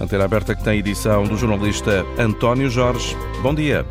Antena 0.00 0.24
aberta 0.24 0.54
que 0.54 0.64
tem 0.64 0.78
edição 0.78 1.24
do 1.24 1.36
jornalista 1.36 2.06
António 2.18 2.70
Jorge. 2.70 3.14
Bom 3.42 3.54
dia. 3.54 3.84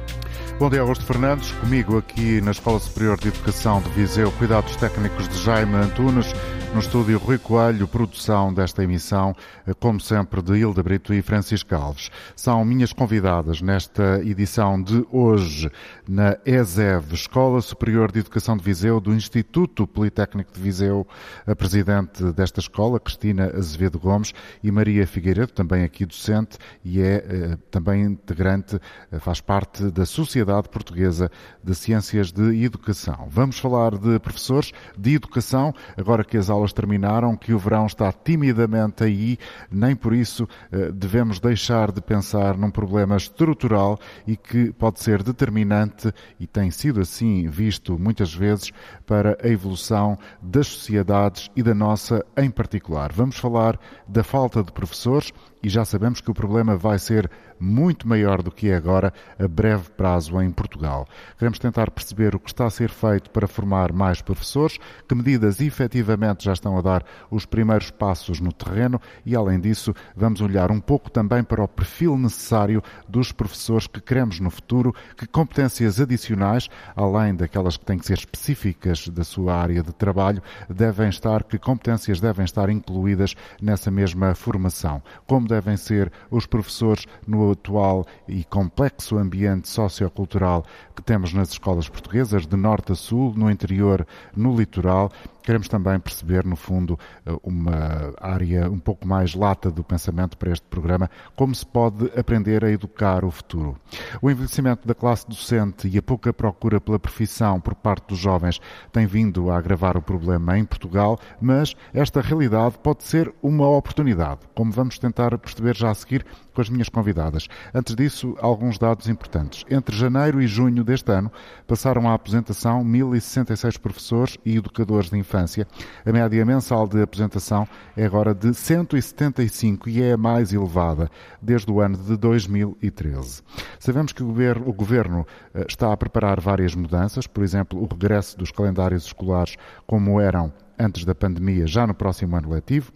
Bom 0.60 0.68
dia, 0.68 0.82
Augusto 0.82 1.06
Fernandes. 1.06 1.52
Comigo 1.52 2.00
aqui 2.00 2.42
na 2.42 2.50
Escola 2.50 2.80
Superior 2.80 3.18
de 3.20 3.28
Educação 3.28 3.80
de 3.80 3.90
Viseu, 3.92 4.32
cuidados 4.32 4.76
técnicos 4.76 5.30
de 5.30 5.38
Jaime 5.38 5.76
Antunes. 5.76 6.34
No 6.72 6.82
estúdio 6.82 7.18
Rui 7.18 7.40
Coelho, 7.40 7.88
produção 7.88 8.54
desta 8.54 8.84
emissão, 8.84 9.36
eh, 9.66 9.74
como 9.74 10.00
sempre, 10.00 10.40
de 10.40 10.56
Hilda 10.56 10.84
Brito 10.84 11.12
e 11.14 11.22
Francisco 11.22 11.74
Alves. 11.74 12.12
São 12.36 12.64
minhas 12.64 12.94
convidadas 12.94 13.60
nesta 13.60 14.22
edição 14.24 14.82
de 14.82 15.04
hoje 15.12 15.70
na 16.08 16.38
ESEV, 16.46 17.16
Escola 17.16 17.60
Superior 17.62 18.12
de 18.12 18.20
Educação 18.20 18.56
de 18.56 18.64
Viseu, 18.64 19.02
do 19.02 19.14
Instituto 19.14 19.88
Politécnico 19.88 20.54
de 20.54 20.62
Viseu, 20.62 21.08
a 21.46 21.56
presidente 21.56 22.24
desta 22.34 22.60
escola, 22.60 23.00
Cristina 23.00 23.52
Azevedo 23.58 24.00
Gomes, 24.00 24.32
e 24.64 24.72
Maria 24.72 25.08
Figueiredo, 25.08 25.52
também 25.52 25.84
aqui 25.84 26.06
docente 26.06 26.60
e 26.86 27.02
é 27.02 27.26
eh, 27.28 27.58
também 27.72 28.04
integrante, 28.04 28.80
eh, 29.12 29.20
faz 29.20 29.42
parte 29.42 29.90
da 29.90 30.06
Sociedade 30.06 30.70
Portuguesa 30.70 31.32
de 31.64 31.74
Ciências 31.74 32.32
de 32.32 32.64
Educação. 32.64 33.28
Vamos 33.30 33.58
falar 33.58 33.98
de 33.98 34.20
professores 34.20 34.72
de 34.98 35.16
educação, 35.16 35.74
agora 35.98 36.24
que 36.24 36.38
as 36.38 36.50
aulas 36.50 36.59
aulas 36.60 36.74
terminaram, 36.74 37.36
que 37.36 37.54
o 37.54 37.60
verão 37.60 37.86
está 37.86 38.12
timidamente 38.12 39.04
aí, 39.04 39.38
nem 39.72 39.96
por 39.96 40.14
isso 40.14 40.48
eh, 40.72 40.92
devemos 40.92 41.40
deixar 41.40 41.92
de 41.92 42.02
pensar 42.02 42.58
num 42.58 42.70
problema 42.70 43.16
estrutural 43.16 44.00
e 44.28 44.36
que 44.36 44.72
pode 44.74 45.00
ser 45.00 45.24
determinante 45.24 46.14
e 46.40 46.46
tem 46.46 46.70
sido 46.70 47.00
assim 47.00 47.48
visto 47.48 47.98
muitas 47.98 48.34
vezes 48.34 48.72
para 49.06 49.38
a 49.42 49.48
evolução 49.48 50.18
das 50.42 50.68
sociedades 50.68 51.50
e 51.56 51.64
da 51.64 51.74
nossa 51.74 52.24
em 52.38 52.50
particular. 52.50 53.12
Vamos 53.14 53.38
falar 53.38 53.80
da 54.08 54.24
falta 54.24 54.64
de 54.64 54.72
professores 54.72 55.32
e 55.64 55.70
já 55.70 55.84
sabemos 55.86 56.22
que 56.22 56.32
o 56.32 56.34
problema 56.34 56.78
vai 56.78 57.00
ser 57.00 57.30
muito 57.60 58.08
maior 58.08 58.42
do 58.42 58.52
que 58.52 58.70
é 58.70 58.76
agora 58.76 59.14
a 59.38 59.48
breve 59.48 59.90
prazo 59.92 60.42
em 60.42 60.52
Portugal. 60.52 61.08
Queremos 61.38 61.60
tentar 61.60 61.92
perceber 61.92 62.36
o 62.36 62.40
que 62.40 62.50
está 62.50 62.66
a 62.66 62.70
ser 62.70 62.90
feito 62.90 63.30
para 63.30 63.48
formar 63.48 63.92
mais 63.92 64.22
professores, 64.22 64.78
que 65.08 65.16
medidas 65.16 65.60
efetivamente 65.60 66.46
já 66.46 66.54
estão 66.54 66.78
a 66.78 66.82
dar 66.82 67.04
os 67.30 67.46
primeiros 67.46 67.92
passos 67.92 68.40
no 68.40 68.52
terreno 68.52 69.02
e, 69.26 69.36
além 69.36 69.60
disso, 69.60 69.94
vamos 70.16 70.42
olhar 70.42 70.72
um 70.72 70.80
pouco 70.80 71.10
também 71.10 71.44
para 71.44 71.64
o 71.64 71.68
perfil 71.68 72.18
necessário 72.18 72.82
dos 73.08 73.32
professores 73.32 73.88
que 73.88 74.00
queremos 74.00 74.40
no 74.40 74.50
futuro, 74.50 74.94
que 75.18 75.28
competências 75.28 76.00
adicionais, 76.00 76.70
além 76.96 77.36
daquelas 77.36 77.78
que 77.78 77.86
têm 77.86 77.98
que 77.98 78.06
ser 78.06 78.18
específicas 78.18 79.08
da 79.10 79.24
sua 79.24 79.56
área 79.56 79.84
de 79.84 79.94
trabalho, 79.94 80.42
devem 80.70 81.10
estar, 81.10 81.44
que 81.44 81.58
competências 81.58 82.20
devem 82.20 82.46
estar 82.46 82.70
incluídas 82.70 83.36
nessa 83.62 83.92
mesma 83.92 84.34
formação. 84.36 85.02
Como 85.26 85.48
devem 85.48 85.78
ser 85.78 86.12
os 86.30 86.46
professores 86.46 87.06
no 87.28 87.49
atual 87.52 88.06
e 88.28 88.44
complexo 88.44 89.18
ambiente 89.18 89.68
sociocultural 89.68 90.66
que 90.96 91.02
temos 91.02 91.34
nas 91.34 91.50
escolas 91.50 91.90
portuguesas, 91.90 92.46
de 92.46 92.56
norte 92.56 92.92
a 92.92 92.96
sul, 92.96 93.34
no 93.36 93.50
interior, 93.50 94.06
no 94.36 94.56
litoral 94.56 95.12
Queremos 95.50 95.68
também 95.68 96.00
perceber, 96.00 96.46
no 96.46 96.56
fundo, 96.56 96.96
eh, 97.26 97.36
uma 97.42 98.14
área 98.22 98.70
um 98.70 98.78
pouco 98.78 99.08
mais 99.08 99.34
lata 99.34 99.72
do 99.72 99.84
pensamento 99.84 100.38
para 100.38 100.52
este 100.52 100.68
programa, 100.68 101.10
como 101.36 101.56
se 101.56 101.66
pode 101.66 102.06
aprender 102.16 102.64
a 102.64 102.70
educar 102.70 103.26
o 103.26 103.32
futuro. 103.32 103.76
O 104.22 104.30
envelhecimento 104.30 104.88
da 104.88 104.94
classe 104.94 105.28
docente 105.28 105.88
e 105.88 105.98
a 105.98 106.04
pouca 106.04 106.32
procura 106.32 106.80
pela 106.80 107.00
profissão 107.00 107.60
por 107.60 107.74
parte 107.74 108.10
dos 108.10 108.20
jovens 108.20 108.62
tem 108.92 109.08
vindo 109.08 109.50
a 109.50 109.58
agravar 109.58 109.98
o 109.98 110.04
problema 110.04 110.56
em 110.56 110.64
Portugal, 110.64 111.18
mas 111.42 111.76
esta 111.96 112.22
realidade 112.22 112.78
pode 112.78 113.04
ser 113.04 113.34
uma 113.42 113.68
oportunidade, 113.68 114.42
como 114.54 114.72
vamos 114.72 115.00
tentar 115.00 115.36
perceber 115.40 115.76
já 115.76 115.90
a 115.90 115.96
seguir 115.96 116.28
com 116.54 116.62
as 116.62 116.70
minhas 116.70 116.90
convidadas. 116.90 117.48
Antes 117.74 117.96
disso, 117.96 118.36
alguns 118.40 118.78
dados 118.78 119.10
importantes. 119.10 119.66
Entre 119.68 119.96
janeiro 119.96 120.40
e 120.40 120.46
junho 120.46 120.84
deste 120.84 121.12
ano, 121.12 121.32
passaram 121.66 122.08
à 122.08 122.14
apresentação 122.14 122.84
1.066 122.84 123.80
professores 123.80 124.38
e 124.46 124.56
educadores 124.56 125.10
de 125.10 125.18
infância 125.18 125.39
infância. 125.40 125.68
A 126.06 126.12
média 126.12 126.46
mensal 126.46 126.88
de 126.88 127.02
apresentação 127.02 127.68
é 127.96 128.06
agora 128.06 128.34
de 128.34 128.54
175 128.54 129.90
e 129.90 130.02
é 130.02 130.14
a 130.14 130.18
mais 130.18 130.54
elevada 130.54 131.10
desde 131.42 131.72
o 131.72 131.80
ano 131.80 131.98
de 131.98 132.18
2013. 132.18 133.42
Sabemos 133.80 134.12
que 134.12 134.24
o 134.24 134.28
governo, 134.28 134.70
o 134.70 134.74
governo 134.74 135.28
eh, 135.54 135.66
está 135.68 135.94
a 135.94 135.98
preparar 135.98 136.40
várias 136.40 136.76
mudanças, 136.76 137.28
por 137.28 137.44
exemplo, 137.44 137.82
o 137.82 137.88
regresso 137.88 138.38
dos 138.38 138.52
calendários 138.52 139.06
escolares 139.06 139.56
como 139.88 140.20
eram 140.20 140.52
antes 140.78 141.06
da 141.06 141.16
pandemia, 141.16 141.68
já 141.68 141.86
no 141.86 141.94
próximo 141.94 142.36
ano 142.36 142.50
letivo. 142.50 142.92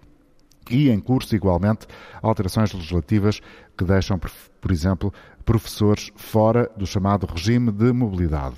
E 0.70 0.90
em 0.90 1.00
curso, 1.00 1.36
igualmente, 1.36 1.86
alterações 2.22 2.72
legislativas 2.72 3.42
que 3.78 3.84
deixam, 3.84 4.18
por 4.18 4.72
exemplo, 4.72 5.14
professores 5.44 6.10
fora 6.16 6.72
do 6.78 6.86
chamado 6.86 7.26
regime 7.26 7.70
de 7.70 7.92
mobilidade. 7.92 8.56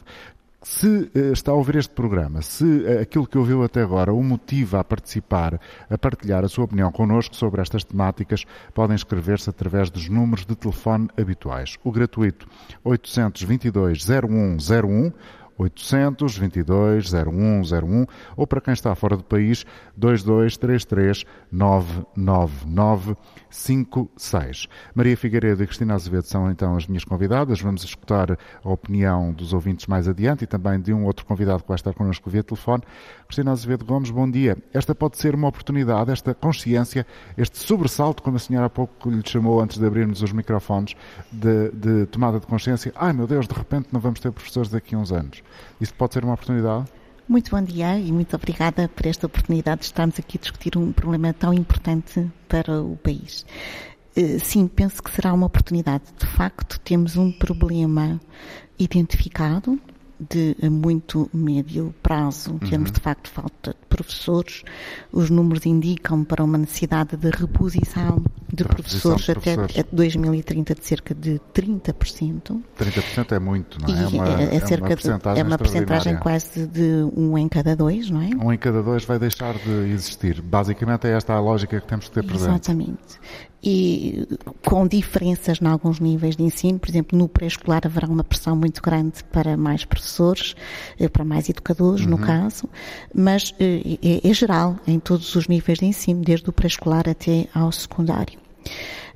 Se 0.68 0.88
uh, 0.88 1.32
está 1.32 1.52
a 1.52 1.54
ouvir 1.54 1.76
este 1.76 1.94
programa, 1.94 2.42
se 2.42 2.64
uh, 2.66 3.00
aquilo 3.00 3.28
que 3.28 3.38
ouviu 3.38 3.62
até 3.64 3.84
agora 3.84 4.12
o 4.12 4.24
motiva 4.24 4.80
a 4.80 4.84
participar, 4.84 5.62
a 5.88 5.96
partilhar 5.96 6.44
a 6.44 6.48
sua 6.48 6.64
opinião 6.64 6.92
connosco 6.92 7.36
sobre 7.36 7.62
estas 7.62 7.84
temáticas, 7.84 8.46
podem 8.74 8.96
inscrever-se 8.96 9.48
através 9.48 9.92
dos 9.92 10.10
números 10.10 10.44
de 10.44 10.56
telefone 10.56 11.08
habituais. 11.16 11.78
O 11.84 11.92
gratuito 11.92 12.48
822 12.84 14.08
0101 14.08 15.14
822 15.58 17.12
0101 17.12 18.06
ou 18.36 18.46
para 18.46 18.62
quem 18.62 18.74
está 18.74 18.94
fora 18.96 19.16
do 19.18 19.24
país 19.24 19.66
2233 19.96 21.26
999 21.52 23.16
56. 23.50 24.68
Maria 24.94 25.16
Figueiredo 25.16 25.64
e 25.64 25.66
Cristina 25.66 25.96
Azevedo 25.96 26.24
são 26.24 26.52
então 26.52 26.76
as 26.76 26.88
minhas 26.88 27.06
convidadas. 27.06 27.62
Vamos 27.62 27.84
escutar 27.84 28.32
a 28.32 28.70
opinião 28.70 29.32
dos 29.32 29.54
ouvintes 29.54 29.88
mais 29.88 30.08
adiante 30.08 30.44
e 30.44 30.48
também 30.48 30.80
de 30.80 30.94
um 30.94 31.06
outro 31.06 31.26
convidado 31.26 31.64
que 31.64 31.70
vai 31.70 31.76
estar 31.76 31.94
connosco 31.94 32.30
via 32.30 32.44
telefone. 32.44 32.84
Cristina 33.26 33.52
Azevedo 33.52 33.86
Gomes, 33.86 34.12
bom 34.12 34.30
dia. 34.30 34.58
Esta 34.74 34.94
pode 34.94 35.18
ser 35.18 35.36
uma 35.36 35.48
oportunidade, 35.48 36.12
esta 36.12 36.34
consciência, 36.34 37.06
este 37.38 37.58
sobressalto, 37.58 38.22
como 38.22 38.36
a 38.36 38.40
senhora 38.40 38.66
há 38.66 38.70
pouco 38.70 39.10
lhe 39.10 39.22
chamou 39.26 39.62
antes 39.62 39.78
de 39.78 39.86
abrirmos 39.86 40.22
os 40.22 40.32
microfones, 40.32 40.96
de, 41.32 41.72
de 41.72 42.06
tomada 42.08 42.40
de 42.40 42.46
consciência. 42.46 42.92
Ai 42.96 43.14
meu 43.14 43.26
Deus, 43.26 43.48
de 43.48 43.54
repente 43.54 43.88
não 43.92 44.00
vamos 44.00 44.20
ter 44.20 44.32
professores 44.32 44.70
daqui 44.70 44.96
a 44.96 44.98
uns 44.98 45.12
anos. 45.12 45.45
Isso 45.80 45.94
pode 45.94 46.14
ser 46.14 46.24
uma 46.24 46.34
oportunidade? 46.34 46.86
Muito 47.28 47.50
bom 47.50 47.62
dia 47.62 47.98
e 47.98 48.12
muito 48.12 48.36
obrigada 48.36 48.88
por 48.88 49.06
esta 49.06 49.26
oportunidade 49.26 49.80
de 49.80 49.86
estarmos 49.86 50.20
aqui 50.20 50.38
a 50.38 50.42
discutir 50.42 50.78
um 50.78 50.92
problema 50.92 51.34
tão 51.34 51.54
importante 51.54 52.30
para 52.48 52.82
o 52.82 52.96
país. 52.98 53.46
Eh, 54.16 54.38
sim, 54.40 54.68
penso 54.68 55.02
que 55.02 55.10
será 55.10 55.34
uma 55.34 55.48
oportunidade. 55.48 56.04
De 56.18 56.26
facto, 56.26 56.80
temos 56.80 57.18
um 57.18 57.32
problema 57.32 58.22
identificado, 58.78 59.80
de 60.20 60.56
muito 60.70 61.30
médio 61.34 61.94
prazo, 62.02 62.58
temos 62.70 62.90
uhum. 62.90 62.94
de 62.94 63.00
facto 63.00 63.30
falta 63.30 63.72
de 63.72 63.86
professores, 63.90 64.64
os 65.12 65.30
números 65.30 65.66
indicam 65.66 66.24
para 66.24 66.44
uma 66.44 66.58
necessidade 66.58 67.18
de 67.18 67.30
reposição 67.30 68.24
de 68.52 68.64
professores, 68.64 69.26
de 69.26 69.34
professores. 69.34 69.78
até 69.78 69.88
2030 69.92 70.76
de 70.76 70.86
cerca 70.86 71.14
de 71.14 71.42
30%. 71.54 72.62
30% 72.78 73.32
é 73.32 73.40
muito, 73.40 73.80
não 73.82 73.94
é? 73.94 74.04
é 74.04 74.08
uma, 74.08 74.42
é, 74.42 74.56
é, 74.56 74.60
cerca 74.60 74.94
é 75.38 75.44
uma 75.44 75.58
percentagem 75.58 76.18
quase 76.18 76.68
de 76.68 77.06
um 77.16 77.38
em 77.38 77.48
cada 77.50 77.76
dois, 77.76 78.10
não 78.10 78.22
é? 78.22 78.30
Um 78.30 78.54
em 78.54 78.58
cada 78.58 78.82
dois 78.82 79.04
vai 79.04 79.20
deixar 79.20 79.56
de 79.56 79.92
existir. 79.92 80.42
Basicamente 80.42 81.08
é 81.08 81.12
esta 81.12 81.34
a 81.34 81.40
lógica 81.40 81.80
que 81.80 81.88
temos 81.88 82.08
que 82.08 82.14
ter 82.14 82.24
presente. 82.24 82.50
Exatamente 82.50 83.20
e 83.66 84.28
com 84.64 84.88
diferenças 84.88 85.60
em 85.60 85.66
alguns 85.66 86.00
níveis 86.00 86.36
de 86.36 86.44
ensino. 86.44 86.78
Por 86.78 86.88
exemplo, 86.88 87.18
no 87.18 87.28
pré-escolar 87.28 87.82
haverá 87.84 88.08
uma 88.08 88.24
pressão 88.24 88.56
muito 88.56 88.82
grande 88.82 89.24
para 89.32 89.58
mais 89.58 89.84
professores, 89.84 90.56
eh, 91.00 91.10
para 91.10 91.26
mais 91.26 91.50
educadores, 91.50 92.06
uhum. 92.06 92.12
no 92.12 92.18
caso, 92.20 92.70
mas 93.14 93.56
eh, 93.60 93.98
é, 94.04 94.30
é, 94.30 94.34
geral 94.34 94.78
em 94.86 95.00
todos 95.00 95.34
os 95.36 95.48
níveis 95.48 95.80
de 95.80 95.86
ensino, 95.86 96.22
desde 96.22 96.48
o 96.48 96.54
pré-escolar 96.54 97.10
até 97.10 97.48
ao 97.56 97.72
secundário. 97.72 98.38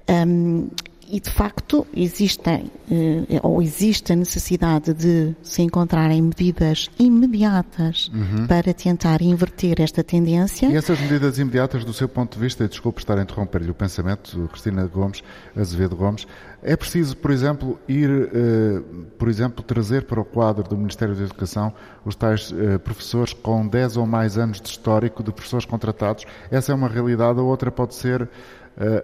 Um, 0.10 0.68
e 1.10 1.20
de 1.20 1.30
facto 1.30 1.88
existem 1.94 2.72
eh, 2.92 3.40
ou 3.42 3.62
existe 3.62 4.14
a 4.14 4.16
necessidade 4.16 4.94
de 4.94 5.36
se 5.42 5.62
encontrarem 5.64 6.22
medidas 6.22 6.90
imediatas 7.00 8.12
uhum. 8.14 8.46
para 8.46 8.74
tentar 8.74 9.22
inverter 9.22 9.82
esta 9.82 10.04
tendência. 10.04 10.68
E 10.68 10.76
essas 10.76 11.00
medidas 11.00 11.40
imediatas, 11.40 11.84
do 11.84 11.94
seu 11.94 12.08
ponto 12.08 12.36
de 12.36 12.40
vista, 12.44 12.64
e 12.64 12.68
desculpe 12.68 13.02
estar 13.02 13.18
a 13.18 13.24
interromper-lhe 13.24 13.72
o 13.72 13.74
pensamento, 13.74 14.48
Cristina 14.52 14.86
Gomes, 14.86 15.24
Azevedo 15.56 15.96
Gomes, 15.96 16.28
é 16.62 16.76
preciso, 16.76 17.16
por 17.18 17.32
exemplo, 17.32 17.80
ir, 17.88 18.10
eh, 18.10 18.82
por 19.18 19.30
exemplo, 19.30 19.64
trazer 19.64 20.04
para 20.04 20.20
o 20.20 20.26
quadro 20.26 20.64
do 20.64 20.78
Ministério 20.78 21.16
da 21.16 21.24
Educação 21.24 21.74
os 22.06 22.16
tais 22.16 22.54
eh, 22.56 22.78
professores 22.78 23.34
com 23.34 23.68
10 23.68 23.98
ou 23.98 24.06
mais 24.06 24.38
anos 24.38 24.62
de 24.62 24.68
histórico 24.68 25.24
de 25.24 25.32
professores 25.32 25.66
contratados. 25.66 26.26
Essa 26.52 26.72
é 26.72 26.76
uma 26.76 26.88
realidade, 26.88 27.40
a 27.40 27.44
outra 27.44 27.72
pode 27.72 27.96
ser 27.96 28.30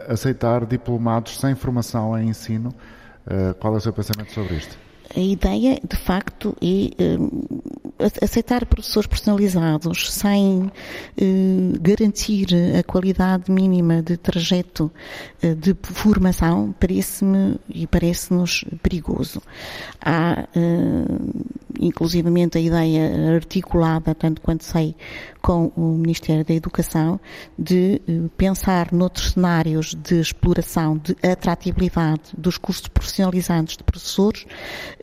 aceitar 0.08 0.66
diplomados 0.66 1.40
sem 1.40 1.56
formação 1.56 2.18
em 2.18 2.30
ensino. 2.30 2.70
Uh, 3.26 3.54
qual 3.56 3.74
é 3.74 3.78
o 3.78 3.82
seu 3.82 3.92
pensamento 3.92 4.32
sobre 4.32 4.56
isto? 4.56 4.85
A 5.14 5.20
ideia, 5.20 5.80
de 5.88 5.96
facto, 5.98 6.56
é 6.62 7.16
uh, 7.16 8.14
aceitar 8.22 8.66
professores 8.66 9.08
personalizados 9.08 10.12
sem 10.14 10.64
uh, 10.64 10.72
garantir 11.80 12.48
a 12.78 12.84
qualidade 12.84 13.52
mínima 13.52 14.02
de 14.02 14.18
trajeto 14.18 14.92
uh, 15.44 15.56
de 15.56 15.76
formação 15.84 16.74
parece-me 16.80 17.60
e 17.70 17.86
parece-nos 17.86 18.66
perigoso. 18.82 19.42
Há, 20.02 20.48
inclusivamente, 21.80 22.58
a 22.58 22.62
ideia 22.62 23.36
articulada, 23.36 24.14
tanto 24.14 24.42
quanto 24.42 24.64
sei, 24.64 24.96
com 25.42 25.72
o 25.76 25.96
Ministério 25.98 26.44
da 26.44 26.54
Educação, 26.54 27.20
de 27.58 28.02
pensar 28.38 28.92
noutros 28.92 29.32
cenários 29.32 29.94
de 29.94 30.20
exploração, 30.20 30.98
de 30.98 31.16
atratividade 31.24 32.22
dos 32.38 32.58
cursos 32.58 32.88
profissionalizantes 32.88 33.78
de 33.78 33.84
professores, 33.84 34.46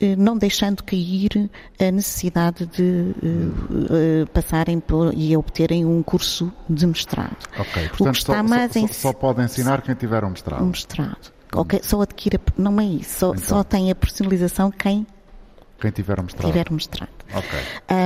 eh, 0.00 0.01
não 0.16 0.36
deixando 0.36 0.82
cair 0.82 1.50
a 1.78 1.90
necessidade 1.90 2.66
de 2.66 2.82
uh, 2.82 4.22
uh, 4.22 4.26
passarem 4.32 4.80
por, 4.80 5.12
e 5.14 5.36
obterem 5.36 5.84
um 5.84 6.02
curso 6.02 6.52
de 6.68 6.86
mestrado. 6.86 7.36
Ok, 7.58 7.88
portanto, 7.88 8.22
só, 8.22 8.32
só, 8.46 8.78
em... 8.78 8.88
só 8.88 9.12
pode 9.12 9.42
ensinar 9.42 9.82
quem 9.82 9.94
tiver 9.94 10.24
um 10.24 10.30
mestrado. 10.30 10.62
Um 10.62 10.68
mestrado. 10.68 11.32
Ok, 11.54 11.80
só 11.82 12.00
adquire, 12.00 12.40
não 12.56 12.80
é 12.80 12.84
isso, 12.84 13.18
só, 13.18 13.30
então. 13.32 13.44
só 13.44 13.64
tem 13.64 13.90
a 13.90 13.94
personalização 13.94 14.70
quem 14.70 15.06
quem 15.82 15.90
tiver 15.90 16.20
um 16.20 16.22
mestrado. 16.22 16.46
Tiver 16.46 16.70
mestrado. 16.70 17.10
Ok. 17.34 17.58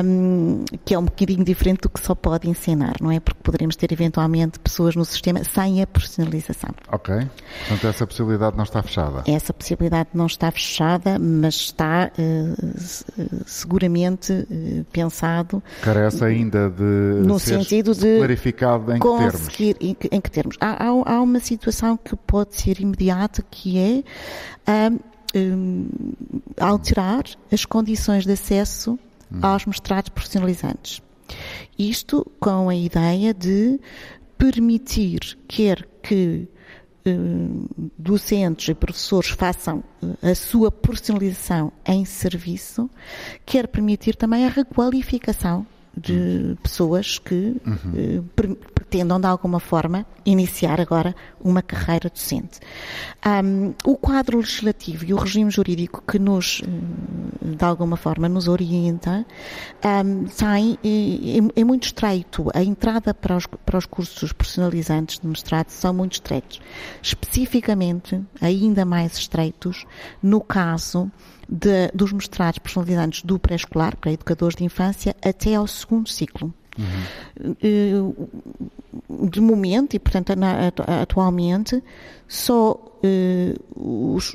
Um, 0.04 0.64
que 0.84 0.94
é 0.94 0.98
um 0.98 1.04
bocadinho 1.04 1.44
diferente 1.44 1.80
do 1.82 1.88
que 1.88 2.00
só 2.00 2.14
pode 2.14 2.48
ensinar, 2.48 2.94
não 3.00 3.10
é? 3.10 3.20
Porque 3.20 3.40
poderemos 3.42 3.76
ter 3.76 3.92
eventualmente 3.92 4.58
pessoas 4.58 4.94
no 4.94 5.04
sistema 5.04 5.42
sem 5.44 5.82
a 5.82 5.86
personalização. 5.86 6.70
Ok. 6.90 7.14
Portanto, 7.68 7.86
essa 7.86 8.06
possibilidade 8.06 8.56
não 8.56 8.64
está 8.64 8.82
fechada. 8.82 9.24
Essa 9.26 9.52
possibilidade 9.52 10.10
não 10.14 10.26
está 10.26 10.50
fechada, 10.50 11.18
mas 11.18 11.54
está 11.54 12.10
uh, 12.18 13.44
seguramente 13.46 14.32
uh, 14.32 14.84
pensado. 14.92 15.62
Carece 15.82 16.24
ainda 16.24 16.70
de 16.70 16.82
no 16.82 17.38
sentido 17.38 17.94
de 17.94 18.18
clarificado 18.18 18.92
em 18.94 18.98
conseguir, 18.98 19.74
que 19.74 19.94
termos. 19.94 20.06
Em, 20.12 20.16
em 20.16 20.20
que 20.20 20.30
termos. 20.30 20.56
Há, 20.60 20.84
há, 20.84 20.88
há, 20.88 21.20
uma 21.20 21.40
situação 21.40 21.96
que 21.96 22.16
pode 22.16 22.56
ser 22.56 22.80
imediata 22.80 23.44
que 23.50 23.78
é 23.78 24.02
um, 25.36 25.88
alterar 26.58 27.24
as 27.52 27.64
condições 27.64 28.24
de 28.24 28.32
acesso. 28.32 28.98
Aos 29.42 29.66
mestrados 29.66 30.10
profissionalizantes. 30.10 31.02
Isto 31.78 32.30
com 32.38 32.68
a 32.68 32.74
ideia 32.74 33.34
de 33.34 33.80
permitir, 34.38 35.38
quer 35.48 35.86
que 36.02 36.48
um, 37.06 37.66
docentes 37.98 38.68
e 38.68 38.74
professores 38.74 39.30
façam 39.30 39.82
a 40.22 40.34
sua 40.34 40.70
personalização 40.70 41.72
em 41.84 42.04
serviço, 42.04 42.90
quer 43.44 43.68
permitir 43.68 44.16
também 44.16 44.44
a 44.44 44.48
requalificação 44.48 45.66
de 45.96 46.56
pessoas 46.62 47.18
que 47.18 47.56
uhum. 47.64 48.20
uh, 48.20 48.56
pretendam, 48.74 49.18
de 49.18 49.26
alguma 49.26 49.58
forma, 49.58 50.06
iniciar 50.26 50.80
agora 50.80 51.14
uma 51.40 51.62
carreira 51.62 52.10
docente. 52.10 52.60
Um, 53.26 53.72
o 53.84 53.96
quadro 53.96 54.38
legislativo 54.38 55.04
e 55.06 55.14
o 55.14 55.16
regime 55.16 55.50
jurídico 55.50 56.02
que 56.06 56.18
nos, 56.18 56.60
eh, 56.62 57.56
de 57.56 57.64
alguma 57.64 57.96
forma, 57.96 58.28
nos 58.28 58.46
orienta, 58.46 59.26
um, 59.84 60.26
é, 60.84 61.60
é, 61.60 61.64
muito 61.64 61.84
estreito. 61.84 62.50
A 62.54 62.62
entrada 62.62 63.14
para 63.14 63.36
os, 63.36 63.46
para 63.46 63.78
os 63.78 63.86
cursos 63.86 64.32
profissionalizantes 64.32 65.18
de 65.18 65.26
mestrado 65.26 65.70
são 65.70 65.94
muito 65.94 66.14
estreitos. 66.14 66.60
Especificamente, 67.02 68.20
ainda 68.40 68.84
mais 68.84 69.16
estreitos, 69.16 69.86
no 70.22 70.40
caso 70.40 71.10
de, 71.48 71.90
dos 71.94 72.12
mestrados 72.12 72.58
personalizantes 72.58 73.22
do 73.22 73.38
pré-escolar, 73.38 73.96
para 73.96 74.12
educadores 74.12 74.56
de 74.56 74.64
infância, 74.64 75.14
até 75.24 75.54
ao 75.54 75.66
segundo 75.66 76.08
ciclo. 76.08 76.52
Uhum. 76.78 78.14
De 79.28 79.40
momento, 79.40 79.94
e 79.94 79.98
portanto 79.98 80.32
atualmente, 81.00 81.82
só 82.28 82.78
os, 83.74 84.34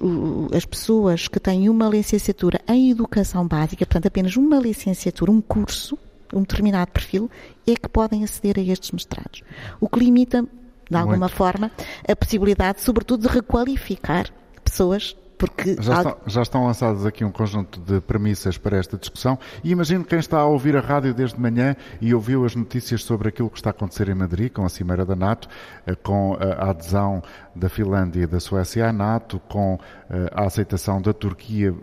as 0.56 0.66
pessoas 0.66 1.28
que 1.28 1.40
têm 1.40 1.70
uma 1.70 1.88
licenciatura 1.88 2.60
em 2.68 2.90
educação 2.90 3.48
básica, 3.48 3.86
portanto 3.86 4.08
apenas 4.08 4.36
uma 4.38 4.58
licenciatura, 4.58 5.32
um 5.32 5.42
curso, 5.42 5.98
um 6.34 6.42
determinado 6.42 6.92
perfil, 6.92 7.30
é 7.68 7.76
que 7.76 7.90
podem 7.90 8.24
aceder 8.24 8.58
a 8.58 8.62
estes 8.62 8.92
mestrados. 8.92 9.44
O 9.80 9.88
que 9.88 10.00
limita, 10.00 10.44
de 10.90 10.98
alguma 10.98 11.18
Muito. 11.18 11.36
forma, 11.36 11.72
a 12.08 12.16
possibilidade, 12.16 12.82
sobretudo, 12.82 13.28
de 13.28 13.34
requalificar 13.34 14.32
pessoas 14.64 15.16
porque 15.42 15.76
já, 15.82 15.98
estão, 15.98 16.18
já 16.28 16.42
estão 16.44 16.66
lançados 16.68 17.04
aqui 17.04 17.26
um 17.26 17.32
conjunto 17.32 17.80
de 17.80 18.00
premissas 18.00 18.60
para 18.60 18.78
esta 18.78 18.96
discussão 18.96 19.40
e 19.64 19.72
imagino 19.72 20.06
quem 20.06 20.20
está 20.20 20.38
a 20.38 20.46
ouvir 20.46 20.78
a 20.78 20.80
rádio 20.80 21.16
desde 21.16 21.40
manhã 21.40 21.76
e 22.00 22.14
ouviu 22.14 22.46
as 22.46 22.56
notícias 22.56 23.04
sobre 23.04 23.30
aquilo 23.30 23.50
que 23.50 23.58
está 23.58 23.72
a 23.72 23.72
acontecer 23.72 24.08
em 24.08 24.14
Madrid 24.14 24.52
com 24.52 24.64
a 24.64 24.70
Cimeira 24.70 25.04
da 25.04 25.16
NATO, 25.16 25.50
eh, 25.88 25.96
com 25.96 26.38
a 26.40 26.70
adesão 26.70 27.24
da 27.56 27.70
Finlândia 27.70 28.24
e 28.24 28.28
da 28.28 28.40
Suécia 28.40 28.90
à 28.90 28.94
NATO, 28.94 29.40
com 29.48 29.80
eh, 30.10 30.30
a 30.34 30.46
aceitação 30.46 31.02
da 31.02 31.14
Turquia 31.14 31.74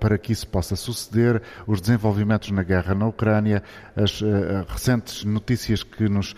para 0.00 0.18
que 0.18 0.32
isso 0.32 0.46
possa 0.48 0.76
suceder, 0.76 1.42
os 1.66 1.80
desenvolvimentos 1.80 2.50
na 2.50 2.62
guerra 2.62 2.94
na 2.94 3.06
Ucrânia, 3.06 3.62
as 3.96 4.20
uh, 4.20 4.64
recentes 4.68 5.24
notícias 5.24 5.82
que 5.82 6.08
nos 6.08 6.34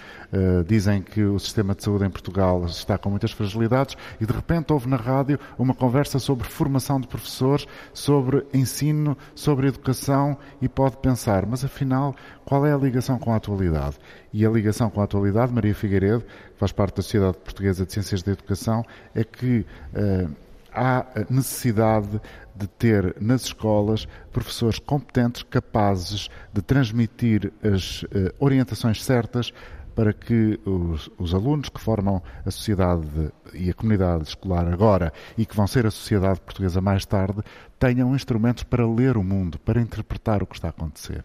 dizem 0.67 1.01
que 1.01 1.23
o 1.23 1.39
sistema 1.39 1.77
de 1.77 1.85
saúde 1.85 2.05
em 2.05 2.11
Portugal 2.11 2.65
está 2.65 2.99
com 2.99 3.09
muitas 3.09 3.31
fragilidades 3.31 3.97
e 4.21 4.27
de 4.27 4.33
repente 4.33 4.73
houve 4.73 4.89
na 4.89 4.97
rádio 4.97 5.39
uma 5.57 5.75
conversa 5.75 6.19
sobre 6.19 6.49
formação 6.49 7.01
de 7.01 7.07
professores, 7.07 7.67
sobre 7.93 8.45
ensino, 8.53 9.17
sobre 9.35 9.69
educação 9.69 10.37
e 10.61 10.69
pode 10.69 10.97
pensar, 10.97 11.47
mas 11.47 11.65
afinal, 11.65 12.15
qual 12.45 12.67
é 12.67 12.73
a 12.73 12.77
ligação 12.77 13.19
com 13.19 13.33
a 13.33 13.37
atualidade? 13.37 13.97
E 14.33 14.45
a 14.45 14.51
ligação 14.51 14.91
com 14.91 15.01
a 15.01 15.05
atualidade, 15.05 15.53
Maria 15.53 15.75
Figueiredo, 15.75 16.25
faz 16.57 16.73
parte 16.73 16.97
da 16.97 17.03
Sociedade 17.03 17.39
Portuguesa 17.39 17.85
de 17.85 17.93
Ciências 17.93 18.23
da 18.23 18.33
Educação, 18.33 18.85
é 19.15 19.25
que 19.25 19.67
uh, 19.95 20.31
há 20.73 21.07
necessidade 21.31 22.21
de 22.55 22.67
ter 22.67 23.17
nas 23.21 23.43
escolas 23.43 24.07
professores 24.33 24.79
competentes, 24.79 25.43
capazes 25.43 26.29
de 26.53 26.63
transmitir 26.63 27.53
as 27.63 28.03
uh, 28.05 28.09
orientações 28.39 29.03
certas 29.03 29.53
para 29.95 30.13
que 30.13 30.59
os, 30.65 31.11
os, 31.19 31.35
alunos 31.35 31.69
que 31.69 31.81
formam 31.81 32.23
a 32.45 32.51
sociedade 32.51 33.33
e 33.53 33.71
a 33.71 33.75
comunidade 33.75 34.25
escolar 34.25 34.67
agora 34.67 35.13
e 35.39 35.47
que 35.47 35.55
vão 35.55 35.67
ser 35.67 35.87
a 35.87 35.91
sociedade 35.91 36.41
portuguesa 36.41 36.81
mais 36.81 37.07
tarde 37.07 37.43
tenham 37.79 38.15
instrumentos 38.15 38.63
para 38.63 38.87
ler 38.87 39.17
o 39.17 39.23
mundo, 39.23 39.59
para 39.59 39.81
interpretar 39.81 40.43
o 40.43 40.47
que 40.47 40.57
está 40.57 40.69
a 40.69 40.71
acontecer. 40.71 41.23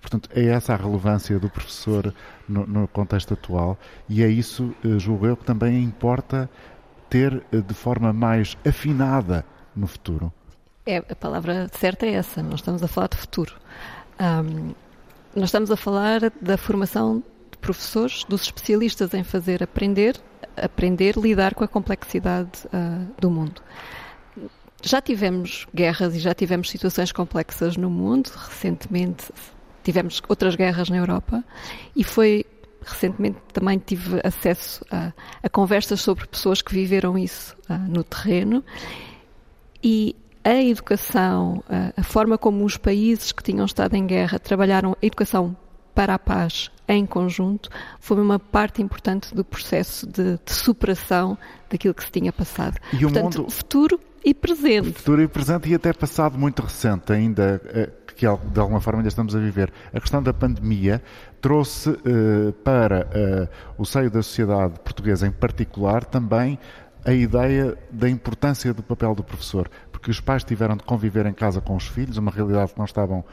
Portanto, 0.00 0.28
é 0.34 0.46
essa 0.46 0.74
a 0.74 0.76
relevância 0.76 1.38
do 1.38 1.48
professor 1.48 2.12
no, 2.48 2.66
no 2.66 2.88
contexto 2.88 3.34
atual 3.34 3.78
e 4.08 4.22
é 4.22 4.28
isso, 4.28 4.74
eh, 4.84 4.98
julgo 4.98 5.26
eu, 5.26 5.36
que 5.36 5.44
também 5.44 5.82
importa 5.82 6.50
ter 7.08 7.42
eh, 7.52 7.60
de 7.60 7.74
forma 7.74 8.12
mais 8.12 8.56
afinada 8.66 9.44
no 9.74 9.86
futuro. 9.86 10.32
É, 10.84 10.96
a 10.98 11.14
palavra 11.14 11.68
certa 11.72 12.06
é 12.06 12.14
essa, 12.14 12.42
nós 12.42 12.56
estamos 12.56 12.82
a 12.82 12.88
falar 12.88 13.08
de 13.08 13.16
futuro. 13.16 13.54
Um, 14.20 14.74
nós 15.34 15.44
estamos 15.44 15.70
a 15.70 15.76
falar 15.76 16.20
da 16.40 16.58
formação 16.58 17.22
professores, 17.62 18.24
dos 18.24 18.42
especialistas 18.42 19.14
em 19.14 19.22
fazer 19.22 19.62
aprender, 19.62 20.20
aprender, 20.56 21.16
lidar 21.16 21.54
com 21.54 21.64
a 21.64 21.68
complexidade 21.68 22.66
uh, 22.66 23.08
do 23.18 23.30
mundo. 23.30 23.62
Já 24.82 25.00
tivemos 25.00 25.66
guerras 25.72 26.16
e 26.16 26.18
já 26.18 26.34
tivemos 26.34 26.68
situações 26.68 27.12
complexas 27.12 27.76
no 27.76 27.88
mundo. 27.88 28.30
Recentemente 28.34 29.32
tivemos 29.84 30.20
outras 30.28 30.56
guerras 30.56 30.90
na 30.90 30.96
Europa 30.96 31.42
e 31.94 32.02
foi 32.02 32.44
recentemente 32.84 33.38
também 33.52 33.78
tive 33.78 34.20
acesso 34.24 34.84
a, 34.90 35.12
a 35.40 35.48
conversas 35.48 36.00
sobre 36.00 36.26
pessoas 36.26 36.60
que 36.60 36.74
viveram 36.74 37.16
isso 37.16 37.56
uh, 37.70 37.74
no 37.88 38.02
terreno 38.02 38.64
e 39.84 40.16
a 40.44 40.60
educação, 40.60 41.62
a, 41.68 42.00
a 42.00 42.02
forma 42.02 42.36
como 42.36 42.64
os 42.64 42.76
países 42.76 43.30
que 43.30 43.44
tinham 43.44 43.64
estado 43.64 43.94
em 43.94 44.04
guerra 44.04 44.40
trabalharam 44.40 44.96
a 45.00 45.06
educação 45.06 45.56
para 45.94 46.14
a 46.14 46.18
paz 46.18 46.71
em 46.88 47.06
conjunto 47.06 47.70
foi 48.00 48.20
uma 48.20 48.38
parte 48.38 48.82
importante 48.82 49.34
do 49.34 49.44
processo 49.44 50.06
de, 50.06 50.38
de 50.44 50.52
superação 50.52 51.38
daquilo 51.70 51.94
que 51.94 52.04
se 52.04 52.10
tinha 52.10 52.32
passado. 52.32 52.78
E 52.92 52.98
Portanto, 52.98 53.36
o 53.36 53.42
mundo... 53.42 53.50
futuro 53.50 54.00
e 54.24 54.32
presente. 54.32 54.92
Futuro 54.92 55.22
e 55.22 55.28
presente 55.28 55.68
e 55.68 55.74
até 55.74 55.92
passado 55.92 56.38
muito 56.38 56.62
recente 56.62 57.12
ainda, 57.12 57.60
eh, 57.66 57.90
que 58.14 58.26
de 58.26 58.60
alguma 58.60 58.80
forma 58.80 59.00
ainda 59.00 59.08
estamos 59.08 59.34
a 59.34 59.38
viver. 59.38 59.72
A 59.92 60.00
questão 60.00 60.22
da 60.22 60.32
pandemia 60.32 61.02
trouxe 61.40 61.90
uh, 61.90 62.52
para 62.62 63.06
uh, 63.06 63.48
o 63.76 63.84
seio 63.84 64.08
da 64.08 64.22
sociedade 64.22 64.78
portuguesa 64.80 65.26
em 65.26 65.32
particular 65.32 66.04
também 66.04 66.56
a 67.04 67.12
ideia 67.12 67.76
da 67.90 68.08
importância 68.08 68.72
do 68.72 68.82
papel 68.82 69.12
do 69.14 69.24
professor, 69.24 69.68
porque 70.02 70.10
os 70.10 70.18
pais 70.18 70.42
tiveram 70.42 70.76
de 70.76 70.82
conviver 70.82 71.26
em 71.26 71.32
casa 71.32 71.60
com 71.60 71.76
os 71.76 71.86
filhos, 71.86 72.16
uma 72.16 72.32
realidade 72.32 72.72
que 72.72 72.78
não 72.78 72.84
estavam 72.84 73.24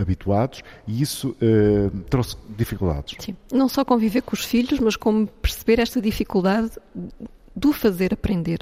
habituados 0.00 0.62
e 0.88 1.02
isso 1.02 1.36
uh, 1.42 1.90
trouxe 2.08 2.34
dificuldades. 2.56 3.16
Sim, 3.18 3.36
não 3.52 3.68
só 3.68 3.84
conviver 3.84 4.22
com 4.22 4.34
os 4.34 4.42
filhos, 4.42 4.80
mas 4.80 4.96
como 4.96 5.26
perceber 5.26 5.78
esta 5.78 6.00
dificuldade 6.00 6.70
do 7.54 7.74
fazer 7.74 8.14
aprender 8.14 8.60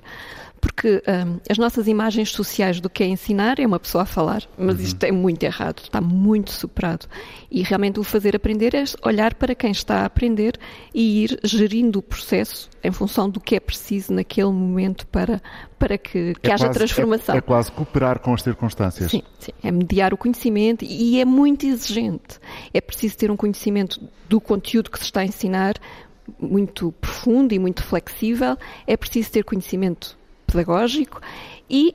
porque 0.65 1.03
um, 1.07 1.41
as 1.47 1.59
nossas 1.59 1.87
imagens 1.87 2.31
sociais 2.31 2.81
do 2.81 2.89
que 2.89 3.03
é 3.03 3.07
ensinar 3.07 3.61
é 3.61 3.67
uma 3.67 3.79
pessoa 3.79 4.05
a 4.05 4.07
falar, 4.07 4.45
mas 4.57 4.77
uhum. 4.77 4.83
isto 4.83 5.05
é 5.05 5.13
muito 5.13 5.43
errado, 5.43 5.83
está 5.83 6.01
muito 6.01 6.51
superado. 6.53 7.07
E 7.51 7.63
realmente 7.63 8.01
o 8.01 8.03
fazer 8.03 8.35
aprender 8.35 8.75
é 8.75 8.83
olhar 9.03 9.35
para 9.35 9.55
quem 9.55 9.71
está 9.71 10.01
a 10.01 10.05
aprender 10.07 10.59
e 10.95 11.23
ir 11.23 11.39
gerindo 11.45 11.99
o 11.99 12.03
processo 12.03 12.71
em 12.83 12.91
função 12.91 13.29
do 13.29 13.41
que 13.41 13.55
é 13.55 13.61
preciso 13.61 14.15
naquele 14.15 14.53
momento 14.53 15.07
para, 15.09 15.43
para 15.79 15.99
que, 15.99 16.33
que 16.41 16.51
é 16.51 16.55
haja 16.55 16.65
quase, 16.65 16.79
transformação. 16.79 17.35
É, 17.35 17.39
é, 17.39 17.41
quase 17.43 17.71
cooperar 17.71 18.19
com 18.21 18.33
as 18.33 18.41
circunstâncias. 18.41 19.11
Sim, 19.11 19.23
sim, 19.39 19.53
é 19.63 19.71
mediar 19.71 20.15
o 20.15 20.17
conhecimento 20.17 20.83
e 20.83 21.21
é 21.21 21.27
muito 21.27 21.67
exigente. 21.67 22.41
É 22.73 22.81
preciso 22.81 23.19
ter 23.19 23.31
um 23.31 23.37
conhecimento 23.37 24.01
do 24.31 24.41
conteúdo 24.41 24.91
que 24.91 24.99
se 24.99 25.05
está 25.05 25.21
a 25.21 25.25
ensinar 25.27 25.75
muito 26.41 26.91
profundo 27.03 27.53
e 27.53 27.59
muito 27.59 27.83
flexível. 27.85 28.57
É 28.87 28.97
preciso 28.97 29.31
ter 29.31 29.45
conhecimento 29.45 30.17
pedagógico 30.47 31.21
e 31.69 31.95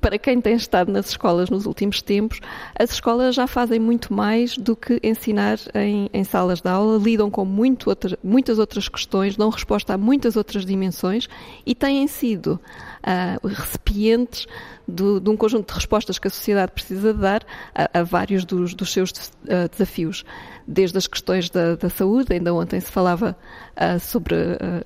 para 0.00 0.18
quem 0.18 0.40
tem 0.40 0.54
estado 0.54 0.90
nas 0.90 1.10
escolas 1.10 1.50
nos 1.50 1.66
últimos 1.66 2.00
tempos, 2.00 2.40
as 2.78 2.90
escolas 2.90 3.34
já 3.34 3.46
fazem 3.46 3.78
muito 3.78 4.14
mais 4.14 4.56
do 4.56 4.74
que 4.74 4.98
ensinar 5.02 5.58
em, 5.74 6.08
em 6.12 6.24
salas 6.24 6.62
de 6.62 6.68
aula, 6.68 6.98
lidam 6.98 7.30
com 7.30 7.44
muito 7.44 7.90
outra, 7.90 8.18
muitas 8.24 8.58
outras 8.58 8.88
questões, 8.88 9.36
dão 9.36 9.50
resposta 9.50 9.94
a 9.94 9.98
muitas 9.98 10.36
outras 10.36 10.64
dimensões 10.64 11.28
e 11.66 11.74
têm 11.74 12.06
sido 12.06 12.58
uh, 13.04 13.46
recipientes 13.46 14.46
do, 14.88 15.20
de 15.20 15.28
um 15.28 15.36
conjunto 15.36 15.68
de 15.68 15.74
respostas 15.74 16.18
que 16.18 16.26
a 16.26 16.30
sociedade 16.30 16.72
precisa 16.72 17.12
dar 17.12 17.44
a, 17.74 18.00
a 18.00 18.02
vários 18.02 18.44
dos, 18.44 18.74
dos 18.74 18.90
seus 18.90 19.10
uh, 19.10 19.68
desafios. 19.70 20.24
Desde 20.72 20.96
as 20.96 21.06
questões 21.08 21.50
da, 21.50 21.74
da, 21.74 21.90
saúde, 21.90 22.32
ainda 22.32 22.54
ontem 22.54 22.78
se 22.78 22.90
falava 22.90 23.36
uh, 23.76 23.98
sobre 23.98 24.36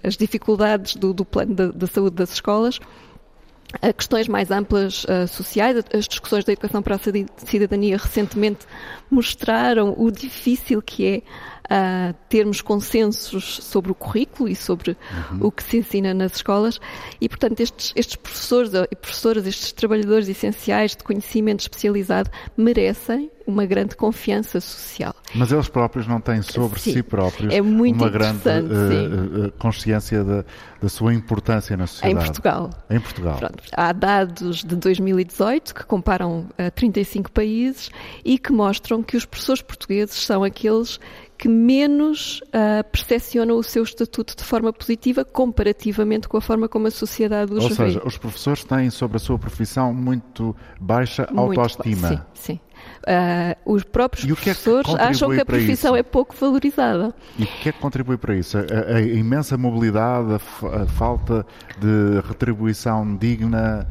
as 0.02 0.16
dificuldades 0.16 0.96
do, 0.96 1.12
do 1.12 1.24
plano 1.24 1.54
da 1.54 1.86
saúde 1.86 2.16
das 2.16 2.32
escolas, 2.32 2.80
a 3.82 3.92
questões 3.92 4.28
mais 4.28 4.50
amplas 4.50 5.04
uh, 5.04 5.26
sociais. 5.28 5.84
As 5.92 6.06
discussões 6.06 6.44
da 6.44 6.52
educação 6.52 6.82
para 6.82 6.96
a 6.96 7.00
cidadania 7.46 7.96
recentemente 7.96 8.66
mostraram 9.10 9.94
o 9.96 10.10
difícil 10.10 10.80
que 10.80 11.06
é 11.06 11.22
uh, 11.64 12.14
termos 12.28 12.60
consensos 12.60 13.56
sobre 13.62 13.92
o 13.92 13.94
currículo 13.94 14.48
e 14.48 14.56
sobre 14.56 14.96
uhum. 15.30 15.46
o 15.46 15.52
que 15.52 15.62
se 15.62 15.78
ensina 15.78 16.12
nas 16.14 16.36
escolas. 16.36 16.80
E, 17.20 17.28
portanto, 17.28 17.60
estes, 17.60 17.92
estes 17.96 18.16
professores 18.16 18.72
e 18.90 18.96
professoras, 18.96 19.46
estes 19.46 19.72
trabalhadores 19.72 20.28
essenciais 20.28 20.96
de 20.96 21.04
conhecimento 21.04 21.60
especializado, 21.60 22.30
merecem 22.56 23.30
uma 23.46 23.66
grande 23.66 23.94
confiança 23.94 24.60
social. 24.60 25.14
Mas 25.34 25.52
eles 25.52 25.68
próprios 25.68 26.06
não 26.06 26.20
têm 26.20 26.40
sobre 26.42 26.80
sim, 26.80 26.92
si 26.94 27.02
próprios 27.02 27.52
é 27.52 27.60
uma 27.60 28.08
grande 28.08 28.38
uh, 28.48 29.52
consciência 29.58 30.24
da, 30.24 30.44
da, 30.80 30.88
sua 30.88 31.12
importância 31.12 31.76
na 31.76 31.86
sociedade. 31.86 32.22
Em 32.22 32.26
Portugal. 32.26 32.70
Em 32.88 33.00
Portugal. 33.00 33.36
Pronto, 33.36 33.62
há 33.72 33.92
dados 33.92 34.64
de 34.64 34.76
2018 34.76 35.74
que 35.74 35.84
comparam 35.84 36.46
uh, 36.58 36.70
35 36.74 37.30
países 37.30 37.90
e 38.24 38.38
que 38.38 38.52
mostram 38.52 39.02
que 39.02 39.16
os 39.16 39.24
professores 39.24 39.60
portugueses 39.60 40.24
são 40.24 40.42
aqueles 40.42 40.98
que 41.36 41.48
menos 41.48 42.40
uh, 42.40 42.84
percepcionam 42.90 43.56
o 43.56 43.62
seu 43.62 43.82
estatuto 43.82 44.36
de 44.36 44.44
forma 44.44 44.72
positiva 44.72 45.24
comparativamente 45.24 46.28
com 46.28 46.36
a 46.36 46.40
forma 46.40 46.68
como 46.68 46.86
a 46.86 46.90
sociedade 46.90 47.52
os 47.52 47.64
Ou 47.64 47.70
vê. 47.70 47.82
Ou 47.82 47.88
seja, 47.88 48.02
os 48.06 48.16
professores 48.16 48.64
têm 48.64 48.90
sobre 48.90 49.16
a 49.16 49.20
sua 49.20 49.38
profissão 49.38 49.92
muito 49.92 50.54
baixa 50.80 51.28
muito 51.32 51.60
autoestima. 51.60 52.08
Ba 52.08 52.26
sim, 52.34 52.52
sim. 52.54 52.60
Uh, 53.04 53.74
os 53.74 53.82
próprios 53.84 54.24
que 54.24 54.32
professores 54.32 54.88
é 54.90 54.96
que 54.96 55.02
acham 55.02 55.30
que 55.30 55.40
a 55.40 55.44
profissão 55.44 55.96
é 55.96 56.02
pouco 56.02 56.34
valorizada. 56.38 57.14
E 57.38 57.44
o 57.44 57.46
que 57.46 57.68
é 57.68 57.72
que 57.72 57.78
contribui 57.78 58.16
para 58.16 58.34
isso? 58.34 58.58
A, 58.58 58.96
a 58.96 59.00
imensa 59.00 59.56
mobilidade, 59.56 60.32
a, 60.32 60.82
a, 60.82 60.86
falta 60.86 61.46
de 61.78 62.20
retribuição 62.26 63.16
digna, 63.16 63.86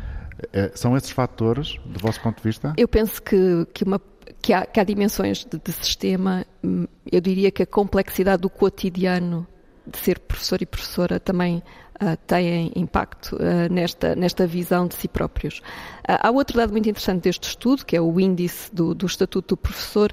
eh, 0.51 0.71
são 0.75 0.97
esses 0.97 1.11
fatores, 1.11 1.79
do 1.85 1.99
vosso 1.99 2.19
ponto 2.21 2.37
de 2.37 2.43
vista? 2.43 2.73
Eu 2.75 2.87
penso 2.87 3.21
que, 3.21 3.67
que 3.73 3.83
uma 3.83 3.99
que 4.43 4.51
há, 4.51 4.65
que 4.65 4.77
há 4.77 4.83
dimensões 4.83 5.45
de, 5.45 5.57
de, 5.57 5.71
sistema, 5.71 6.45
hum, 6.61 6.85
eu 7.09 7.21
diria 7.21 7.49
que 7.49 7.63
a 7.63 7.65
complexidade 7.65 8.41
do 8.41 8.49
cotidiano 8.49 9.47
de 9.87 9.97
ser 9.97 10.19
professor 10.19 10.61
e 10.61 10.65
professora 10.65 11.17
também 11.17 11.63
uh, 12.01 12.17
tem 12.27 12.69
impacto 12.75 13.37
uh, 13.37 13.71
nesta, 13.71 14.15
nesta 14.15 14.45
visão 14.45 14.85
de 14.85 14.95
si 14.95 15.07
próprios. 15.07 15.59
Uh, 15.59 16.19
há 16.19 16.29
outro 16.29 16.57
dado 16.57 16.71
muito 16.71 16.89
interessante 16.89 17.23
deste 17.23 17.47
estudo, 17.47 17.85
que 17.85 17.95
é 17.95 18.01
o 18.01 18.19
índice 18.19 18.73
do, 18.75 18.93
do 18.93 19.05
Estatuto 19.05 19.55
do 19.55 19.57
Professor, 19.57 20.11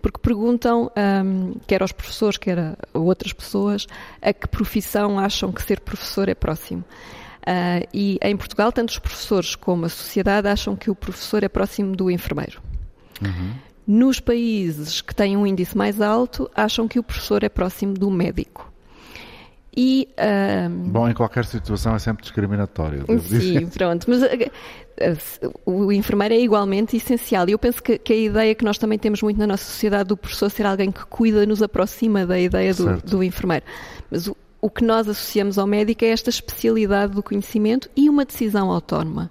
porque 0.00 0.20
perguntam, 0.20 0.88
um, 1.24 1.54
quer 1.66 1.82
aos 1.82 1.90
professores, 1.90 2.38
quer 2.38 2.58
a 2.60 2.76
outras 2.94 3.32
pessoas, 3.32 3.88
a 4.20 4.32
que 4.32 4.46
profissão 4.46 5.18
acham 5.18 5.50
que 5.50 5.60
ser 5.60 5.80
professor 5.80 6.28
é 6.28 6.34
próximo. 6.36 6.84
Uh, 7.40 7.86
e 7.92 8.16
em 8.22 8.36
Portugal, 8.36 8.70
tanto 8.70 8.90
os 8.90 8.98
professores 9.00 9.56
como 9.56 9.86
a 9.86 9.88
sociedade 9.88 10.46
acham 10.46 10.76
que 10.76 10.88
o 10.88 10.94
professor 10.94 11.42
é 11.42 11.48
próximo 11.48 11.96
do 11.96 12.08
enfermeiro. 12.08 12.62
Uhum. 13.20 13.71
Nos 13.86 14.20
países 14.20 15.00
que 15.00 15.14
têm 15.14 15.36
um 15.36 15.46
índice 15.46 15.76
mais 15.76 16.00
alto, 16.00 16.50
acham 16.54 16.86
que 16.86 16.98
o 16.98 17.02
professor 17.02 17.42
é 17.42 17.48
próximo 17.48 17.94
do 17.94 18.10
médico. 18.10 18.72
E, 19.74 20.08
um... 20.68 20.90
Bom, 20.90 21.08
em 21.08 21.14
qualquer 21.14 21.46
situação 21.46 21.94
é 21.94 21.98
sempre 21.98 22.22
discriminatório. 22.22 23.06
Sim, 23.20 23.66
pronto. 23.68 24.06
Mas 24.08 24.22
uh, 24.22 25.52
o 25.64 25.90
enfermeiro 25.90 26.34
é 26.34 26.40
igualmente 26.40 26.96
essencial. 26.96 27.48
E 27.48 27.52
eu 27.52 27.58
penso 27.58 27.82
que, 27.82 27.96
que, 27.96 28.12
a 28.12 28.16
ideia 28.16 28.54
que 28.54 28.64
nós 28.64 28.76
também 28.76 28.98
temos 28.98 29.22
muito 29.22 29.38
na 29.38 29.46
nossa 29.46 29.64
sociedade 29.64 30.10
do 30.10 30.16
professor 30.16 30.50
ser 30.50 30.66
alguém 30.66 30.92
que 30.92 31.04
cuida 31.06 31.46
nos 31.46 31.62
aproxima 31.62 32.26
da 32.26 32.38
ideia 32.38 32.74
do, 32.74 33.00
do 33.00 33.22
enfermeiro. 33.22 33.64
Mas 34.10 34.26
o, 34.26 34.36
o 34.60 34.68
que 34.68 34.84
nós 34.84 35.08
associamos 35.08 35.58
ao 35.58 35.66
médico 35.66 36.04
é 36.04 36.08
esta 36.08 36.28
especialidade 36.28 37.14
do 37.14 37.22
conhecimento 37.22 37.88
e 37.96 38.10
uma 38.10 38.26
decisão 38.26 38.70
autónoma. 38.70 39.30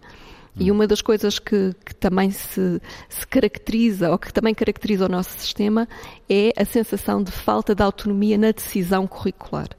E 0.59 0.69
uma 0.69 0.85
das 0.85 1.01
coisas 1.01 1.39
que, 1.39 1.73
que 1.85 1.95
também 1.95 2.29
se, 2.29 2.81
se, 3.07 3.25
caracteriza, 3.25 4.11
ou 4.11 4.17
que 4.17 4.33
também 4.33 4.53
caracteriza 4.53 5.05
o 5.05 5.09
nosso 5.09 5.31
sistema, 5.39 5.87
é 6.29 6.51
a 6.57 6.65
sensação 6.65 7.23
de 7.23 7.31
falta 7.31 7.73
de 7.73 7.81
autonomia 7.81 8.37
na 8.37 8.51
decisão 8.51 9.07
curricular. 9.07 9.69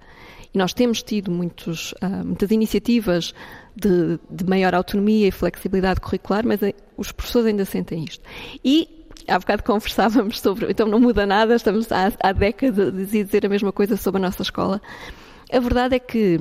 E 0.54 0.58
nós 0.58 0.72
temos 0.72 1.02
tido 1.02 1.30
muitos, 1.30 1.92
uh, 1.92 2.24
muitas 2.24 2.50
iniciativas 2.50 3.34
de, 3.74 4.18
de, 4.30 4.44
maior 4.44 4.74
autonomia 4.74 5.28
e 5.28 5.30
flexibilidade 5.30 6.00
curricular, 6.00 6.46
mas 6.46 6.62
eh, 6.62 6.74
os 6.96 7.10
professores 7.10 7.48
ainda 7.48 7.64
sentem 7.64 8.04
isto. 8.04 8.22
E 8.62 9.06
há 9.28 9.38
bocado 9.38 9.62
conversávamos 9.62 10.40
sobre, 10.40 10.70
então 10.70 10.86
não 10.86 11.00
muda 11.00 11.24
nada, 11.24 11.54
estamos 11.54 11.90
há, 11.90 12.12
há 12.22 12.32
décadas 12.32 12.88
a 12.88 12.90
dizer 12.90 13.46
a 13.46 13.48
mesma 13.48 13.72
coisa 13.72 13.96
sobre 13.96 14.20
a 14.20 14.24
nossa 14.24 14.42
escola. 14.42 14.80
A 15.50 15.58
verdade 15.58 15.96
é 15.96 15.98
que 15.98 16.40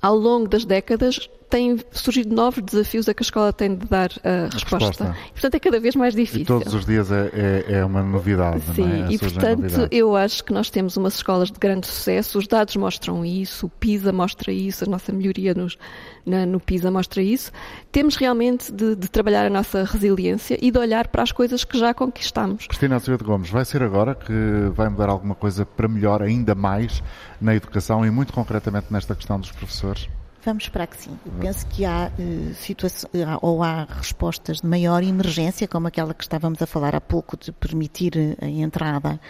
ao 0.00 0.16
longo 0.16 0.48
das 0.48 0.64
décadas 0.64 1.28
têm 1.52 1.78
surgido 1.90 2.34
novos 2.34 2.64
desafios 2.64 3.06
a 3.10 3.12
que 3.12 3.22
a 3.22 3.26
escola 3.26 3.52
tem 3.52 3.74
de 3.76 3.86
dar 3.86 4.10
a 4.24 4.48
resposta. 4.50 5.04
resposta. 5.04 5.16
E, 5.28 5.32
portanto, 5.32 5.54
é 5.54 5.60
cada 5.60 5.78
vez 5.78 5.94
mais 5.94 6.14
difícil. 6.14 6.40
E 6.40 6.44
todos 6.46 6.72
os 6.72 6.86
dias 6.86 7.12
é, 7.12 7.30
é, 7.68 7.72
é 7.74 7.84
uma 7.84 8.02
novidade, 8.02 8.62
Sim, 8.74 8.86
não 8.86 9.06
é? 9.06 9.12
e 9.12 9.18
portanto, 9.18 9.88
eu 9.90 10.16
acho 10.16 10.42
que 10.42 10.52
nós 10.52 10.70
temos 10.70 10.96
umas 10.96 11.14
escolas 11.14 11.50
de 11.50 11.58
grande 11.58 11.86
sucesso, 11.86 12.38
os 12.38 12.46
dados 12.46 12.74
mostram 12.76 13.22
isso, 13.22 13.66
o 13.66 13.68
PISA 13.68 14.12
mostra 14.12 14.50
isso, 14.50 14.84
a 14.84 14.86
nossa 14.86 15.12
melhoria 15.12 15.52
nos, 15.52 15.76
na, 16.24 16.46
no 16.46 16.58
PISA 16.58 16.90
mostra 16.90 17.20
isso. 17.20 17.52
Temos 17.90 18.16
realmente 18.16 18.72
de, 18.72 18.96
de, 18.96 19.10
trabalhar 19.10 19.44
a 19.44 19.50
nossa 19.50 19.84
resiliência 19.84 20.58
e 20.58 20.70
de 20.70 20.78
olhar 20.78 21.08
para 21.08 21.22
as 21.22 21.32
coisas 21.32 21.64
que 21.64 21.78
já 21.78 21.92
conquistamos. 21.92 22.66
Cristina 22.66 22.96
Azevedo 22.96 23.24
Gomes, 23.24 23.50
vai 23.50 23.66
ser 23.66 23.82
agora 23.82 24.14
que 24.14 24.32
vai 24.74 24.88
mudar 24.88 25.10
alguma 25.10 25.34
coisa 25.34 25.66
para 25.66 25.86
melhor 25.86 26.22
ainda 26.22 26.54
mais 26.54 27.02
na 27.38 27.54
educação 27.54 28.06
e 28.06 28.10
muito 28.10 28.32
concretamente 28.32 28.86
nesta 28.90 29.14
questão 29.14 29.38
dos 29.38 29.52
professores? 29.52 30.08
Vamos 30.44 30.64
esperar 30.64 30.88
que 30.88 30.96
sim. 30.96 31.16
Eu 31.24 31.32
penso 31.40 31.66
que 31.68 31.84
há 31.84 32.10
uh, 32.18 32.54
situações 32.54 33.12
ou 33.40 33.62
há 33.62 33.84
respostas 33.84 34.60
de 34.60 34.66
maior 34.66 35.02
emergência, 35.02 35.68
como 35.68 35.86
aquela 35.86 36.12
que 36.12 36.24
estávamos 36.24 36.60
a 36.60 36.66
falar 36.66 36.96
há 36.96 37.00
pouco, 37.00 37.36
de 37.36 37.52
permitir 37.52 38.36
a 38.40 38.46
entrada 38.46 39.20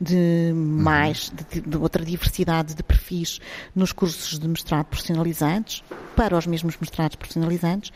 de 0.00 0.52
mais, 0.54 1.30
de, 1.50 1.60
de 1.60 1.76
outra 1.76 2.02
diversidade 2.02 2.74
de 2.74 2.82
perfis 2.82 3.38
nos 3.74 3.92
cursos 3.92 4.38
de 4.38 4.48
mestrado 4.48 4.86
profissionalizantes, 4.86 5.84
para 6.16 6.36
os 6.36 6.46
mesmos 6.46 6.76
mestrados 6.78 7.16
profissionalizantes, 7.16 7.92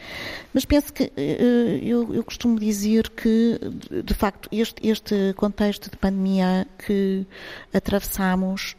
mas 0.52 0.64
penso 0.64 0.92
que 0.92 1.12
eu, 1.16 2.14
eu, 2.14 2.24
costumo 2.24 2.58
dizer 2.58 3.10
que, 3.10 3.60
de 4.04 4.14
facto, 4.14 4.48
este, 4.50 4.86
este 4.86 5.34
contexto 5.36 5.90
de 5.90 5.96
pandemia 5.96 6.66
que 6.78 7.26
atravessamos 7.74 8.74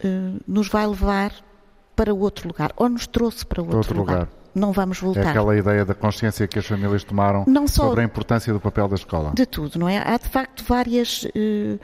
nos 0.48 0.68
vai 0.70 0.88
levar 0.88 1.32
para 1.98 2.13
outro 2.13 2.48
lugar, 2.48 2.72
ou 2.77 2.88
nos 2.88 3.08
trouxe 3.08 3.44
para 3.44 3.62
outro, 3.62 3.77
outro 3.77 3.98
lugar. 3.98 4.20
lugar. 4.20 4.37
Não 4.58 4.72
vamos 4.72 5.00
voltar. 5.00 5.22
É 5.26 5.30
aquela 5.30 5.56
ideia 5.56 5.86
da 5.86 5.94
consciência 5.94 6.48
que 6.48 6.60
as 6.60 6.66
famílias 6.66 7.04
tomaram 7.04 7.46
sobre 7.68 8.02
a 8.02 8.04
importância 8.04 8.52
do 8.52 8.60
papel 8.60 8.88
da 8.88 8.96
escola. 8.96 9.32
De 9.34 9.46
tudo, 9.46 9.80
não 9.80 9.88
é? 9.88 9.98
Há 9.98 10.18
de 10.18 10.28
facto 10.28 10.64
várias, 10.64 11.24
uh, 11.24 11.80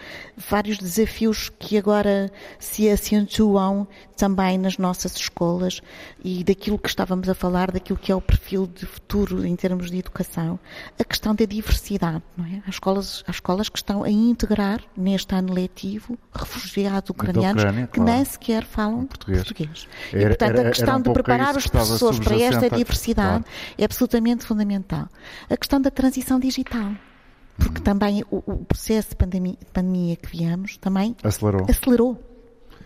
vários 0.50 0.78
desafios 0.78 1.50
que 1.60 1.78
agora 1.78 2.32
se 2.60 2.90
acentuam 2.90 3.88
também 4.18 4.58
nas 4.58 4.78
nossas 4.78 5.16
escolas 5.16 5.82
e 6.24 6.44
daquilo 6.44 6.78
que 6.78 6.88
estávamos 6.88 7.28
a 7.28 7.36
falar, 7.36 7.72
daquilo 7.72 7.98
que 7.98 8.12
é 8.12 8.16
o 8.16 8.22
perfil 8.22 8.68
de 8.68 8.86
futuro 8.86 9.46
em 9.46 9.56
termos 9.56 9.92
de 9.92 9.98
educação, 9.98 10.60
a 11.00 11.04
questão 11.04 11.36
da 11.36 11.46
diversidade, 11.46 12.22
não 12.38 12.46
é? 12.46 12.62
Há 12.66 12.70
escolas, 12.70 13.24
há 13.28 13.32
escolas 13.32 13.70
que 13.70 13.78
estão 13.78 14.04
a 14.04 14.10
integrar 14.10 14.82
neste 14.96 15.34
ano 15.36 15.54
letivo 15.54 16.18
refugiados 16.34 17.10
ucranianos 17.10 17.64
Ucrânia, 17.64 17.88
que 17.88 18.00
claro. 18.00 18.12
nem 18.12 18.26
sequer 18.26 18.64
falam 18.64 19.06
português. 19.06 19.44
português. 19.44 19.88
Era, 20.12 20.22
e, 20.22 20.28
portanto, 20.28 20.60
a 20.60 20.70
questão 20.70 20.98
um 20.98 21.02
de 21.02 21.14
preparar 21.14 21.58
os 21.58 21.68
professores 21.68 22.20
para 22.20 22.40
esta 22.40 22.63
diversidade 22.70 23.44
claro. 23.44 23.46
é 23.78 23.86
absolutamente 23.86 24.46
fundamental. 24.46 25.08
A 25.50 25.58
questão 25.58 25.82
da 25.82 25.92
transição 25.92 26.40
digital 26.40 26.92
porque 27.58 27.78
uhum. 27.78 27.84
também 27.84 28.24
o, 28.32 28.38
o, 28.38 28.66
processo 28.66 29.10
de 29.10 29.16
pandemia, 29.16 29.56
pandemia 29.72 30.16
que 30.16 30.28
viemos 30.28 30.78
também 30.78 31.16
acelerou. 31.24 31.68
acelerou 31.70 32.24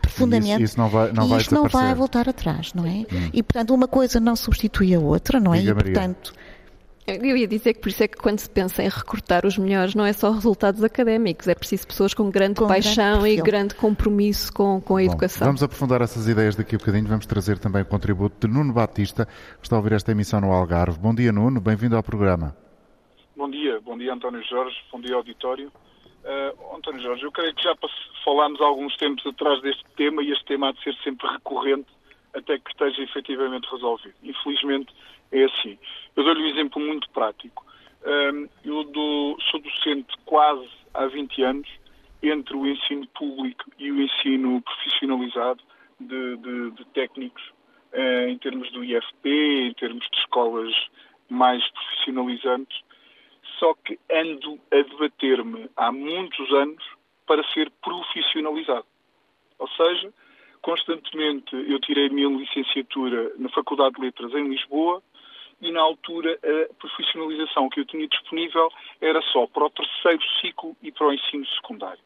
profundamente. 0.01 0.61
E 0.61 0.63
isso, 0.63 0.63
isso 0.63 0.79
não 0.79 0.89
vai, 0.89 1.11
não 1.11 1.25
e 1.25 1.29
vai 1.29 1.39
isto 1.39 1.55
não 1.55 1.67
vai 1.67 1.93
voltar 1.95 2.27
atrás, 2.29 2.73
não 2.73 2.85
é? 2.85 3.05
Hum. 3.11 3.29
E, 3.33 3.43
portanto, 3.43 3.73
uma 3.73 3.87
coisa 3.87 4.19
não 4.19 4.35
substitui 4.35 4.93
a 4.93 4.99
outra, 4.99 5.39
não 5.39 5.53
é? 5.53 5.59
Diga, 5.59 5.71
e, 5.71 5.83
portanto... 5.83 6.33
Eu 7.07 7.37
ia 7.37 7.47
dizer 7.47 7.73
que 7.73 7.79
por 7.79 7.87
isso 7.87 8.03
é 8.03 8.07
que 8.09 8.17
quando 8.17 8.37
se 8.39 8.49
pensa 8.49 8.83
em 8.83 8.89
recrutar 8.89 9.45
os 9.45 9.57
melhores 9.57 9.95
não 9.95 10.05
é 10.05 10.11
só 10.11 10.29
resultados 10.29 10.83
académicos, 10.83 11.47
é 11.47 11.55
preciso 11.55 11.87
pessoas 11.87 12.13
com 12.13 12.29
grande 12.29 12.59
com 12.59 12.67
paixão 12.67 13.21
grande 13.21 13.29
e 13.29 13.41
grande 13.41 13.75
compromisso 13.75 14.51
com, 14.51 14.81
com 14.81 14.97
a 14.97 14.99
Bom, 14.99 15.05
educação. 15.05 15.47
Vamos 15.47 15.63
aprofundar 15.63 16.01
essas 16.01 16.27
ideias 16.27 16.57
daqui 16.57 16.75
a 16.75 16.77
bocadinho, 16.77 17.07
vamos 17.07 17.25
trazer 17.25 17.59
também 17.59 17.81
o 17.81 17.85
contributo 17.85 18.45
de 18.45 18.53
Nuno 18.53 18.73
Batista, 18.73 19.25
que 19.25 19.63
está 19.63 19.77
a 19.77 19.79
ouvir 19.79 19.93
esta 19.93 20.11
emissão 20.11 20.41
no 20.41 20.51
Algarve. 20.51 20.99
Bom 20.99 21.15
dia 21.15 21.31
Nuno, 21.31 21.61
bem-vindo 21.61 21.95
ao 21.95 22.03
programa. 22.03 22.53
Bom 23.37 23.49
dia, 23.49 23.79
bom 23.79 23.97
dia 23.97 24.13
António 24.13 24.43
Jorge, 24.43 24.75
bom 24.91 24.99
dia 24.99 25.15
auditório. 25.15 25.71
Uh, 26.25 26.75
António 26.75 27.01
Jorge, 27.01 27.23
eu 27.23 27.31
creio 27.31 27.55
que 27.55 27.63
já 27.63 27.73
falámos 28.25 28.59
há 28.59 28.65
alguns 28.65 28.97
tempos 28.97 29.25
atrás 29.25 29.61
deste 29.61 29.85
tema 29.95 30.21
e 30.21 30.33
este 30.33 30.43
tema 30.43 30.67
há 30.67 30.71
de 30.73 30.83
ser 30.83 30.93
sempre 31.05 31.25
recorrente 31.25 31.87
até 32.35 32.59
que 32.59 32.69
esteja 32.69 33.01
efetivamente 33.01 33.65
resolvido. 33.71 34.13
Infelizmente 34.21 34.93
é 35.31 35.43
assim. 35.43 35.77
Eu 36.15 36.23
dou-lhe 36.23 36.43
um 36.43 36.47
exemplo 36.47 36.81
muito 36.81 37.09
prático. 37.11 37.65
Eu 38.63 38.83
dou, 38.85 39.39
sou 39.51 39.59
docente 39.59 40.13
quase 40.25 40.69
há 40.93 41.07
20 41.07 41.43
anos 41.43 41.69
entre 42.23 42.55
o 42.55 42.65
ensino 42.65 43.05
público 43.07 43.65
e 43.77 43.91
o 43.91 44.01
ensino 44.01 44.61
profissionalizado 44.61 45.61
de, 45.99 46.37
de, 46.37 46.71
de 46.71 46.85
técnicos 46.93 47.43
uh, 47.93 48.27
em 48.29 48.37
termos 48.37 48.71
do 48.71 48.83
IFP, 48.83 49.29
em 49.69 49.73
termos 49.73 50.07
de 50.09 50.19
escolas 50.19 50.73
mais 51.29 51.67
profissionalizantes 51.71 52.81
só 53.59 53.73
que 53.73 53.99
ando 54.11 54.59
a 54.71 54.81
debater-me 54.81 55.69
há 55.75 55.91
muitos 55.91 56.51
anos 56.53 56.83
para 57.25 57.43
ser 57.51 57.71
profissionalizado. 57.83 58.85
Ou 59.59 59.67
seja, 59.69 60.13
constantemente 60.61 61.55
eu 61.55 61.79
tirei 61.79 62.07
a 62.07 62.13
minha 62.13 62.29
licenciatura 62.29 63.33
na 63.37 63.49
Faculdade 63.49 63.95
de 63.95 64.01
Letras 64.01 64.33
em 64.33 64.47
Lisboa 64.49 65.01
e 65.61 65.71
na 65.71 65.81
altura 65.81 66.37
a 66.43 66.73
profissionalização 66.75 67.69
que 67.69 67.79
eu 67.79 67.85
tinha 67.85 68.07
disponível 68.07 68.69
era 69.01 69.21
só 69.33 69.47
para 69.47 69.65
o 69.65 69.69
terceiro 69.69 70.23
ciclo 70.41 70.75
e 70.81 70.91
para 70.91 71.07
o 71.07 71.13
ensino 71.13 71.45
secundário. 71.47 72.01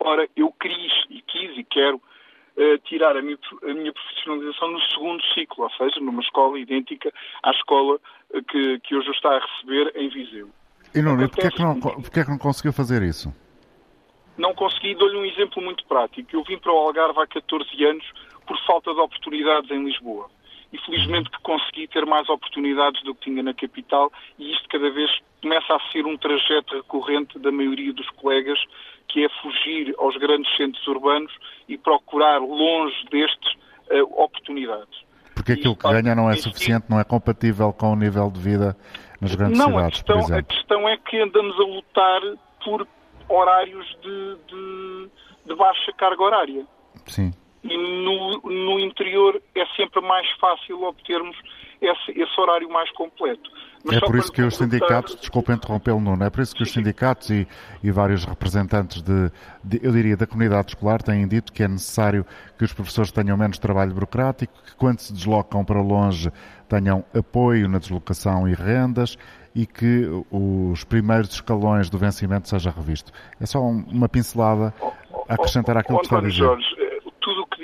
Ora, 0.00 0.28
eu 0.36 0.52
quis 0.60 0.92
e 1.10 1.22
quis 1.22 1.56
e 1.56 1.62
quero 1.62 1.96
uh, 1.96 2.78
tirar 2.84 3.16
a 3.16 3.22
minha, 3.22 3.38
a 3.62 3.74
minha, 3.74 3.92
profissionalização 3.92 4.72
no 4.72 4.80
segundo 4.80 5.22
ciclo, 5.34 5.64
ou 5.64 5.70
seja, 5.70 6.00
numa 6.00 6.20
escola 6.20 6.58
idêntica 6.58 7.12
à 7.42 7.50
escola 7.52 8.00
uh, 8.30 8.42
que, 8.44 8.80
que 8.80 8.96
hoje 8.96 9.10
está 9.10 9.36
a 9.36 9.38
receber 9.38 9.92
em 9.94 10.08
Viseu. 10.08 10.50
E 10.94 11.00
Nuno, 11.00 11.28
porquê 11.28 11.46
é 11.46 11.50
que, 11.50 11.62
não, 11.62 11.80
porquê 11.80 12.20
é 12.20 12.24
que 12.24 12.30
não 12.30 12.38
conseguiu 12.38 12.72
fazer 12.72 13.02
isso? 13.02 13.32
Não 14.36 14.54
consegui, 14.54 14.94
dou-lhe 14.94 15.16
um 15.16 15.24
exemplo 15.24 15.62
muito 15.62 15.84
prático. 15.86 16.28
Eu 16.32 16.42
vim 16.42 16.58
para 16.58 16.72
o 16.72 16.76
Algarve 16.76 17.20
há 17.20 17.26
14 17.26 17.84
anos 17.84 18.04
por 18.46 18.58
falta 18.66 18.92
de 18.92 19.00
oportunidades 19.00 19.70
em 19.70 19.84
Lisboa. 19.84 20.28
E 20.72 20.78
felizmente 20.78 21.30
que 21.30 21.38
consegui 21.42 21.86
ter 21.86 22.06
mais 22.06 22.28
oportunidades 22.28 23.02
do 23.02 23.14
que 23.14 23.30
tinha 23.30 23.42
na 23.42 23.52
capital 23.52 24.10
e 24.38 24.52
isto 24.52 24.68
cada 24.68 24.90
vez 24.90 25.10
começa 25.42 25.74
a 25.74 25.80
ser 25.90 26.06
um 26.06 26.16
trajeto 26.16 26.76
recorrente 26.76 27.38
da 27.38 27.52
maioria 27.52 27.92
dos 27.92 28.08
colegas 28.10 28.58
que 29.08 29.24
é 29.24 29.28
fugir 29.42 29.94
aos 29.98 30.16
grandes 30.16 30.54
centros 30.56 30.86
urbanos 30.86 31.32
e 31.68 31.76
procurar 31.76 32.38
longe 32.38 32.96
destes 33.10 33.52
uh, 33.90 34.22
oportunidades. 34.22 35.02
Porque 35.34 35.52
aquilo 35.52 35.76
que 35.76 35.88
ganha 35.88 36.14
não 36.14 36.30
é 36.30 36.36
suficiente, 36.36 36.86
não 36.88 37.00
é 37.00 37.04
compatível 37.04 37.72
com 37.72 37.92
o 37.92 37.96
nível 37.96 38.30
de 38.30 38.40
vida 38.40 38.76
nas 39.20 39.34
grandes 39.34 39.58
não, 39.58 39.66
cidades, 39.66 39.86
a 39.86 39.90
questão. 39.90 40.36
A 40.38 40.42
questão 40.42 40.88
é 40.88 40.96
que 40.96 41.20
andamos 41.20 41.58
a 41.58 41.64
lutar 41.64 42.20
por 42.64 42.86
horários 43.28 43.86
de, 44.02 44.36
de, 44.46 45.08
de 45.46 45.54
baixa 45.54 45.92
carga 45.92 46.22
horária. 46.22 46.66
Sim. 47.06 47.32
E 47.64 47.76
no, 47.76 48.40
no 48.42 48.80
interior 48.80 49.40
é 49.54 49.64
sempre 49.76 50.00
mais 50.00 50.28
fácil 50.40 50.82
obtermos 50.82 51.36
esse, 51.80 52.20
esse 52.20 52.40
horário 52.40 52.68
mais 52.70 52.90
completo. 52.92 53.50
Mas 53.84 53.96
é 53.96 54.00
por 54.00 54.16
isso 54.16 54.30
que 54.30 54.42
os 54.42 54.56
sindicatos, 54.56 55.16
desculpe 55.16 55.52
interrompê-lo, 55.52 56.00
Nuno, 56.00 56.22
é 56.22 56.30
por 56.30 56.40
isso 56.40 56.54
que 56.54 56.62
os 56.62 56.72
sindicatos 56.72 57.30
e, 57.30 57.48
e 57.82 57.90
vários 57.90 58.24
representantes 58.24 59.02
de, 59.02 59.30
de, 59.64 59.84
eu 59.84 59.90
diria, 59.90 60.16
da 60.16 60.26
comunidade 60.26 60.68
escolar 60.68 61.02
têm 61.02 61.26
dito 61.26 61.52
que 61.52 61.64
é 61.64 61.68
necessário 61.68 62.24
que 62.56 62.64
os 62.64 62.72
professores 62.72 63.10
tenham 63.10 63.36
menos 63.36 63.58
trabalho 63.58 63.92
burocrático, 63.92 64.52
que 64.64 64.76
quando 64.76 65.00
se 65.00 65.12
deslocam 65.12 65.64
para 65.64 65.80
longe 65.80 66.30
tenham 66.68 67.04
apoio 67.12 67.68
na 67.68 67.78
deslocação 67.78 68.48
e 68.48 68.54
rendas 68.54 69.18
e 69.54 69.66
que 69.66 70.08
os 70.30 70.84
primeiros 70.84 71.30
escalões 71.30 71.90
do 71.90 71.98
vencimento 71.98 72.48
seja 72.48 72.70
revisto. 72.70 73.12
É 73.40 73.46
só 73.46 73.60
uma 73.60 74.08
pincelada 74.08 74.72
a 75.28 75.34
acrescentar 75.34 75.76
àquilo 75.76 75.98
que 75.98 76.06
está 76.06 76.18
a 76.18 76.20
dizer. 76.22 76.36
Jorge, 76.36 76.81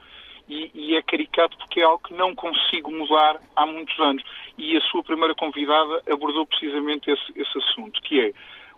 e, 0.48 0.72
e, 0.74 0.96
é 0.96 1.02
caricato 1.02 1.58
porque 1.58 1.80
é 1.80 1.84
algo 1.84 2.04
que 2.04 2.14
não 2.14 2.36
consigo 2.36 2.92
mudar 2.92 3.42
há 3.56 3.66
muitos 3.66 3.98
anos. 4.00 4.24
E 4.58 4.76
a 4.76 4.82
sua 4.82 5.02
primeira 5.02 5.34
convidada 5.34 6.04
abordou 6.12 6.46
precisamente 6.46 7.10
esse, 7.10 7.32
esse 7.36 7.58
assunto, 7.58 8.02
que 8.02 8.20
é 8.20 8.34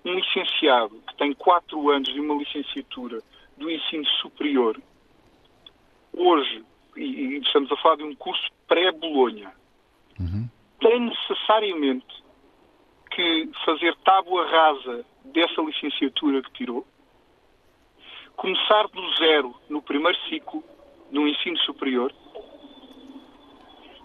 um 0.05 0.13
licenciado 0.13 1.01
que 1.07 1.17
tem 1.17 1.33
quatro 1.33 1.89
anos 1.89 2.13
de 2.13 2.19
uma 2.19 2.35
licenciatura 2.35 3.21
do 3.57 3.69
ensino 3.69 4.05
superior, 4.21 4.79
hoje, 6.13 6.63
e, 6.95 7.01
e 7.01 7.37
estamos 7.39 7.71
a 7.71 7.77
falar 7.77 7.95
de 7.95 8.03
um 8.03 8.15
curso 8.15 8.47
pré-Bolonha, 8.67 9.51
uhum. 10.19 10.47
tem 10.79 10.99
necessariamente 10.99 12.24
que 13.15 13.49
fazer 13.63 13.95
tábua 14.03 14.45
rasa 14.45 15.05
dessa 15.23 15.61
licenciatura 15.61 16.41
que 16.41 16.51
tirou, 16.51 16.85
começar 18.35 18.87
do 18.89 19.15
zero 19.15 19.55
no 19.69 19.81
primeiro 19.81 20.17
ciclo 20.27 20.61
no 21.09 21.25
ensino 21.25 21.57
superior 21.59 22.13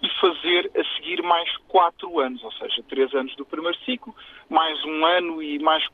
e 0.01 0.09
fazer 0.21 0.71
a 0.79 0.97
seguir 0.97 1.23
mais 1.23 1.55
quatro 1.67 2.21
anos, 2.21 2.43
ou 2.45 2.53
seja, 2.53 2.83
três 2.89 3.13
anos 3.13 3.35
do 3.35 3.45
primeiro 3.45 3.77
ciclo, 3.81 4.15
mais 4.49 4.83
um 4.85 5.05
ano 5.05 5.43
e 5.43 5.59
mais, 5.59 5.85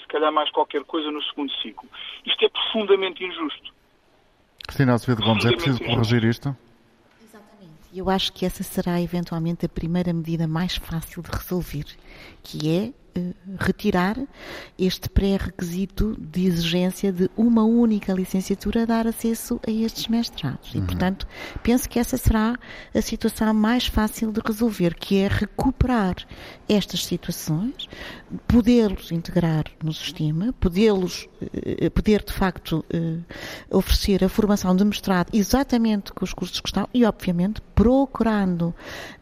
se 0.00 0.06
calhar, 0.06 0.32
mais 0.32 0.48
qualquer 0.50 0.84
coisa 0.84 1.10
no 1.10 1.22
segundo 1.24 1.52
ciclo. 1.54 1.88
Isto 2.24 2.44
é 2.44 2.48
profundamente 2.48 3.24
injusto. 3.24 3.74
Cristina 4.64 4.94
Azevedo 4.94 5.22
Gomes, 5.22 5.44
é 5.44 5.50
preciso 5.50 5.82
corrigir 5.82 6.24
isto? 6.24 6.56
Eu 7.96 8.10
acho 8.10 8.32
que 8.32 8.44
essa 8.44 8.64
será 8.64 9.00
eventualmente 9.00 9.64
a 9.64 9.68
primeira 9.68 10.12
medida 10.12 10.48
mais 10.48 10.74
fácil 10.74 11.22
de 11.22 11.30
resolver, 11.30 11.86
que 12.42 12.68
é 12.68 12.92
retirar 13.58 14.18
este 14.78 15.08
pré-requisito 15.08 16.16
de 16.18 16.46
exigência 16.46 17.12
de 17.12 17.30
uma 17.36 17.64
única 17.64 18.12
licenciatura 18.12 18.82
a 18.82 18.86
dar 18.86 19.06
acesso 19.06 19.60
a 19.66 19.70
estes 19.70 20.08
mestrados. 20.08 20.74
E, 20.74 20.78
uhum. 20.78 20.86
portanto, 20.86 21.26
penso 21.62 21.88
que 21.88 21.98
essa 21.98 22.16
será 22.16 22.56
a 22.94 23.00
situação 23.00 23.52
mais 23.54 23.86
fácil 23.86 24.32
de 24.32 24.40
resolver, 24.44 24.94
que 24.94 25.18
é 25.18 25.28
recuperar 25.28 26.16
estas 26.68 27.04
situações, 27.04 27.88
podê-los 28.48 29.12
integrar 29.12 29.64
no 29.82 29.92
sistema, 29.92 30.52
podê-los, 30.54 31.28
eh, 31.40 31.90
poder 31.90 32.24
de 32.24 32.32
facto 32.32 32.84
eh, 32.90 33.18
oferecer 33.70 34.24
a 34.24 34.28
formação 34.28 34.74
de 34.74 34.84
mestrado 34.84 35.28
exatamente 35.32 36.12
com 36.12 36.24
os 36.24 36.32
cursos 36.32 36.60
que 36.60 36.68
estão 36.68 36.88
e, 36.92 37.04
obviamente, 37.04 37.60
procurando 37.74 38.74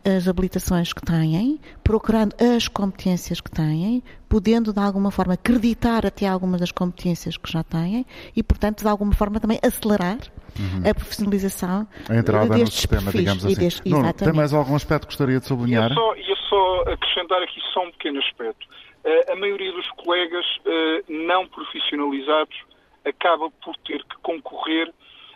as 0.05 0.27
habilitações 0.27 0.93
que 0.93 1.03
têm, 1.03 1.61
procurando 1.83 2.35
as 2.41 2.69
competências 2.69 3.41
que 3.41 3.51
têm, 3.51 3.82
podendo 4.29 4.73
de 4.73 4.81
alguma 4.81 5.11
forma 5.11 5.35
acreditar 5.35 6.07
até 6.07 6.27
algumas 6.27 6.61
das 6.61 6.73
competências 6.73 7.37
que 7.37 7.51
já 7.51 7.63
têm 7.63 8.07
e, 8.35 8.43
portanto, 8.43 8.83
de 8.83 8.89
alguma 8.89 9.13
forma 9.13 9.41
também 9.41 9.59
acelerar 9.63 10.19
uhum. 10.59 10.91
a 10.91 10.95
profissionalização 10.95 11.87
a 12.09 12.17
entrada 12.17 12.57
no 12.57 12.67
sistema, 12.67 13.03
perfis, 13.03 13.21
digamos 13.21 13.47
assim. 13.47 13.61
Deste, 13.61 13.89
Nuno, 13.89 14.13
tem 14.13 14.33
mais 14.33 14.53
algum 14.53 14.75
aspecto 14.75 15.03
que 15.03 15.13
gostaria 15.13 15.39
de 15.39 15.47
sublinhar? 15.47 15.91
Ia 15.91 15.95
só, 15.95 16.17
ia 16.17 16.37
só 16.49 16.83
acrescentar 16.93 17.43
aqui 17.43 17.61
só 17.73 17.85
um 17.85 17.91
pequeno 17.93 18.19
aspecto. 18.21 18.67
Uh, 19.05 19.33
a 19.33 19.37
maioria 19.37 19.73
dos 19.73 19.89
colegas 19.93 20.47
uh, 20.65 21.05
não 21.09 21.47
profissionalizados 21.49 22.57
acaba 23.05 23.51
por 23.65 23.77
ter 23.79 23.99
que 24.05 24.17
concorrer 24.23 24.93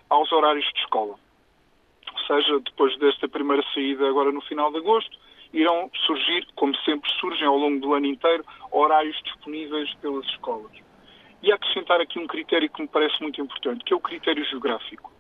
aos 0.09 0.30
horários 0.32 0.64
de 0.72 0.80
escola. 0.80 1.14
Ou 2.12 2.18
seja, 2.26 2.61
depois 2.61 2.96
desta 2.98 3.28
primeira 3.28 3.62
saída, 3.74 4.09
agora 4.09 4.32
no 4.32 4.40
final 4.42 4.70
de 4.70 4.78
agosto, 4.78 5.18
irão 5.52 5.90
surgir, 6.06 6.46
como 6.54 6.76
sempre 6.78 7.11
surgem 7.12 7.46
ao 7.46 7.56
longo 7.56 7.80
do 7.80 7.94
ano 7.94 8.06
inteiro, 8.06 8.44
horários 8.70 9.20
disponíveis 9.22 9.92
pelas 9.94 10.26
escolas. 10.26 10.72
E 11.42 11.52
acrescentar 11.52 12.00
aqui 12.00 12.18
um 12.18 12.26
critério 12.26 12.70
que 12.70 12.82
me 12.82 12.88
parece 12.88 13.20
muito 13.22 13.40
importante, 13.40 13.85
que 13.85 13.92
é 13.92 13.96
o 13.96 14.00
critério 14.00 14.44
geográfico. 14.44 15.12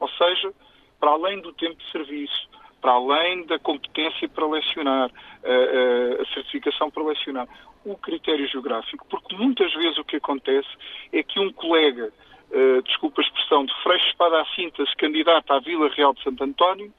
Ou 0.00 0.08
seja, 0.08 0.52
para 0.98 1.10
além 1.10 1.40
do 1.40 1.52
tempo 1.52 1.76
de 1.76 1.90
serviço, 1.90 2.48
para 2.80 2.92
além 2.92 3.46
da 3.46 3.58
competência 3.58 4.28
para 4.28 4.46
lecionar, 4.46 5.10
a, 5.44 6.22
a 6.22 6.26
certificação 6.34 6.90
para 6.90 7.04
lecionar, 7.04 7.48
o 7.84 7.96
critério 7.96 8.46
geográfico, 8.48 9.06
porque 9.08 9.36
muitas 9.36 9.72
vezes 9.74 9.98
o 9.98 10.04
que 10.04 10.16
acontece 10.16 10.68
é 11.12 11.22
que 11.22 11.40
um 11.40 11.52
colega, 11.52 12.12
uh, 12.50 12.82
desculpa 12.82 13.20
a 13.20 13.24
expressão, 13.24 13.64
de 13.64 13.74
freixo 13.82 14.06
espada 14.08 14.40
à 14.40 14.46
cinta 14.54 14.84
se 14.86 14.96
candidata 14.96 15.54
à 15.54 15.60
Vila 15.60 15.88
Real 15.88 16.12
de 16.14 16.22
Santo 16.22 16.44
António 16.44 16.92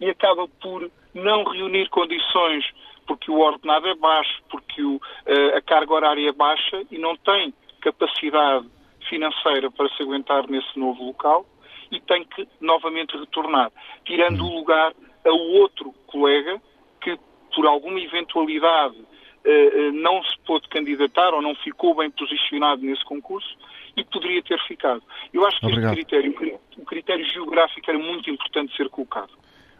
e 0.00 0.08
acaba 0.08 0.48
por 0.60 0.90
não 1.14 1.44
reunir 1.44 1.88
condições 1.88 2.64
porque 3.06 3.30
o 3.30 3.38
ordenado 3.38 3.88
é 3.88 3.94
baixo, 3.94 4.42
porque 4.50 4.82
o, 4.82 4.96
uh, 4.96 5.56
a 5.56 5.62
carga 5.62 5.94
horária 5.94 6.28
é 6.28 6.32
baixa 6.32 6.82
e 6.90 6.98
não 6.98 7.16
tem 7.16 7.54
capacidade 7.80 8.68
financeira 9.08 9.70
para 9.70 9.88
se 9.96 10.02
aguentar 10.02 10.46
nesse 10.48 10.78
novo 10.78 11.02
local 11.04 11.46
e 11.90 12.00
tem 12.00 12.24
que 12.24 12.46
novamente 12.60 13.16
retornar, 13.16 13.72
tirando 14.04 14.44
o 14.44 14.54
lugar 14.54 14.92
a 15.24 15.30
outro 15.30 15.94
colega 16.06 16.60
que, 17.00 17.18
por 17.54 17.66
alguma 17.66 17.98
eventualidade, 17.98 18.96
eh, 19.44 19.50
eh, 19.50 19.90
não 19.92 20.22
se 20.22 20.38
pôde 20.46 20.68
candidatar 20.68 21.32
ou 21.32 21.40
não 21.40 21.54
ficou 21.54 21.94
bem 21.94 22.10
posicionado 22.10 22.82
nesse 22.82 23.04
concurso 23.04 23.56
e 23.96 24.04
poderia 24.04 24.42
ter 24.42 24.60
ficado. 24.66 25.02
Eu 25.32 25.46
acho 25.46 25.58
que 25.60 25.66
Obrigado. 25.66 25.98
este 25.98 26.04
critério, 26.04 26.60
o 26.76 26.84
critério 26.84 27.24
geográfico 27.24 27.90
era 27.90 27.98
muito 27.98 28.28
importante 28.28 28.76
ser 28.76 28.90
colocado. 28.90 29.37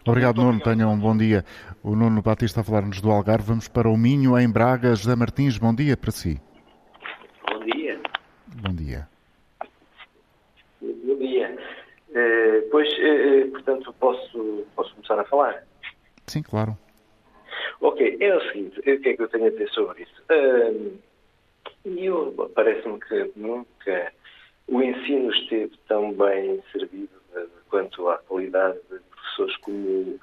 Obrigado, 0.09 0.41
muito 0.41 0.65
Nuno. 0.65 0.65
Tenham 0.65 0.93
um 0.95 0.99
bom 0.99 1.15
dia. 1.15 1.45
O 1.83 1.95
Nuno 1.95 2.23
Batista 2.23 2.63
a 2.63 2.65
falar-nos 2.65 2.99
do 2.99 3.11
Algarve. 3.11 3.49
Vamos 3.49 3.69
para 3.69 3.91
o 3.91 3.97
Minho, 3.97 4.39
em 4.39 4.51
Braga. 4.51 4.95
José 4.95 5.15
Martins, 5.15 5.59
bom 5.59 5.75
dia 5.75 5.99
para 5.99 6.11
si. 6.11 6.41
Bom 7.47 7.61
dia. 7.61 8.01
Bom 8.63 8.75
dia. 8.75 9.09
Bom 10.81 11.19
dia. 11.19 11.55
Uh, 12.09 12.71
pois, 12.71 12.89
uh, 12.89 13.51
portanto, 13.51 13.95
posso, 14.01 14.65
posso 14.75 14.95
começar 14.95 15.21
a 15.21 15.25
falar? 15.25 15.63
Sim, 16.27 16.43
claro. 16.43 16.77
Ok, 17.83 18.17
é 18.19 18.35
o 18.35 18.41
seguinte, 18.49 18.81
o 18.81 18.83
que 18.83 19.11
é 19.11 19.15
que 19.15 19.23
eu 19.23 19.29
tenho 19.29 19.47
a 19.47 19.51
dizer 19.51 19.69
sobre 19.69 20.05
isso? 20.05 20.23
Uh, 20.31 20.99
eu, 21.85 22.51
parece-me 22.55 22.99
que 22.99 23.31
nunca 23.37 24.13
o 24.69 24.83
ensino 24.83 25.31
esteve 25.35 25.79
tão 25.87 26.15
bem 26.15 26.63
servido 26.73 27.11
quanto 27.69 28.09
à 28.09 28.17
qualidade 28.19 28.79
professores 29.39 29.57
como 29.59 30.19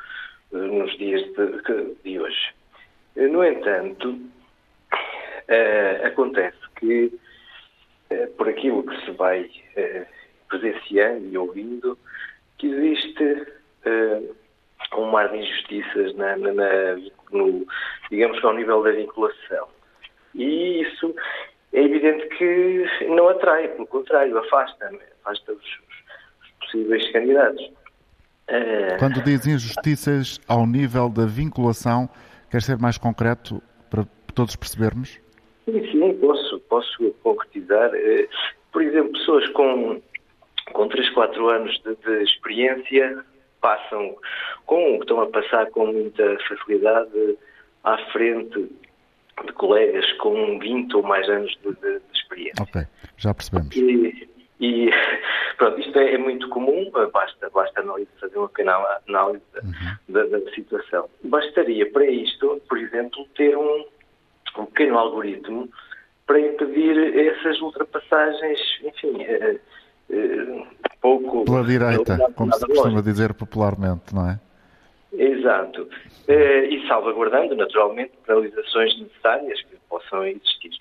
nos 0.51 0.97
dias 0.97 1.21
de, 1.33 1.95
de 2.03 2.19
hoje. 2.19 2.53
No 3.15 3.43
entanto, 3.43 4.09
uh, 4.11 6.05
acontece 6.05 6.57
que, 6.77 7.11
por 8.37 8.49
aquilo 8.49 8.83
que 8.83 9.05
se 9.05 9.11
vai 9.11 9.49
presenciando 10.49 11.25
e 11.27 11.37
ouvindo, 11.37 11.97
que 12.57 12.67
existe 12.67 13.47
um 14.97 15.05
mar 15.11 15.29
de 15.29 15.37
injustiças 15.37 16.15
na, 16.15 16.37
na, 16.37 16.53
na, 16.53 16.95
no, 17.31 17.65
digamos 18.09 18.43
ao 18.43 18.53
nível 18.53 18.83
da 18.83 18.91
vinculação. 18.91 19.67
E 20.33 20.81
isso 20.81 21.15
é 21.73 21.81
evidente 21.81 22.27
que 22.37 22.85
não 23.07 23.29
atrai, 23.29 23.67
pelo 23.69 23.87
contrário, 23.87 24.37
afasta, 24.37 24.91
afasta 25.21 25.53
os, 25.53 25.63
os 25.63 26.51
possíveis 26.59 27.11
candidatos. 27.11 27.71
Quando 28.99 29.21
diz 29.23 29.45
injustiças 29.47 30.39
ao 30.47 30.65
nível 30.65 31.09
da 31.09 31.25
vinculação, 31.25 32.09
quer 32.49 32.61
ser 32.61 32.77
mais 32.77 32.97
concreto 32.97 33.61
para 33.89 34.05
todos 34.33 34.55
percebermos? 34.55 35.19
Sim, 35.65 35.91
sim, 35.91 36.13
posso, 36.19 36.59
posso 36.69 37.11
concretizar. 37.23 37.91
Eh, 37.93 38.27
por 38.71 38.83
exemplo, 38.83 39.13
pessoas 39.13 39.47
com, 39.49 40.01
com 40.73 40.87
3, 40.87 41.09
4 41.11 41.49
anos 41.49 41.81
de, 41.83 41.95
de 41.95 42.23
experiência 42.23 43.23
passam 43.61 44.15
com, 44.65 44.99
estão 45.01 45.21
a 45.21 45.27
passar 45.27 45.69
com 45.71 45.87
muita 45.87 46.37
facilidade 46.47 47.37
à 47.83 47.97
frente 48.11 48.69
de 49.43 49.53
colegas 49.53 50.11
com 50.13 50.59
20 50.59 50.95
ou 50.95 51.03
mais 51.03 51.27
anos 51.27 51.51
de, 51.63 51.73
de, 51.73 51.99
de 51.99 52.17
experiência. 52.17 52.63
Ok, 52.63 52.81
já 53.17 53.33
percebemos. 53.33 53.75
E, 53.75 54.29
e 54.59 54.89
pronto, 55.57 55.79
isto 55.79 55.97
é, 55.97 56.13
é, 56.13 56.17
muito 56.17 56.47
comum, 56.49 56.89
basta, 57.11 57.49
basta 57.53 57.81
análise, 57.81 58.09
fazer 58.19 58.37
uma 58.37 58.49
pequena 58.49 58.99
análise 59.07 59.43
uhum. 59.63 60.13
da, 60.13 60.25
da, 60.25 60.51
situação. 60.51 61.09
Bastaria 61.23 61.89
para 61.91 62.05
isto, 62.05 62.61
por 62.67 62.77
exemplo, 62.77 63.25
ter 63.35 63.57
um, 63.57 63.85
um 64.57 64.65
pequeno 64.65 64.97
algoritmo 64.97 65.69
para 66.25 66.39
impedir 66.39 67.17
essas 67.27 67.61
ultrapassagens, 67.61 68.59
enfim, 68.83 69.21
eh, 69.23 69.59
eh, 70.09 70.63
pouco. 70.99 71.45
Pela 71.45 71.63
direita, 71.63 72.17
como 72.35 72.53
se 72.53 72.65
costuma 72.65 73.01
dizer 73.01 73.33
popularmente, 73.33 74.13
não 74.13 74.29
é? 74.29 74.39
Exato. 75.13 75.87
Eh, 76.27 76.65
e 76.65 76.87
salvaguardando, 76.87 77.55
naturalmente, 77.55 78.11
penalizações 78.25 78.99
necessárias 78.99 79.61
que 79.61 79.77
possam 79.87 80.25
existir. 80.25 80.71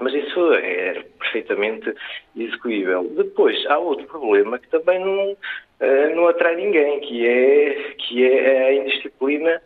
Mas 0.00 0.12
isso 0.12 0.52
é 0.52 1.04
perfeitamente 1.18 1.94
execuível. 2.36 3.04
Depois, 3.16 3.56
há 3.66 3.78
outro 3.78 4.06
problema 4.06 4.58
que 4.58 4.68
também 4.68 5.00
não, 5.00 5.36
eh, 5.80 6.14
não 6.14 6.28
atrai 6.28 6.56
ninguém, 6.56 7.00
que 7.00 7.26
é, 7.26 7.94
que 7.94 8.24
é 8.24 8.64
a 8.64 8.74
indisciplina 8.74 9.62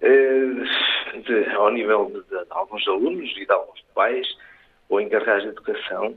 de, 0.00 1.50
ao 1.54 1.70
nível 1.70 2.06
de, 2.06 2.22
de, 2.22 2.46
alguns 2.50 2.86
alunos 2.88 3.30
e 3.36 3.44
de 3.44 3.52
alguns 3.52 3.80
pais 3.94 4.26
ou 4.88 5.00
encarregados 5.00 5.44
de 5.44 5.50
educação, 5.50 6.14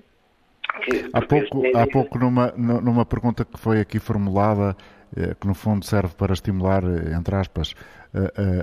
que, 0.84 1.10
há 1.14 1.22
pouco, 1.22 1.78
há 1.78 1.88
pouco 1.88 2.18
numa, 2.18 2.52
numa 2.58 3.06
pergunta 3.06 3.46
que 3.46 3.60
foi 3.60 3.80
aqui 3.80 4.00
formulada, 4.00 4.76
eh, 5.16 5.36
que 5.40 5.46
no 5.46 5.54
fundo 5.54 5.86
serve 5.86 6.16
para 6.16 6.34
estimular, 6.34 6.84
eh, 6.84 7.16
entre 7.16 7.36
aspas, 7.36 7.76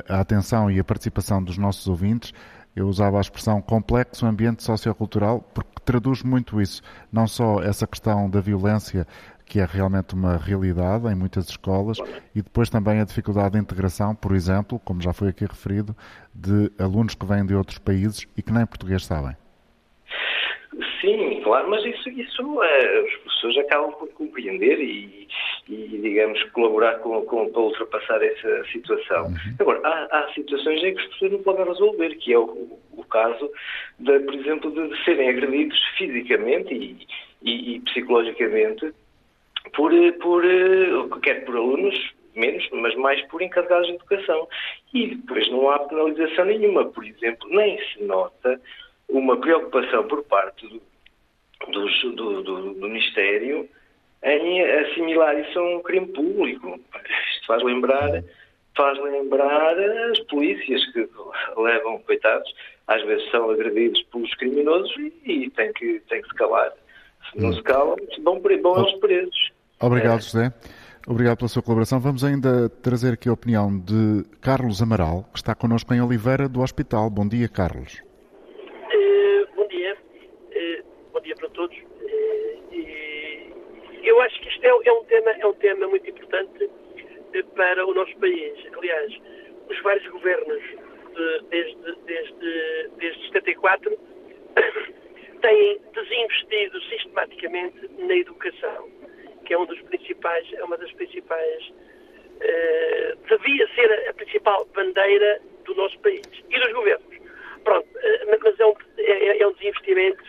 a, 0.09 0.16
a 0.16 0.20
atenção 0.20 0.70
e 0.70 0.81
a 0.81 0.85
participação 0.85 1.42
dos 1.42 1.57
nossos 1.57 1.87
ouvintes, 1.87 2.33
eu 2.74 2.87
usava 2.87 3.18
a 3.18 3.20
expressão 3.20 3.61
complexo 3.61 4.26
ambiente 4.26 4.62
sociocultural 4.62 5.40
porque 5.54 5.70
traduz 5.85 6.22
muito 6.22 6.61
isso, 6.61 6.83
não 7.12 7.26
só 7.26 7.62
essa 7.62 7.87
questão 7.87 8.28
da 8.30 8.40
violência, 8.40 9.06
que 9.44 9.59
é 9.59 9.64
realmente 9.64 10.14
uma 10.14 10.37
realidade 10.37 11.09
em 11.09 11.14
muitas 11.14 11.48
escolas, 11.48 11.98
e 12.35 12.40
depois 12.40 12.70
também 12.70 13.00
a 13.00 13.04
dificuldade 13.04 13.54
de 13.54 13.59
integração, 13.59 14.14
por 14.14 14.35
exemplo, 14.35 14.78
como 14.85 15.00
já 15.00 15.12
foi 15.12 15.28
aqui 15.28 15.44
referido, 15.44 15.96
de 16.33 16.70
alunos 16.78 17.14
que 17.16 17.26
vêm 17.26 17.44
de 17.44 17.54
outros 17.54 17.78
países 17.78 18.26
e 18.37 18.42
que 18.42 18.52
nem 18.52 18.64
português 18.64 19.04
sabem. 19.04 19.37
Sim, 21.00 21.29
claro, 21.50 21.68
mas 21.68 21.84
isso, 21.84 22.08
isso 22.10 22.62
é, 22.62 23.00
os 23.02 23.16
professores 23.16 23.58
acabam 23.58 23.90
por 23.94 24.08
compreender 24.10 24.78
e, 24.78 25.26
e 25.68 25.98
digamos, 26.00 26.40
colaborar 26.52 27.00
com, 27.00 27.22
com, 27.22 27.50
para 27.50 27.60
ultrapassar 27.60 28.22
essa 28.22 28.64
situação. 28.66 29.26
Uhum. 29.26 29.56
Agora, 29.58 29.80
há, 29.82 30.18
há, 30.18 30.32
situações 30.32 30.80
em 30.84 30.94
que 30.94 31.00
os 31.00 31.06
professores 31.06 31.32
não 31.32 31.42
podem 31.42 31.64
resolver, 31.64 32.14
que 32.18 32.32
é 32.32 32.38
o, 32.38 32.78
o 32.92 33.04
caso, 33.10 33.50
de, 33.98 34.20
por 34.20 34.34
exemplo, 34.34 34.70
de, 34.70 34.90
de 34.90 35.04
serem 35.04 35.28
agredidos 35.28 35.76
fisicamente 35.98 36.72
e, 36.72 37.04
e, 37.42 37.74
e, 37.74 37.80
psicologicamente 37.80 38.92
por, 39.74 39.90
por, 40.20 40.44
quer 41.20 41.44
por 41.44 41.56
alunos, 41.56 42.14
menos, 42.36 42.64
mas 42.70 42.94
mais 42.94 43.20
por 43.26 43.42
encarregados 43.42 43.88
de 43.88 43.94
educação. 43.94 44.46
E 44.94 45.16
depois 45.16 45.50
não 45.50 45.68
há 45.68 45.80
penalização 45.80 46.44
nenhuma, 46.44 46.84
por 46.84 47.04
exemplo, 47.04 47.48
nem 47.50 47.76
se 47.88 48.04
nota 48.04 48.60
uma 49.08 49.36
preocupação 49.36 50.06
por 50.06 50.22
parte 50.22 50.64
do, 50.68 50.80
do, 51.68 52.42
do, 52.42 52.42
do, 52.75 52.88
Ministério 52.88 53.68
em 54.23 54.62
assimilar 54.62 55.38
isso 55.38 55.59
a 55.59 55.77
um 55.77 55.83
crime 55.83 56.07
público. 56.09 56.79
Isto 57.35 57.46
faz 57.46 57.62
lembrar, 57.62 58.23
faz 58.77 58.99
lembrar 58.99 59.79
as 60.11 60.18
polícias 60.20 60.85
que 60.92 61.09
levam, 61.57 61.99
coitados, 62.01 62.53
às 62.87 63.03
vezes 63.05 63.31
são 63.31 63.51
agredidos 63.51 64.03
pelos 64.05 64.35
criminosos 64.35 64.94
e, 64.96 65.44
e 65.44 65.51
têm, 65.51 65.73
que, 65.73 66.01
têm 66.09 66.23
que 66.23 66.29
se 66.29 66.35
calar. 66.35 66.73
Se 67.31 67.40
não 67.40 67.53
se 67.53 67.62
calam, 67.62 67.96
vão, 68.23 68.75
aos 68.75 68.92
presos. 68.94 69.53
Obrigado. 69.81 70.23
José. 70.23 70.53
Obrigado 71.07 71.38
pela 71.38 71.49
sua 71.49 71.62
colaboração. 71.62 71.99
Vamos 71.99 72.23
ainda 72.23 72.68
trazer 72.68 73.14
aqui 73.14 73.29
a 73.29 73.33
opinião 73.33 73.79
de 73.79 74.25
Carlos 74.40 74.83
Amaral, 74.83 75.25
que 75.33 75.38
está 75.38 75.55
connosco 75.55 75.94
em 75.94 76.01
Oliveira, 76.03 76.49
do 76.49 76.61
Hospital. 76.61 77.09
Bom 77.09 77.27
dia, 77.27 77.49
Carlos. 77.49 78.03
todos. 81.61 81.77
E 82.73 84.00
eu 84.11 84.20
acho 84.23 84.40
que 84.40 84.49
isto 84.49 84.64
é, 84.64 84.68
é, 84.68 84.92
um 84.92 85.05
tema, 85.05 85.31
é 85.31 85.46
um 85.46 85.55
tema 85.55 85.87
muito 85.87 86.11
importante 86.11 86.68
eh, 87.33 87.42
para 87.55 87.87
o 87.87 87.94
nosso 87.94 88.16
país. 88.18 88.55
Aliás, 88.77 89.12
os 89.68 89.81
vários 89.83 90.07
governos 90.09 90.62
de, 91.14 91.40
desde, 91.49 91.94
desde, 92.07 92.90
desde 92.99 93.27
74 93.27 93.96
têm 95.40 95.81
desinvestido 95.94 96.83
sistematicamente 96.83 97.88
na 97.99 98.16
educação. 98.16 98.90
que 99.44 99.55
é 99.55 99.59
um 99.59 99.66
dos 99.66 99.81
principais, 99.83 100.53
é 100.55 100.64
uma 100.64 100.77
das 100.77 100.90
principais, 100.92 101.68
uh, 101.68 103.16
devia 103.29 103.68
ser 103.75 104.09
a 104.09 104.14
principal 104.14 104.64
bandeira 104.75 105.40
do 105.64 105.75
nosso 105.77 105.99
país 106.01 106.23
e 106.51 106.59
dos 106.59 106.73
governos. 106.73 107.16
Pronto, 107.62 107.88
mas 108.29 108.59
é 108.59 108.66
um, 108.66 108.75
é, 108.99 109.42
é 109.42 109.46
um 109.46 109.53
desinvestimento 109.53 110.25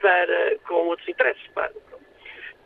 para, 0.00 0.58
com 0.66 0.74
outros 0.88 1.08
interesses, 1.08 1.46
claro. 1.52 1.87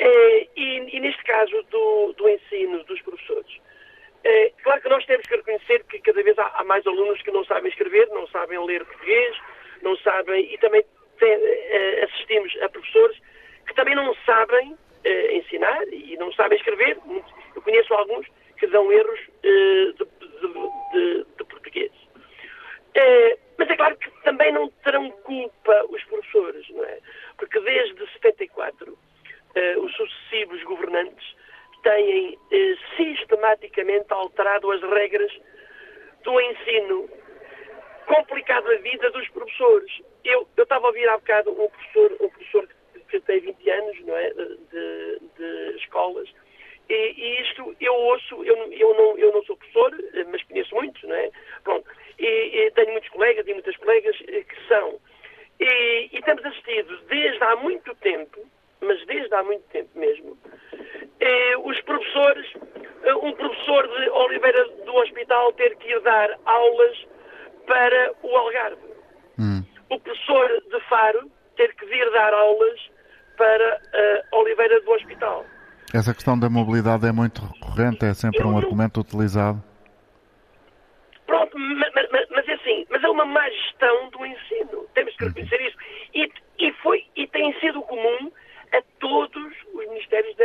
E, 0.04 0.96
e, 0.96 1.00
neste 1.00 1.22
caso 1.22 1.62
do, 1.70 2.12
do 2.14 2.28
ensino 2.28 2.82
dos 2.84 3.00
professores, 3.02 3.60
é, 4.24 4.52
claro 4.62 4.80
que 4.80 4.88
nós 4.88 5.04
temos 5.06 5.26
que 5.26 5.36
reconhecer 5.36 5.84
que 5.84 6.00
cada 6.00 6.22
vez 6.22 6.38
há, 6.38 6.52
há, 6.56 6.64
mais 6.64 6.86
alunos 6.86 7.22
que 7.22 7.30
não 7.30 7.44
sabem 7.44 7.70
escrever, 7.70 8.08
não 8.08 8.26
sabem 8.28 8.58
ler 8.64 8.84
português, 8.84 9.36
não 9.80 9.96
sabem, 9.98 10.52
e 10.52 10.58
também 10.58 10.84
tem, 11.18 11.32
é, 11.32 12.04
assistimos 12.04 12.52
a 12.62 12.68
professores 12.68 13.16
que 13.66 13.74
também 13.74 13.94
não 13.94 14.14
sabem 14.26 14.76
é, 15.04 15.36
ensinar 15.36 15.82
e 15.92 16.16
não 16.16 16.32
sabem 16.32 16.58
escrever. 16.58 16.98
Eu 17.54 17.62
conheço 17.62 17.94
alguns 17.94 18.26
que 18.58 18.66
dão 18.66 18.90
erros 18.92 19.20
é, 19.42 19.48
de, 19.92 20.04
de, 20.92 21.24
de, 21.36 21.44
português. 21.44 21.92
É, 22.94 23.38
mas 23.56 23.70
é 23.70 23.76
claro 23.76 23.96
que 23.96 24.10
também 24.22 24.52
não 24.52 24.68
terão 24.84 25.10
culpa 25.10 25.84
os 25.90 26.02
professores, 26.04 26.68
não 26.70 26.84
é? 26.84 26.98
Porque 27.38 27.60
desde 27.60 28.04
74 28.12 28.90
é, 28.90 29.11
os 29.78 29.94
sucessivos 29.94 30.62
governantes 30.64 31.34
têm 31.82 32.38
eh, 32.50 32.74
sistematicamente 32.96 34.06
alterado 34.10 34.70
as 34.70 34.82
regras 34.82 35.32
do 36.24 36.40
ensino, 36.40 37.08
complicado 38.06 38.70
a 38.70 38.76
vida 38.76 39.10
dos 39.10 39.28
professores. 39.30 39.92
Eu, 40.24 40.46
eu 40.56 40.62
estava 40.62 40.86
a 40.86 40.88
ouvir 40.88 41.08
há 41.08 41.18
bocado 41.18 41.50
um 41.50 41.68
professor, 41.68 42.16
um 42.20 42.28
professor 42.28 42.68
que 43.08 43.20
tem 43.20 43.40
20 43.40 43.70
anos, 43.70 44.00
não 44.06 44.16
é, 44.16 44.30
de, 44.30 45.18
de 45.36 45.76
escolas, 45.78 46.28
e, 46.88 47.14
e, 47.16 47.42
isto 47.42 47.76
eu 47.80 47.94
ouço, 47.94 48.44
eu, 48.44 48.56
eu, 48.72 48.94
não, 48.94 49.18
eu 49.18 49.32
não 49.32 49.42
sou 49.44 49.56
professor, 49.56 49.92
mas 50.30 50.42
conheço 50.44 50.74
muitos, 50.74 51.02
não 51.04 51.14
é? 51.14 51.30
Pronto, 51.62 51.88
e, 52.18 52.26
e 52.26 52.70
tenho 52.72 52.92
muitos 52.92 53.08
colegas 53.10 53.46
e 53.46 53.52
muitas 53.52 53.76
colegas 53.76 54.16
eh, 54.28 54.42
que 54.42 54.68
são. 54.68 55.00
E, 55.60 56.08
e 56.12 56.22
temos 56.22 56.44
assistido 56.44 56.98
desde 57.08 57.42
há 57.44 57.56
muito 57.56 57.94
tempo, 57.96 58.46
mas 58.82 59.04
desde 59.06 59.34
há 59.34 59.42
muito 59.42 59.62
tempo 59.68 59.90
mesmo, 59.94 60.36
eh, 61.20 61.56
os 61.58 61.80
professores, 61.82 62.46
eh, 63.04 63.14
um 63.14 63.32
professor 63.32 63.88
de 63.88 64.10
Oliveira 64.10 64.64
do 64.84 64.94
Hospital 64.96 65.52
ter 65.52 65.76
que 65.76 65.88
ir 65.88 66.00
dar 66.00 66.30
aulas 66.44 67.06
para 67.66 68.12
o 68.22 68.36
Algarve. 68.36 68.82
Hum. 69.38 69.64
O 69.88 69.98
professor 70.00 70.48
de 70.70 70.80
Faro 70.88 71.30
ter 71.56 71.74
que 71.74 71.86
vir 71.86 72.10
dar 72.12 72.32
aulas 72.32 72.80
para 73.36 73.80
uh, 74.32 74.38
Oliveira 74.38 74.80
do 74.82 74.90
Hospital. 74.92 75.44
Essa 75.92 76.14
questão 76.14 76.38
da 76.38 76.48
mobilidade 76.48 77.06
é 77.06 77.12
muito 77.12 77.42
recorrente, 77.42 78.04
é 78.04 78.14
sempre 78.14 78.40
Eu 78.40 78.48
um 78.48 78.52
não... 78.52 78.58
argumento 78.58 79.00
utilizado. 79.00 79.62
Pronto, 81.26 81.58
mas, 81.58 81.92
mas, 81.94 82.26
mas, 82.30 82.48
é 82.48 82.52
assim, 82.54 82.86
mas 82.90 83.02
é 83.02 83.08
uma 83.08 83.24
má 83.24 83.48
gestão 83.48 84.10
do 84.10 84.24
ensino. 84.24 84.86
Temos 84.94 85.16
que 85.16 85.24
reconhecer 85.24 85.60
isso. 85.60 85.76
E, 86.14 86.30
e, 86.58 86.72
foi, 86.82 87.04
e 87.16 87.26
tem 87.26 87.58
sido 87.60 87.82
comum 87.82 88.30
a 88.72 88.82
todos 88.98 89.52
os 89.74 89.88
Ministérios 89.88 90.34
da, 90.36 90.44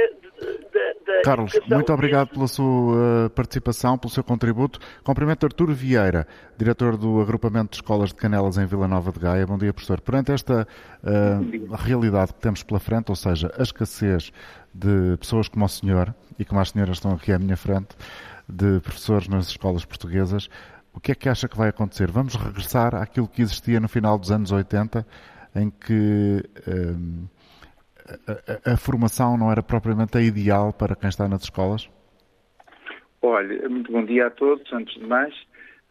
da, 0.74 1.16
da 1.18 1.22
Carlos, 1.24 1.54
Educação. 1.54 1.78
muito 1.78 1.94
obrigado 1.94 2.30
pela 2.30 2.48
sua 2.48 3.26
uh, 3.26 3.30
participação, 3.30 3.98
pelo 3.98 4.12
seu 4.12 4.24
contributo. 4.24 4.80
Cumprimento 5.04 5.46
Arturo 5.46 5.74
Vieira, 5.74 6.28
diretor 6.58 6.98
do 6.98 7.22
Agrupamento 7.22 7.72
de 7.72 7.78
Escolas 7.78 8.10
de 8.10 8.16
Canelas 8.16 8.58
em 8.58 8.66
Vila 8.66 8.88
Nova 8.88 9.12
de 9.12 9.20
Gaia. 9.20 9.48
Bom 9.48 9.58
dia, 9.58 9.74
professor. 9.74 10.02
Perante 10.02 10.32
esta 10.32 10.68
uh, 11.04 11.76
realidade 11.76 12.34
que 12.34 12.40
temos 12.40 12.62
pela 12.62 12.80
frente, 12.80 13.10
ou 13.10 13.16
seja, 13.16 13.52
a 13.58 13.64
escassez 13.64 14.32
de 14.74 15.18
pessoas 15.18 15.48
como 15.48 15.66
o 15.66 15.70
senhor 15.70 16.14
e 16.38 16.44
como 16.44 16.60
as 16.60 16.70
senhoras 16.70 16.98
estão 16.98 17.12
aqui 17.12 17.32
à 17.32 17.40
minha 17.40 17.58
frente, 17.58 17.96
de 18.48 18.80
professores 18.82 19.28
nas 19.28 19.48
escolas 19.48 19.86
portuguesas, 19.86 20.50
o 20.94 21.00
que 21.00 21.12
é 21.12 21.16
que 21.16 21.30
acha 21.30 21.48
que 21.48 21.58
vai 21.58 21.70
acontecer? 21.70 22.12
Vamos 22.12 22.36
regressar 22.36 22.96
àquilo 22.96 23.28
que 23.28 23.42
existia 23.42 23.80
no 23.80 23.88
final 23.88 24.18
dos 24.18 24.32
anos 24.32 24.52
80, 24.52 25.06
em 25.56 25.70
que... 25.70 26.44
Uh, 26.68 27.37
a, 28.28 28.74
a, 28.74 28.78
formação 28.78 29.38
não 29.38 29.52
era 29.52 29.62
propriamente 29.62 30.18
a 30.18 30.22
ideal 30.22 30.74
para 30.74 30.96
quem 30.96 31.10
está 31.10 31.28
nas 31.28 31.44
escolas? 31.44 31.90
Olha, 33.22 33.68
muito 33.70 33.92
bom 33.92 34.04
dia 34.06 34.28
a 34.28 34.30
todos, 34.30 34.72
antes 34.72 34.94
de 34.96 35.06
mais. 35.06 35.34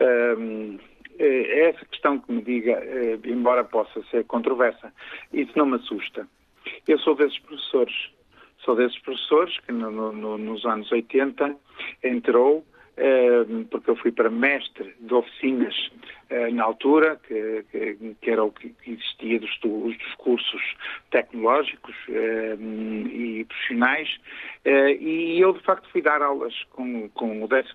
Um, 0.01 0.79
é 1.19 1.71
essa 1.71 1.85
questão 1.87 2.19
que 2.19 2.31
me 2.31 2.43
diga, 2.43 2.73
eh, 2.73 3.19
embora 3.25 3.65
possa 3.65 4.03
ser 4.11 4.25
controversa, 4.25 4.93
isso 5.33 5.53
não 5.57 5.67
me 5.67 5.77
assusta. 5.77 6.29
Eu 6.87 6.99
sou 6.99 7.15
desses 7.15 7.39
professores, 7.39 7.95
sou 8.59 8.77
desses 8.77 8.99
professores 8.99 9.59
que 9.61 9.73
no, 9.73 10.13
no, 10.13 10.37
nos 10.37 10.65
anos 10.67 10.91
80 10.93 11.57
entrou 12.05 12.65
porque 13.71 13.91
eu 13.91 13.97
fui 13.97 14.11
para 14.11 14.31
mestre 14.31 14.95
de 15.01 15.13
oficinas 15.13 15.75
eh, 16.29 16.51
na 16.51 16.65
altura, 16.65 17.21
que, 17.29 17.65
que, 17.71 18.17
que, 18.21 18.31
era 18.31 18.43
o 18.43 18.51
que 18.51 18.75
existia 18.85 19.39
dos, 19.39 19.57
dos 19.61 20.15
cursos 20.19 20.61
tecnológicos 21.13 21.95
ehm, 22.09 23.07
e 23.07 23.45
profissionais, 23.45 24.09
eh, 24.65 24.97
e 24.97 25.41
eu 25.41 25.53
de 25.53 25.61
facto 25.61 25.89
fui 25.93 26.03
dar 26.03 26.21
aulas 26.23 26.53
com, 26.71 27.09
com 27.11 27.45
o 27.45 27.47
12 27.47 27.69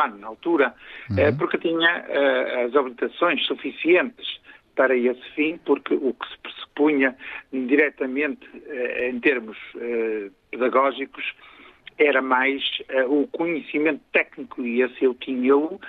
ano, 0.00 0.18
na 0.18 0.28
altura, 0.28 0.72
eh, 1.18 1.30
uhum. 1.30 1.36
porque 1.36 1.58
tinha 1.58 2.06
as 2.64 2.76
habilitações 2.76 3.44
suficientes 3.44 4.40
para 4.76 4.96
esse 4.96 5.28
fim, 5.34 5.58
porque 5.64 5.94
o 5.94 6.14
que 6.14 6.28
se 6.28 6.38
pressupunha 6.38 7.16
diretamente 7.50 8.46
em 9.00 9.18
termos 9.18 9.58
pedagógicos 10.52 11.24
era 11.98 12.20
mais 12.20 12.62
uh, 12.90 13.22
o 13.22 13.26
conhecimento 13.28 14.00
técnico 14.12 14.62
e 14.62 14.82
esse 14.82 15.04
eu 15.04 15.14
tinha-o, 15.14 15.74
uh, 15.74 15.80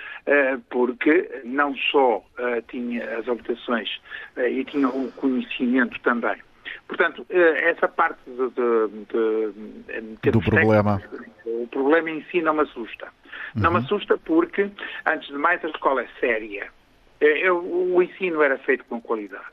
porque 0.70 1.42
não 1.44 1.74
só 1.76 2.18
uh, 2.18 2.62
tinha 2.68 3.18
as 3.18 3.28
habilitações 3.28 4.00
e 4.36 4.64
tinha 4.64 4.88
o 4.88 5.10
conhecimento 5.12 6.00
também. 6.00 6.36
Portanto, 6.86 7.26
essa 7.30 7.86
parte 7.86 8.18
de, 8.26 8.48
de, 8.50 10.16
de 10.22 10.30
do 10.30 10.40
problema. 10.40 11.02
o 11.44 11.66
problema 11.66 12.10
em 12.10 12.22
si 12.30 12.40
não 12.40 12.54
me 12.54 12.62
assusta. 12.62 13.06
Uhum. 13.54 13.62
Não 13.62 13.70
me 13.70 13.78
uhum. 13.78 13.84
assusta 13.84 14.16
porque, 14.18 14.70
antes 15.06 15.28
de 15.28 15.34
mais, 15.34 15.62
a 15.64 15.68
escola 15.68 16.02
é 16.02 16.08
séria. 16.18 16.68
Eu, 17.20 17.58
o 17.58 18.02
ensino 18.02 18.42
era 18.42 18.56
feito 18.58 18.84
com 18.84 19.00
qualidade. 19.00 19.44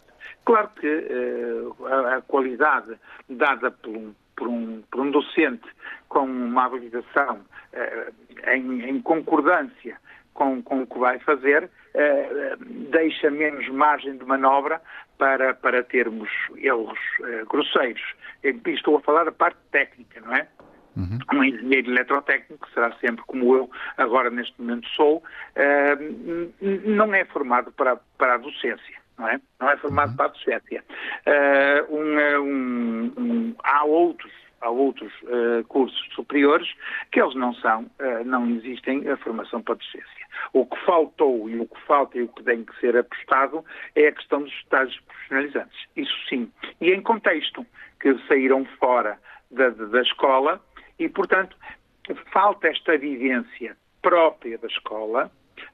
Claro 0.46 0.70
que 0.80 1.08
a, 1.86 2.18
a 2.18 2.22
qualidade 2.22 2.96
dada 3.30 3.72
por 3.72 3.96
um 3.96 4.14
por 4.36 4.48
um, 4.48 4.84
por 4.92 5.02
um 5.02 5.12
docente 5.12 5.66
com 6.10 6.26
uma 6.26 6.66
habilitação 6.66 7.42
eh, 7.74 8.12
em, 8.54 8.90
em, 8.90 9.02
concordância 9.02 9.98
com, 10.34 10.62
com 10.62 10.82
o 10.82 10.88
que 10.88 11.00
vai 11.00 11.20
fazer, 11.20 11.70
eh, 11.94 12.56
deixa 12.92 13.30
menos 13.32 13.68
margem 13.70 14.18
de 14.18 14.26
manobra 14.26 14.82
para, 15.18 15.54
para 15.54 15.84
termos 15.84 16.30
erros 16.58 17.00
eh, 17.24 17.44
grosseiros. 17.50 18.04
estou 18.44 18.98
a 18.98 19.02
falar 19.02 19.26
da 19.26 19.32
parte 19.32 19.60
técnica, 19.72 20.22
não 20.22 20.36
é? 20.36 20.48
Uhum. 20.96 21.20
Um 21.34 21.44
engenheiro 21.44 21.92
eletrotécnico 21.92 22.70
será 22.74 22.94
sempre 23.00 23.24
como 23.28 23.54
eu 23.54 23.70
agora 23.98 24.30
neste 24.30 24.54
momento 24.62 24.88
sou, 24.90 25.18
uh, 25.18 26.54
não 26.62 27.14
é 27.14 27.26
formado 27.26 27.70
para, 27.74 27.98
para 28.18 28.36
a 28.36 28.38
docência 28.38 29.06
não 29.18 29.28
é? 29.28 29.40
Não 29.60 29.70
é 29.70 29.78
formado 29.78 30.12
uhum. 30.12 30.18
para 30.18 30.26
a 30.26 30.30
docência. 30.30 30.84
Uh, 31.26 31.96
um, 31.96 32.40
um, 32.40 33.14
um, 33.18 33.56
há 33.64 33.84
outros 33.86 34.32
há 34.66 34.70
outros 34.70 35.14
uh, 35.24 35.64
cursos 35.68 36.00
superiores 36.14 36.68
que 37.12 37.22
eles 37.22 37.36
não 37.36 37.54
são, 37.56 37.84
uh, 37.84 38.26
não 38.26 38.50
existem 38.50 39.08
a 39.08 39.16
formação 39.18 39.62
para 39.62 39.76
a 39.76 39.78
docência. 39.78 40.26
O 40.54 40.66
que 40.66 40.78
faltou 40.86 41.50
e 41.50 41.60
o 41.60 41.68
que 41.68 41.80
falta 41.82 42.18
e 42.18 42.24
o 42.24 42.28
que 42.28 42.44
tem 42.44 42.64
que 42.64 42.78
ser 42.80 42.98
apostado 42.98 43.64
é 43.96 44.08
a 44.08 44.12
questão 44.12 44.42
dos 44.42 44.54
estágios 44.54 45.00
profissionalizantes. 45.02 45.86
Isso 45.96 46.16
sim. 46.28 46.52
E 46.82 46.92
em 46.92 47.02
contexto 47.02 47.66
que 48.00 48.18
saíram 48.28 48.66
fora 48.80 49.20
da, 49.52 49.70
da 49.70 50.02
escola 50.02 50.60
e, 50.98 51.08
portanto, 51.08 51.56
falta 52.32 52.68
esta 52.68 52.98
vivência 52.98 53.78
própria 54.02 54.58
da 54.58 54.68
escola, 54.68 55.32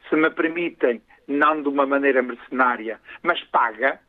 se 0.09 0.15
me 0.15 0.29
permitem, 0.29 1.01
não 1.27 1.61
de 1.61 1.69
uma 1.69 1.85
maneira 1.85 2.21
mercenária, 2.21 2.99
mas 3.23 3.41
paga, 3.45 3.99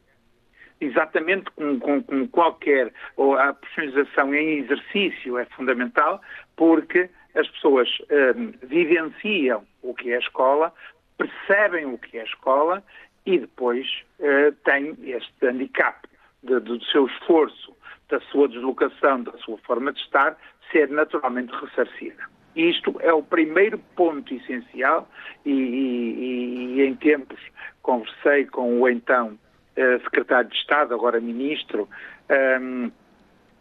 exatamente 0.82 1.50
como, 1.52 2.28
qualquer, 2.28 2.92
ou 3.16 3.38
a 3.38 3.52
profissionalização 3.52 4.34
em 4.34 4.58
exercício 4.58 5.38
é 5.38 5.44
fundamental, 5.46 6.20
porque 6.56 7.08
as 7.34 7.48
pessoas 7.48 7.88
um, 8.36 8.52
vivenciam 8.66 9.64
o 9.82 9.94
que 9.94 10.12
é 10.12 10.16
a 10.16 10.20
escola, 10.20 10.72
percebem 11.16 11.86
o 11.86 11.98
que 11.98 12.18
é 12.18 12.22
a 12.22 12.24
escola 12.24 12.82
e 13.24 13.38
depois 13.38 13.86
uh, 14.18 14.52
têm 14.64 14.96
este 15.04 15.46
handicap 15.46 16.06
de, 16.42 16.58
do 16.60 16.82
seu 16.84 17.06
esforço, 17.06 17.74
da 18.08 18.20
sua 18.20 18.48
deslocação, 18.48 19.22
da 19.22 19.32
sua 19.38 19.56
forma 19.58 19.92
de 19.92 20.00
estar, 20.00 20.36
ser 20.70 20.90
naturalmente 20.90 21.52
ressarcida. 21.52 22.24
Isto 22.54 22.94
é 23.00 23.12
o 23.12 23.22
primeiro 23.22 23.78
ponto 23.96 24.34
essencial 24.34 25.08
e, 25.46 25.50
e, 25.50 26.76
e, 26.76 26.82
em 26.82 26.94
tempos 26.96 27.40
conversei 27.80 28.44
com 28.46 28.80
o 28.80 28.88
então 28.88 29.38
secretário 29.74 30.50
de 30.50 30.56
Estado, 30.56 30.94
agora 30.94 31.20
ministro, 31.20 31.88
um, 32.30 32.34
ehm, 32.34 32.92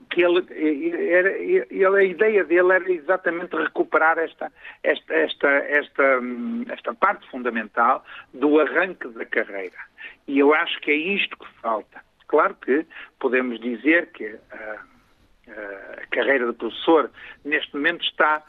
que 0.10 0.21
ele, 0.21 0.45
era, 1.10 1.32
ele, 1.38 1.97
a 1.97 2.04
ideia 2.04 2.43
dele 2.43 2.74
era 2.74 2.91
exatamente 2.91 3.56
recuperar 3.56 4.17
esta, 4.19 4.52
esta, 4.84 5.13
esta, 5.13 5.50
esta, 5.50 6.19
hum, 6.19 6.65
esta 6.69 6.93
parte 6.93 7.26
fundamental 7.30 8.04
do 8.34 8.60
arranque 8.60 9.08
da 9.10 9.26
carreira. 9.26 9.78
E 10.28 10.39
eu 10.39 10.54
acho 10.54 10.80
que 10.82 10.91
é 10.91 10.95
isto 10.95 11.38
que 11.38 11.47
falta. 11.62 12.04
Claro 12.28 12.56
que 12.56 12.86
podemos 13.19 13.60
dizer 13.62 14.08
que 14.12 14.38
a, 14.52 14.82
a 16.02 16.08
carreira 16.12 16.47
de 16.47 16.54
professor 16.54 17.10
neste 17.45 17.74
momento 17.74 18.04
está 18.04 18.43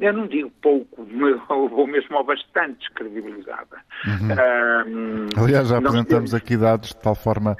eu 0.00 0.12
não 0.12 0.26
digo 0.26 0.50
pouco, 0.62 1.06
ou 1.48 1.86
mesmo 1.86 2.16
ou 2.16 2.24
bastante 2.24 2.78
descredibilizada. 2.78 3.76
Uhum. 4.06 5.28
Aliás, 5.36 5.68
já 5.68 5.78
apresentamos 5.78 6.34
aqui 6.34 6.56
dados 6.56 6.90
de 6.90 6.96
tal 6.96 7.14
forma 7.14 7.56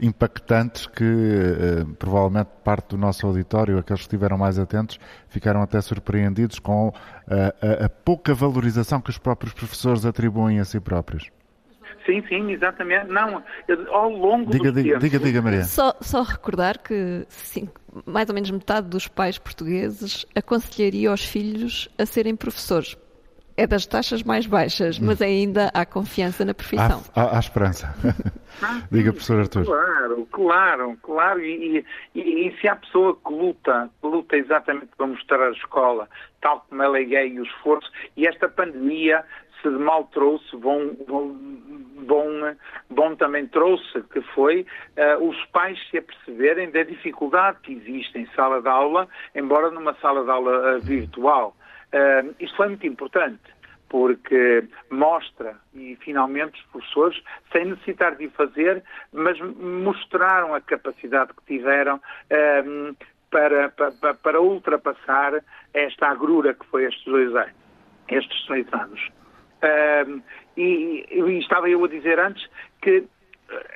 impactantes 0.00 0.86
que 0.86 1.04
uh, 1.04 1.86
provavelmente 1.94 2.50
parte 2.62 2.90
do 2.90 2.96
nosso 2.96 3.26
auditório, 3.26 3.78
aqueles 3.78 4.02
que 4.02 4.06
estiveram 4.06 4.38
mais 4.38 4.58
atentos, 4.58 4.98
ficaram 5.28 5.60
até 5.60 5.80
surpreendidos 5.80 6.58
com 6.58 6.88
uh, 6.88 6.94
a, 7.28 7.86
a, 7.86 7.88
pouca 7.88 8.32
valorização 8.32 9.00
que 9.00 9.10
os 9.10 9.18
próprios 9.18 9.52
professores 9.52 10.06
atribuem 10.06 10.60
a 10.60 10.64
si 10.64 10.78
próprios. 10.78 11.30
Sim, 12.08 12.24
sim, 12.26 12.50
exatamente. 12.52 13.08
Não, 13.08 13.42
ao 13.90 14.08
longo 14.08 14.50
diga, 14.50 14.72
do 14.72 14.82
diga, 14.82 14.94
tempo... 14.94 15.04
Diga, 15.04 15.18
diga, 15.18 15.42
Maria. 15.42 15.64
Só, 15.64 15.94
só 16.00 16.22
recordar 16.22 16.78
que 16.78 17.26
sim, 17.28 17.68
mais 18.06 18.30
ou 18.30 18.34
menos 18.34 18.50
metade 18.50 18.88
dos 18.88 19.06
pais 19.06 19.36
portugueses 19.36 20.24
aconselharia 20.34 21.10
aos 21.10 21.22
filhos 21.22 21.86
a 21.98 22.06
serem 22.06 22.34
professores 22.34 22.96
é 23.58 23.66
das 23.66 23.84
taxas 23.84 24.22
mais 24.22 24.46
baixas, 24.46 25.00
mas 25.00 25.20
ainda 25.20 25.68
há 25.74 25.84
confiança 25.84 26.44
na 26.44 26.54
profissão. 26.54 27.02
Há, 27.12 27.22
há, 27.22 27.36
há 27.36 27.40
esperança. 27.40 27.92
Ah, 28.62 28.82
Diga, 28.88 29.10
professor 29.10 29.40
Artur. 29.40 29.64
Claro, 29.64 30.28
claro, 30.30 30.98
claro. 31.02 31.40
E, 31.44 31.84
e, 32.14 32.20
e, 32.20 32.56
se 32.60 32.68
há 32.68 32.76
pessoa 32.76 33.16
que 33.16 33.32
luta, 33.32 33.90
que 34.00 34.06
luta 34.06 34.36
exatamente 34.36 34.90
para 34.96 35.08
mostrar 35.08 35.48
a 35.48 35.50
escola, 35.50 36.08
tal 36.40 36.64
como 36.68 36.80
ela 36.84 36.98
é 36.98 37.26
e 37.26 37.40
o 37.40 37.42
esforço, 37.42 37.90
e 38.16 38.28
esta 38.28 38.48
pandemia 38.48 39.24
se 39.62 39.68
de 39.68 39.78
mal 39.78 40.04
trouxe, 40.12 40.56
bom, 40.56 40.94
bom, 41.06 42.54
bom, 42.90 43.14
também 43.16 43.46
trouxe, 43.46 44.02
que 44.12 44.20
foi 44.34 44.66
uh, 44.96 45.28
os 45.28 45.44
pais 45.46 45.78
se 45.90 45.98
aperceberem 45.98 46.70
da 46.70 46.82
dificuldade 46.82 47.58
que 47.62 47.72
existe 47.72 48.18
em 48.18 48.26
sala 48.34 48.62
de 48.62 48.68
aula, 48.68 49.08
embora 49.34 49.70
numa 49.70 49.94
sala 49.94 50.24
de 50.24 50.30
aula 50.30 50.76
uh, 50.76 50.80
virtual. 50.80 51.56
Uh, 51.92 52.34
isto 52.38 52.56
foi 52.56 52.68
muito 52.68 52.86
importante, 52.86 53.42
porque 53.88 54.64
mostra, 54.90 55.56
e 55.74 55.96
finalmente 56.00 56.60
os 56.60 56.66
professores, 56.70 57.22
sem 57.52 57.64
necessitar 57.66 58.16
de 58.16 58.28
fazer, 58.30 58.82
mas 59.12 59.38
mostraram 59.40 60.54
a 60.54 60.60
capacidade 60.60 61.32
que 61.34 61.56
tiveram 61.56 62.00
para, 63.30 63.70
para, 63.70 64.14
para, 64.14 64.40
ultrapassar 64.40 65.42
esta 65.72 66.08
agrura 66.08 66.54
que 66.54 66.66
foi 66.66 66.84
estes 66.84 67.04
dois 67.04 67.34
anos. 67.34 67.54
Estes 68.08 68.46
seis 68.46 68.66
anos. 68.72 69.10
E, 70.56 71.06
e 71.10 71.38
estava 71.38 71.68
eu 71.68 71.84
a 71.84 71.88
dizer 71.88 72.18
antes 72.18 72.48
que 72.82 73.04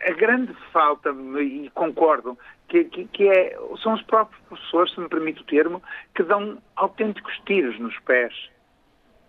a 0.06 0.12
grande 0.12 0.54
falta, 0.72 1.10
e 1.40 1.70
concordo, 1.74 2.38
que, 2.68 2.84
que, 2.84 3.04
que 3.06 3.28
é, 3.28 3.56
são 3.82 3.94
os 3.94 4.02
próprios 4.02 4.40
professores, 4.44 4.94
se 4.94 5.00
me 5.00 5.08
permite 5.08 5.40
o 5.40 5.46
termo, 5.46 5.82
que 6.14 6.22
dão 6.22 6.58
autênticos 6.76 7.38
tiros 7.46 7.78
nos 7.78 7.98
pés. 8.00 8.34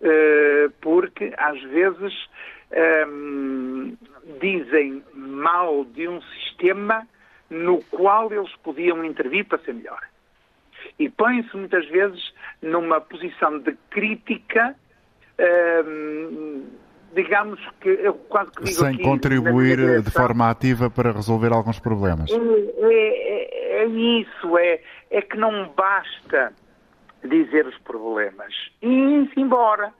Uh, 0.00 0.70
porque 0.82 1.32
às 1.38 1.60
vezes 1.62 2.28
um, 3.08 3.96
dizem 4.40 5.02
mal 5.14 5.84
de 5.84 6.08
um 6.08 6.20
sistema 6.20 7.06
no 7.48 7.82
qual 7.84 8.30
eles 8.32 8.54
podiam 8.56 9.04
intervir 9.04 9.46
para 9.46 9.58
ser 9.58 9.72
melhor. 9.72 10.02
E 10.98 11.08
põem-se 11.08 11.56
muitas 11.56 11.86
vezes 11.88 12.34
numa 12.60 13.00
posição 13.00 13.58
de 13.60 13.74
crítica 13.90 14.74
ehm, 15.38 16.62
digamos 17.14 17.60
que 17.80 17.88
eu 17.88 18.14
quase 18.14 18.50
que 18.50 18.64
digo 18.64 18.80
Sem 18.80 18.94
aqui, 18.94 19.02
contribuir 19.02 20.02
de 20.02 20.10
forma 20.10 20.50
ativa 20.50 20.90
para 20.90 21.12
resolver 21.12 21.52
alguns 21.52 21.78
problemas. 21.78 22.30
É, 22.30 22.36
é, 22.36 23.82
é, 23.82 23.86
isso, 23.86 24.58
é, 24.58 24.80
é 25.10 25.22
que 25.22 25.36
não 25.36 25.68
basta 25.76 26.52
dizer 27.24 27.66
os 27.66 27.78
problemas. 27.78 28.52
E 28.82 28.88
ir-se 28.88 29.40
embora. 29.40 29.92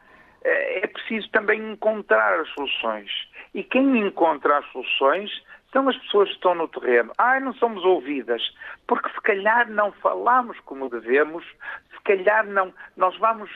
É, 0.47 0.85
é 0.85 0.87
preciso 0.87 1.31
também 1.31 1.73
encontrar 1.73 2.39
as 2.39 2.49
soluções. 2.51 3.11
E 3.55 3.63
quem 3.63 3.99
encontra 3.99 4.59
as 4.59 4.67
soluções 4.73 5.31
são 5.73 5.89
as 5.89 5.97
pessoas 5.97 6.29
que 6.29 6.35
estão 6.35 6.55
no 6.55 6.69
terreno. 6.69 7.13
Ai, 7.17 7.41
não 7.41 7.55
somos 7.55 7.83
ouvidas, 7.83 8.43
porque 8.87 9.09
se 9.09 9.21
calhar 9.23 9.71
não 9.71 9.91
falamos 9.91 10.59
como 10.61 10.91
devemos, 10.91 11.45
se 11.91 12.01
calhar 12.05 12.47
não. 12.47 12.75
Nós 12.97 13.17
vamos 13.19 13.51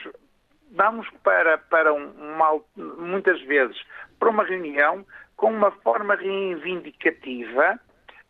vamos 0.71 1.07
para, 1.23 1.57
para 1.57 1.93
um, 1.93 2.09
uma, 2.11 2.59
muitas 2.75 3.41
vezes 3.41 3.77
para 4.19 4.29
uma 4.29 4.43
reunião 4.43 5.05
com 5.35 5.47
uma 5.51 5.71
forma 5.71 6.15
reivindicativa 6.15 7.79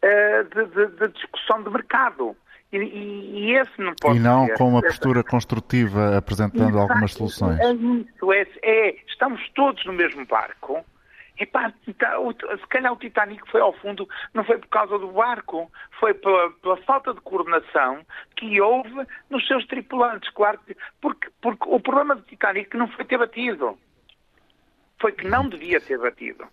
uh, 0.04 0.44
de, 0.44 0.66
de, 0.68 0.88
de, 0.98 1.08
discussão 1.14 1.64
de 1.64 1.70
mercado. 1.70 2.36
E, 2.72 2.78
e, 2.78 3.56
esse 3.56 3.82
não 3.82 3.94
pode 4.00 4.18
E 4.18 4.22
não 4.22 4.46
ser. 4.46 4.58
com 4.58 4.70
uma 4.70 4.82
postura 4.82 5.24
construtiva 5.24 6.18
apresentando 6.18 6.70
Exato. 6.70 6.80
algumas 6.80 7.14
soluções. 7.14 7.60
É 7.60 7.74
isso, 7.74 8.32
é, 8.32 8.48
é, 8.62 8.96
estamos 9.08 9.42
todos 9.56 9.84
no 9.86 9.94
mesmo 9.94 10.24
barco 10.28 10.86
Epá, 11.40 11.72
tá, 11.98 12.18
se 12.58 12.68
calhar 12.68 12.92
o 12.92 12.98
Titanic 12.98 13.50
foi 13.50 13.62
ao 13.62 13.72
fundo, 13.72 14.08
não 14.34 14.44
foi 14.44 14.58
por 14.58 14.68
causa 14.68 15.00
do 15.00 15.08
barco, 15.08 15.72
foi 15.98 16.14
pela, 16.14 16.52
pela 16.52 16.76
falta 16.84 17.14
de 17.14 17.22
coordenação 17.22 18.06
que 18.36 18.60
houve 18.60 19.08
nos 19.30 19.48
seus 19.48 19.66
tripulantes, 19.66 20.30
claro, 20.32 20.60
porque, 21.00 21.30
porque 21.42 21.64
o 21.66 21.80
problema 21.80 22.16
do 22.16 22.24
Titanic 22.24 22.76
não 22.76 22.90
foi 22.90 23.06
ter 23.06 23.18
batido, 23.18 23.80
foi 25.00 25.14
que 25.14 25.26
não 25.26 25.48
devia 25.48 25.80
ter 25.80 25.98
batido. 25.98 26.46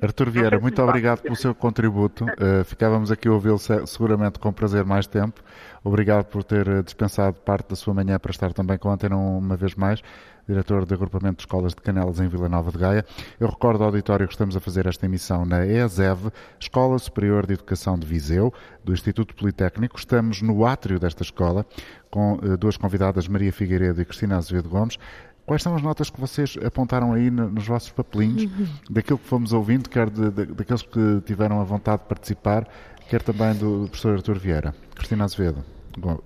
Artur 0.00 0.30
Vieira, 0.30 0.58
muito 0.58 0.82
obrigado 0.82 1.20
pelo 1.20 1.36
seu 1.36 1.54
contributo. 1.54 2.24
Uh, 2.24 2.64
ficávamos 2.64 3.10
aqui 3.10 3.28
a 3.28 3.32
ouvi-lo 3.32 3.58
seguramente 3.86 4.38
com 4.38 4.52
prazer 4.52 4.84
mais 4.84 5.06
tempo. 5.06 5.40
Obrigado 5.84 6.26
por 6.26 6.44
ter 6.44 6.68
eh, 6.68 6.82
dispensado 6.82 7.36
parte 7.40 7.70
da 7.70 7.76
sua 7.76 7.92
manhã 7.92 8.16
para 8.16 8.30
estar 8.30 8.52
também 8.52 8.78
com 8.78 8.88
a 8.88 8.94
Antena 8.94 9.16
uma 9.16 9.56
vez 9.56 9.74
mais 9.74 10.00
diretor 10.48 10.84
de 10.84 10.94
agrupamento 10.94 11.36
de 11.36 11.42
escolas 11.42 11.72
de 11.72 11.80
Canelas 11.80 12.20
em 12.20 12.28
Vila 12.28 12.48
Nova 12.48 12.70
de 12.70 12.78
Gaia. 12.78 13.04
Eu 13.38 13.48
recordo 13.48 13.82
ao 13.82 13.88
auditório 13.88 14.26
que 14.26 14.34
estamos 14.34 14.56
a 14.56 14.60
fazer 14.60 14.86
esta 14.86 15.06
emissão 15.06 15.44
na 15.44 15.66
ESEV, 15.66 16.30
Escola 16.58 16.98
Superior 16.98 17.46
de 17.46 17.54
Educação 17.54 17.98
de 17.98 18.06
Viseu, 18.06 18.52
do 18.84 18.92
Instituto 18.92 19.34
Politécnico. 19.34 19.98
Estamos 19.98 20.42
no 20.42 20.64
átrio 20.66 20.98
desta 20.98 21.22
escola 21.22 21.64
com 22.10 22.34
uh, 22.34 22.56
duas 22.56 22.76
convidadas, 22.76 23.28
Maria 23.28 23.52
Figueiredo 23.52 24.00
e 24.00 24.04
Cristina 24.04 24.36
Azevedo 24.36 24.68
Gomes. 24.68 24.98
Quais 25.44 25.62
são 25.62 25.74
as 25.74 25.82
notas 25.82 26.08
que 26.08 26.20
vocês 26.20 26.56
apontaram 26.64 27.12
aí 27.12 27.30
nos 27.30 27.66
vossos 27.66 27.90
papelinhos, 27.90 28.44
uhum. 28.44 28.66
daquilo 28.88 29.18
que 29.18 29.26
fomos 29.26 29.52
ouvindo, 29.52 29.90
quer 29.90 30.08
de, 30.08 30.30
de, 30.30 30.46
daqueles 30.46 30.82
que 30.82 31.20
tiveram 31.26 31.60
a 31.60 31.64
vontade 31.64 32.02
de 32.02 32.08
participar, 32.08 32.68
quer 33.08 33.22
também 33.22 33.54
do 33.54 33.88
professor 33.88 34.14
Artur 34.14 34.38
Vieira? 34.38 34.74
Cristina 34.94 35.24
Azevedo. 35.24 35.64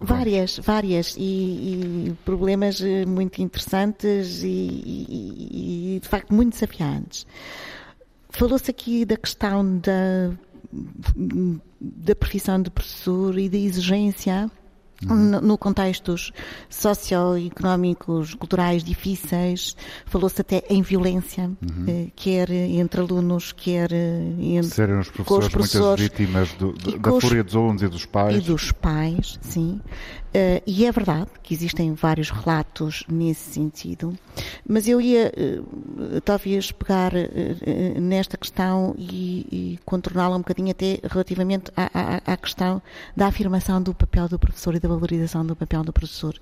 Várias, 0.01 0.59
várias, 0.59 1.17
e, 1.17 1.21
e, 1.21 2.17
problemas 2.25 2.81
eh, 2.81 3.05
muito 3.05 3.43
interessantes 3.43 4.43
e, 4.45 4.47
e, 4.47 5.97
e 5.97 6.01
de 6.01 6.09
facto 6.09 6.33
muito 6.33 6.53
desafiantes. 6.53 7.27
Falou-se 8.31 8.71
aqui 8.71 9.05
da 9.05 9.17
questão 9.17 9.79
da, 9.79 10.31
da 11.81 12.15
profissão 12.15 12.63
de 12.63 12.71
professor 12.71 13.37
e 13.39 13.49
da 13.49 13.57
exigência 13.57 14.49
Uhum. 15.05 15.41
No 15.43 15.59
contextos 15.59 16.33
socioeconómicos, 16.71 18.35
culturais 18.35 18.83
difíceis, 18.83 19.77
falou-se 20.07 20.41
até 20.41 20.65
em 20.71 20.81
violência, 20.81 21.45
uhum. 21.45 21.85
Eh, 21.87 22.07
quer 22.17 22.51
entre 22.51 23.01
alunos, 23.03 23.53
quer 23.53 23.93
eh, 23.93 24.23
entre 24.41 24.71
Serem 24.71 24.99
os 24.99 25.11
professores, 25.11 25.47
os 25.47 25.53
professores 25.53 26.01
muitas 26.01 26.19
vítimas 26.19 26.53
do, 26.55 26.73
do, 26.73 26.99
da 26.99 27.21
fúria 27.21 27.45
dos 27.45 27.55
alunos 27.55 27.83
e 27.83 27.89
dos 27.89 28.07
pais. 28.07 28.37
E 28.37 28.41
dos 28.41 28.73
pais, 28.73 29.39
sim. 29.43 29.81
Uh, 30.37 30.61
e 30.67 30.85
é 30.85 30.93
verdade 30.93 31.31
que 31.43 31.55
existem 31.55 31.95
vários 31.95 32.29
relatos 32.29 33.05
nesse 33.09 33.53
sentido, 33.53 34.13
mas 34.69 34.87
eu 34.87 35.01
ia 35.01 35.33
uh, 35.33 36.21
talvez 36.21 36.71
pegar 36.71 37.15
uh, 37.15 38.01
nesta 38.03 38.37
questão 38.37 38.95
e, 38.99 39.47
e 39.51 39.79
contorná-la 39.87 40.37
um 40.37 40.41
bocadinho 40.41 40.73
até 40.73 41.01
relativamente 41.05 41.71
à, 41.75 41.89
à, 41.95 42.33
à, 42.35 42.37
questão 42.37 42.83
da 43.17 43.29
afirmação 43.29 43.81
do 43.81 43.95
papel 43.95 44.29
do 44.29 44.39
professor 44.39 44.75
e 44.75 44.81
da 44.81 44.91
valorização 44.91 45.47
do 45.47 45.57
papel 45.57 45.83
do 45.83 45.91
professor. 45.91 46.39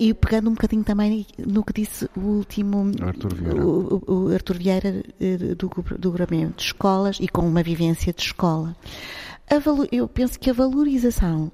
e 0.00 0.12
pegando 0.12 0.50
um 0.50 0.54
bocadinho 0.54 0.82
também 0.82 1.24
no 1.38 1.62
que 1.62 1.74
disse 1.74 2.10
o 2.16 2.20
último 2.20 2.90
Artur 3.00 3.32
Vieira, 3.32 3.64
o, 3.64 4.02
o 4.08 4.34
Artur 4.34 4.56
Vieira 4.56 5.04
do, 5.56 5.70
do 5.96 6.26
de 6.56 6.62
escolas 6.62 7.18
e 7.20 7.28
com 7.28 7.46
uma 7.46 7.62
vivência 7.62 8.12
de 8.12 8.22
escola. 8.22 8.74
eu 9.92 10.08
penso 10.08 10.36
que 10.40 10.50
a 10.50 10.52
valorização 10.52 11.52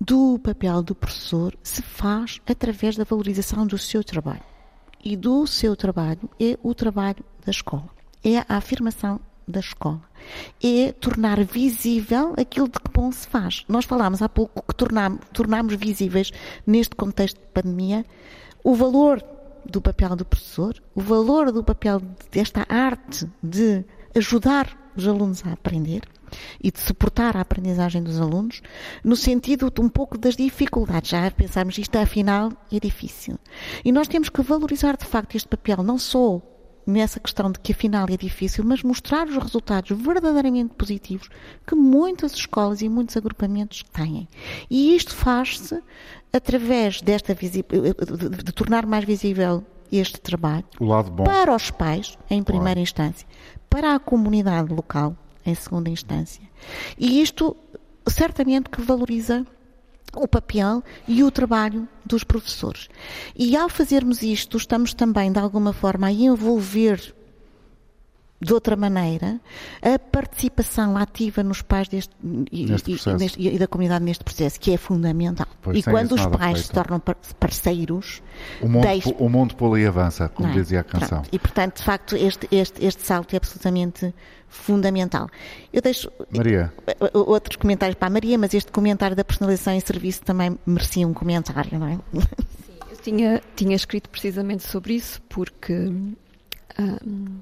do 0.00 0.38
papel 0.38 0.82
do 0.82 0.94
professor 0.94 1.54
se 1.62 1.82
faz 1.82 2.40
através 2.48 2.96
da 2.96 3.04
valorização 3.04 3.66
do 3.66 3.76
seu 3.76 4.02
trabalho. 4.02 4.42
E 5.04 5.14
do 5.14 5.46
seu 5.46 5.76
trabalho 5.76 6.28
é 6.40 6.58
o 6.62 6.74
trabalho 6.74 7.22
da 7.44 7.50
escola. 7.50 7.88
É 8.24 8.38
a 8.38 8.56
afirmação 8.56 9.20
da 9.46 9.60
escola. 9.60 10.00
É 10.62 10.92
tornar 10.92 11.44
visível 11.44 12.34
aquilo 12.38 12.68
de 12.68 12.78
que 12.80 12.90
bom 12.92 13.12
se 13.12 13.26
faz. 13.26 13.64
Nós 13.68 13.84
falámos 13.84 14.22
há 14.22 14.28
pouco 14.28 14.62
que 14.66 14.74
tornamos, 14.74 15.20
tornamos 15.32 15.74
visíveis, 15.74 16.30
neste 16.66 16.96
contexto 16.96 17.38
de 17.38 17.46
pandemia, 17.48 18.04
o 18.64 18.74
valor 18.74 19.22
do 19.66 19.80
papel 19.80 20.16
do 20.16 20.24
professor, 20.24 20.74
o 20.94 21.00
valor 21.00 21.52
do 21.52 21.62
papel 21.62 22.00
desta 22.30 22.66
arte 22.68 23.28
de 23.42 23.84
ajudar 24.14 24.92
os 24.96 25.06
alunos 25.06 25.44
a 25.44 25.52
aprender 25.52 26.02
e 26.62 26.70
de 26.70 26.80
suportar 26.80 27.36
a 27.36 27.40
aprendizagem 27.40 28.02
dos 28.02 28.20
alunos, 28.20 28.62
no 29.04 29.16
sentido 29.16 29.70
de 29.70 29.80
um 29.80 29.88
pouco 29.88 30.18
das 30.18 30.36
dificuldades. 30.36 31.10
Já 31.10 31.30
pensarmos 31.30 31.78
isto, 31.78 31.96
afinal, 31.96 32.52
é 32.72 32.80
difícil. 32.80 33.38
E 33.84 33.92
nós 33.92 34.08
temos 34.08 34.28
que 34.28 34.42
valorizar, 34.42 34.96
de 34.96 35.04
facto, 35.04 35.36
este 35.36 35.48
papel, 35.48 35.82
não 35.82 35.98
só 35.98 36.42
nessa 36.86 37.20
questão 37.20 37.50
de 37.50 37.60
que 37.60 37.72
afinal 37.72 38.06
é 38.10 38.16
difícil, 38.16 38.64
mas 38.64 38.82
mostrar 38.82 39.26
os 39.26 39.36
resultados 39.36 39.96
verdadeiramente 39.96 40.74
positivos 40.74 41.28
que 41.66 41.74
muitas 41.74 42.32
escolas 42.32 42.82
e 42.82 42.88
muitos 42.88 43.16
agrupamentos 43.16 43.84
têm. 43.92 44.28
E 44.68 44.94
isto 44.96 45.14
faz-se 45.14 45.80
através 46.32 47.00
desta 47.00 47.34
de, 47.34 47.48
de 47.48 48.52
tornar 48.52 48.86
mais 48.86 49.04
visível 49.04 49.64
este 49.92 50.20
trabalho 50.20 50.64
para 51.24 51.54
os 51.54 51.70
pais, 51.70 52.16
em 52.28 52.42
primeira 52.42 52.74
claro. 52.74 52.80
instância, 52.80 53.26
para 53.68 53.94
a 53.94 53.98
comunidade 53.98 54.72
local, 54.72 55.16
em 55.44 55.54
segunda 55.54 55.90
instância. 55.90 56.42
E 56.98 57.20
isto 57.20 57.56
certamente 58.06 58.68
que 58.68 58.80
valoriza 58.80 59.46
o 60.14 60.26
papel 60.26 60.82
e 61.06 61.22
o 61.22 61.30
trabalho 61.30 61.88
dos 62.04 62.24
professores. 62.24 62.88
E 63.36 63.56
ao 63.56 63.68
fazermos 63.68 64.22
isto, 64.22 64.56
estamos 64.56 64.92
também, 64.92 65.30
de 65.30 65.38
alguma 65.38 65.72
forma, 65.72 66.08
a 66.08 66.12
envolver 66.12 67.14
de 68.40 68.54
outra 68.54 68.74
maneira 68.74 69.38
a 69.82 69.98
participação 69.98 70.96
ativa 70.96 71.42
nos 71.42 71.60
pais 71.60 71.88
deste, 71.88 72.14
e, 72.50 72.66
e, 73.36 73.54
e, 73.54 73.58
da 73.58 73.66
comunidade 73.66 74.02
neste 74.02 74.24
processo, 74.24 74.58
que 74.58 74.72
é 74.72 74.78
fundamental. 74.78 75.46
Pois 75.60 75.78
e 75.78 75.82
quando 75.82 76.12
os 76.12 76.26
pais 76.26 76.52
feito. 76.52 76.66
se 76.66 76.72
tornam 76.72 77.02
parceiros. 77.38 78.22
O 78.62 78.68
mundo, 78.68 78.82
deixe... 78.82 79.14
o 79.18 79.28
mundo 79.28 79.54
pula 79.54 79.78
e 79.78 79.86
avança, 79.86 80.28
como 80.28 80.48
é? 80.48 80.52
dizia 80.52 80.80
a 80.80 80.84
canção. 80.84 81.20
Pronto. 81.20 81.28
E 81.30 81.38
portanto, 81.38 81.76
de 81.76 81.82
facto, 81.82 82.16
este, 82.16 82.48
este, 82.50 82.84
este 82.84 83.02
salto 83.02 83.34
é 83.34 83.36
absolutamente 83.36 84.14
fundamental. 84.48 85.28
Eu 85.70 85.82
deixo 85.82 86.10
Maria. 86.34 86.72
outros 87.12 87.56
comentários 87.56 87.98
para 87.98 88.08
a 88.08 88.10
Maria, 88.10 88.38
mas 88.38 88.54
este 88.54 88.72
comentário 88.72 89.14
da 89.14 89.24
personalização 89.24 89.74
em 89.74 89.80
serviço 89.80 90.22
também 90.22 90.58
merecia 90.64 91.06
um 91.06 91.12
comentário, 91.12 91.78
não 91.78 91.88
é? 91.88 91.98
Sim, 92.14 92.78
eu 92.90 92.96
tinha, 92.96 93.42
tinha 93.54 93.76
escrito 93.76 94.08
precisamente 94.08 94.62
sobre 94.62 94.94
isso, 94.94 95.20
porque. 95.28 95.74
Um, 96.78 97.40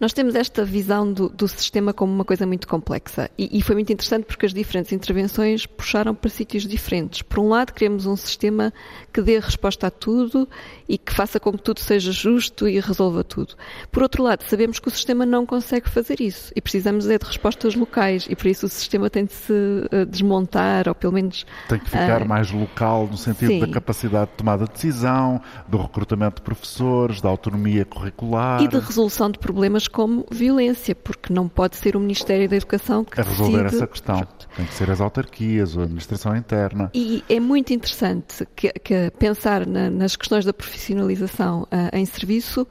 nós 0.00 0.12
temos 0.12 0.34
esta 0.34 0.64
visão 0.64 1.12
do, 1.12 1.28
do, 1.28 1.48
sistema 1.48 1.92
como 1.92 2.12
uma 2.12 2.24
coisa 2.24 2.46
muito 2.46 2.66
complexa 2.66 3.30
e, 3.38 3.58
e, 3.58 3.62
foi 3.62 3.74
muito 3.74 3.92
interessante 3.92 4.24
porque 4.24 4.46
as 4.46 4.52
diferentes 4.52 4.92
intervenções 4.92 5.66
puxaram 5.66 6.14
para 6.14 6.30
sítios 6.30 6.66
diferentes. 6.66 7.22
Por 7.22 7.38
um 7.38 7.48
lado, 7.48 7.72
queremos 7.72 8.06
um 8.06 8.16
sistema 8.16 8.72
que 9.12 9.20
dê 9.22 9.38
resposta 9.38 9.86
a 9.86 9.90
tudo 9.90 10.48
e 10.88 10.98
que 10.98 11.12
faça 11.12 11.38
com 11.38 11.52
que 11.52 11.62
tudo 11.62 11.80
seja 11.80 12.12
justo 12.12 12.68
e 12.68 12.80
resolva 12.80 13.22
tudo. 13.24 13.54
Por 13.90 14.02
outro 14.02 14.22
lado, 14.22 14.42
sabemos 14.44 14.78
que 14.78 14.88
o 14.88 14.90
sistema 14.90 15.24
não 15.24 15.46
consegue 15.46 15.88
fazer 15.88 16.20
isso 16.20 16.52
e 16.54 16.60
precisamos 16.60 17.08
é 17.08 17.18
de 17.18 17.24
respostas 17.24 17.74
locais 17.74 18.26
e 18.28 18.36
por 18.36 18.46
isso 18.46 18.66
o 18.66 18.68
sistema 18.68 19.08
tem 19.08 19.24
de 19.24 19.32
se 19.32 19.52
uh, 19.52 20.06
desmontar 20.06 20.88
ou 20.88 20.94
pelo 20.94 21.12
menos... 21.12 21.46
Tem 21.68 21.78
que 21.78 21.86
ficar 21.90 22.22
uh, 22.22 22.28
mais 22.28 22.50
local 22.50 23.06
no 23.10 23.16
sentido 23.16 23.48
sim. 23.48 23.60
da 23.60 23.68
capacidade 23.68 24.30
de 24.30 24.36
tomada 24.36 24.64
de 24.64 24.72
decisão, 24.72 25.40
do 25.68 25.78
recrutamento 25.78 26.36
de 26.36 26.42
professores, 26.42 27.20
da 27.20 27.28
autonomia 27.28 27.84
curricular... 27.84 28.62
E 28.62 28.68
de 28.68 28.78
resolução 28.78 29.30
de 29.30 29.38
problemas 29.38 29.61
problemas 29.62 29.86
como 29.86 30.26
violência, 30.28 30.92
porque 30.92 31.32
não 31.32 31.48
pode 31.48 31.76
ser 31.76 31.94
o 31.94 32.00
Ministério 32.00 32.48
da 32.48 32.56
Educação 32.56 33.04
que 33.04 33.20
a 33.20 33.22
resolver 33.22 33.62
decide... 33.62 33.76
essa 33.76 33.86
questão. 33.86 34.18
Pronto. 34.18 34.48
Tem 34.56 34.66
que 34.66 34.74
ser 34.74 34.90
as 34.90 35.00
autarquias, 35.00 35.78
a 35.78 35.82
administração 35.82 36.36
interna. 36.36 36.90
E 36.92 37.22
é 37.28 37.38
muito 37.38 37.72
interessante 37.72 38.44
que, 38.56 38.72
que 38.72 39.12
pensar 39.20 39.64
na, 39.64 39.88
nas 39.88 40.16
questões 40.16 40.44
da 40.44 40.52
profissionalização 40.52 41.62
uh, 41.62 41.96
em 41.96 42.04
serviço 42.04 42.66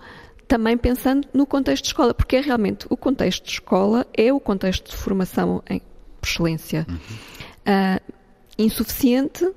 também 0.50 0.78
pensando 0.78 1.26
no 1.34 1.46
contexto 1.46 1.84
de 1.84 1.90
escola, 1.90 2.14
porque 2.14 2.36
é 2.36 2.42
realmente 2.42 2.86
o 2.90 2.98
contexto 2.98 3.46
de 3.46 3.52
escola 3.52 4.06
é 4.14 4.34
o 4.34 4.40
contexto 4.40 4.92
de 4.92 4.98
formação 4.98 5.64
em 5.70 5.82
por 6.20 6.28
excelência. 6.28 6.86
Uhum. 6.90 6.96
Uh, 6.98 8.14
insuficiente 8.58 9.50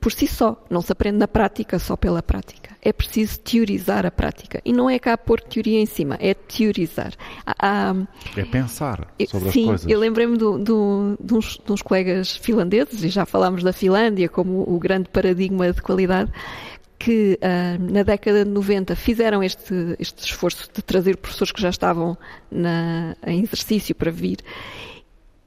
por 0.00 0.10
si 0.10 0.26
só, 0.26 0.64
não 0.70 0.80
se 0.80 0.90
aprende 0.90 1.18
na 1.18 1.28
prática 1.28 1.78
só 1.78 1.96
pela 1.96 2.22
prática 2.22 2.67
é 2.88 2.92
preciso 2.92 3.38
teorizar 3.40 4.06
a 4.06 4.10
prática. 4.10 4.62
E 4.64 4.72
não 4.72 4.88
é 4.88 4.98
cá 4.98 5.16
pôr 5.18 5.40
teoria 5.40 5.78
em 5.78 5.84
cima, 5.84 6.16
é 6.18 6.32
teorizar. 6.32 7.12
Há, 7.46 7.94
é 8.34 8.44
pensar 8.44 9.12
sobre 9.28 9.50
sim, 9.50 9.60
as 9.60 9.66
coisas. 9.66 9.80
Sim, 9.82 9.92
eu 9.92 10.00
lembrei-me 10.00 10.38
do, 10.38 10.58
do, 10.58 11.16
de, 11.20 11.34
uns, 11.34 11.60
de 11.64 11.70
uns 11.70 11.82
colegas 11.82 12.36
finlandeses, 12.36 13.04
e 13.04 13.08
já 13.10 13.26
falámos 13.26 13.62
da 13.62 13.74
Finlândia 13.74 14.28
como 14.28 14.62
o 14.62 14.78
grande 14.78 15.10
paradigma 15.10 15.70
de 15.70 15.82
qualidade, 15.82 16.32
que 16.98 17.38
uh, 17.42 17.92
na 17.92 18.02
década 18.02 18.42
de 18.44 18.50
90 18.50 18.96
fizeram 18.96 19.42
este, 19.42 19.94
este 19.98 20.24
esforço 20.24 20.68
de 20.72 20.80
trazer 20.80 21.18
professores 21.18 21.52
que 21.52 21.60
já 21.60 21.68
estavam 21.68 22.16
na, 22.50 23.14
em 23.26 23.42
exercício 23.42 23.94
para 23.94 24.10
vir. 24.10 24.38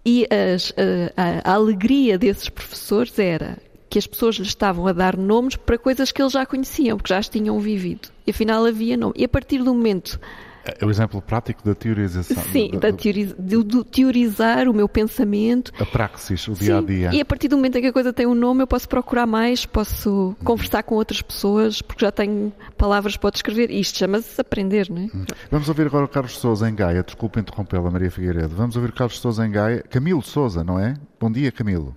E 0.05 0.27
as, 0.31 0.73
a, 0.77 1.49
a, 1.49 1.51
a 1.51 1.55
alegria 1.55 2.19
desses 2.19 2.49
professores 2.49 3.17
era 3.17 3.57
que 3.91 3.99
as 3.99 4.07
pessoas 4.07 4.37
lhe 4.37 4.43
estavam 4.43 4.87
a 4.87 4.93
dar 4.93 5.17
nomes 5.17 5.57
para 5.57 5.77
coisas 5.77 6.13
que 6.13 6.21
eles 6.21 6.31
já 6.31 6.45
conheciam, 6.45 6.95
porque 6.95 7.13
já 7.13 7.17
as 7.17 7.27
tinham 7.27 7.59
vivido. 7.59 8.07
E 8.25 8.31
afinal 8.31 8.65
havia 8.65 8.95
nome. 8.95 9.13
E 9.17 9.25
a 9.25 9.27
partir 9.27 9.57
do 9.57 9.73
momento 9.73 10.17
é 10.63 10.85
o 10.85 10.89
exemplo 10.89 11.21
prático 11.21 11.63
da 11.65 11.73
teorização. 11.73 12.41
Sim, 12.51 12.71
da, 12.73 12.91
da 12.91 12.91
de, 12.91 13.33
de, 13.63 13.83
teorizar 13.85 14.69
o 14.69 14.73
meu 14.73 14.87
pensamento. 14.87 15.73
A 15.77 15.85
praxis, 15.85 16.47
o 16.47 16.53
dia 16.53 16.77
a 16.77 16.81
dia. 16.81 17.09
E 17.11 17.19
a 17.19 17.25
partir 17.25 17.47
do 17.47 17.57
momento 17.57 17.77
em 17.79 17.81
que 17.81 17.87
a 17.87 17.93
coisa 17.93 18.13
tem 18.13 18.27
um 18.27 18.35
nome, 18.35 18.61
eu 18.61 18.67
posso 18.67 18.87
procurar 18.87 19.25
mais, 19.25 19.65
posso 19.65 20.09
uhum. 20.09 20.35
conversar 20.43 20.83
com 20.83 20.95
outras 20.95 21.21
pessoas, 21.21 21.81
porque 21.81 22.05
já 22.05 22.11
tenho 22.11 22.53
palavras 22.77 23.17
para 23.17 23.31
descrever. 23.31 23.71
Isto 23.71 23.97
chama-se 23.97 24.39
aprender, 24.39 24.87
não 24.89 24.97
é? 24.97 25.05
Uhum. 25.05 25.25
Vamos 25.49 25.67
ouvir 25.67 25.87
agora 25.87 26.05
o 26.05 26.07
Carlos 26.07 26.37
Souza 26.37 26.69
em 26.69 26.75
Gaia. 26.75 27.03
Desculpe 27.03 27.39
interrompê-la, 27.39 27.89
Maria 27.89 28.11
Figueiredo. 28.11 28.55
Vamos 28.55 28.75
ouvir 28.75 28.91
Carlos 28.91 29.19
Souza 29.19 29.45
em 29.45 29.51
Gaia. 29.51 29.83
Camilo 29.89 30.21
Souza, 30.21 30.63
não 30.63 30.79
é? 30.79 30.93
Bom 31.19 31.31
dia, 31.31 31.51
Camilo. 31.51 31.95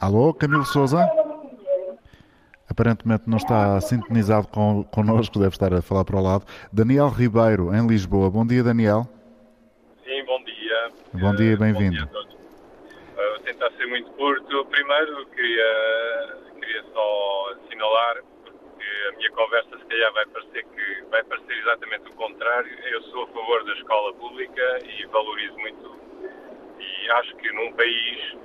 Alô, 0.00 0.32
Camilo 0.32 0.64
Souza? 0.64 1.06
Aparentemente 2.66 3.24
não 3.26 3.36
está 3.36 3.78
sintonizado 3.82 4.48
con, 4.48 4.82
connosco, 4.84 5.38
deve 5.38 5.50
estar 5.50 5.74
a 5.74 5.82
falar 5.82 6.06
para 6.06 6.16
o 6.16 6.22
lado. 6.22 6.46
Daniel 6.72 7.10
Ribeiro, 7.10 7.74
em 7.74 7.86
Lisboa. 7.86 8.30
Bom 8.30 8.46
dia, 8.46 8.62
Daniel. 8.62 9.06
Sim, 10.02 10.24
bom 10.24 10.42
dia. 10.42 10.90
Bom 11.12 11.34
dia 11.34 11.52
e 11.52 11.56
bem-vindo. 11.56 12.08
Vou 12.08 13.38
tentar 13.44 13.70
ser 13.72 13.86
muito 13.88 14.10
curto. 14.12 14.64
Primeiro, 14.70 15.26
queria, 15.26 16.38
queria 16.58 16.82
só 16.94 17.52
assinalar, 17.52 18.22
porque 18.42 18.86
a 19.12 19.16
minha 19.18 19.30
conversa 19.32 19.78
se 19.80 19.84
calhar 19.84 20.12
vai 20.14 20.26
parecer, 20.28 20.64
que, 20.64 21.10
vai 21.10 21.22
parecer 21.24 21.58
exatamente 21.58 22.08
o 22.08 22.14
contrário. 22.14 22.72
Eu 22.90 23.02
sou 23.02 23.24
a 23.24 23.26
favor 23.26 23.64
da 23.66 23.74
escola 23.74 24.14
pública 24.14 24.78
e 24.82 25.04
valorizo 25.08 25.58
muito. 25.58 25.94
E 26.78 27.10
acho 27.10 27.36
que 27.36 27.52
num 27.52 27.72
país 27.74 28.40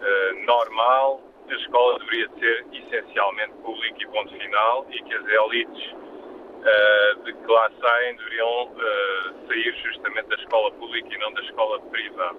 uh, 0.00 0.46
normal, 0.46 1.20
a 1.48 1.54
escola 1.54 1.98
deveria 2.00 2.28
ser 2.38 2.66
essencialmente 2.72 3.52
pública 3.62 4.02
e 4.02 4.06
ponto 4.06 4.34
final 4.38 4.86
e 4.90 5.02
que 5.02 5.14
as 5.14 5.26
elites 5.26 5.92
uh, 5.92 7.22
de 7.24 7.32
que 7.32 7.46
lá 7.46 7.70
saem 7.80 8.16
deveriam 8.16 8.64
uh, 8.64 9.46
sair 9.46 9.74
justamente 9.84 10.28
da 10.28 10.36
escola 10.36 10.70
pública 10.72 11.14
e 11.14 11.18
não 11.18 11.32
da 11.32 11.42
escola 11.42 11.80
privada. 11.80 12.38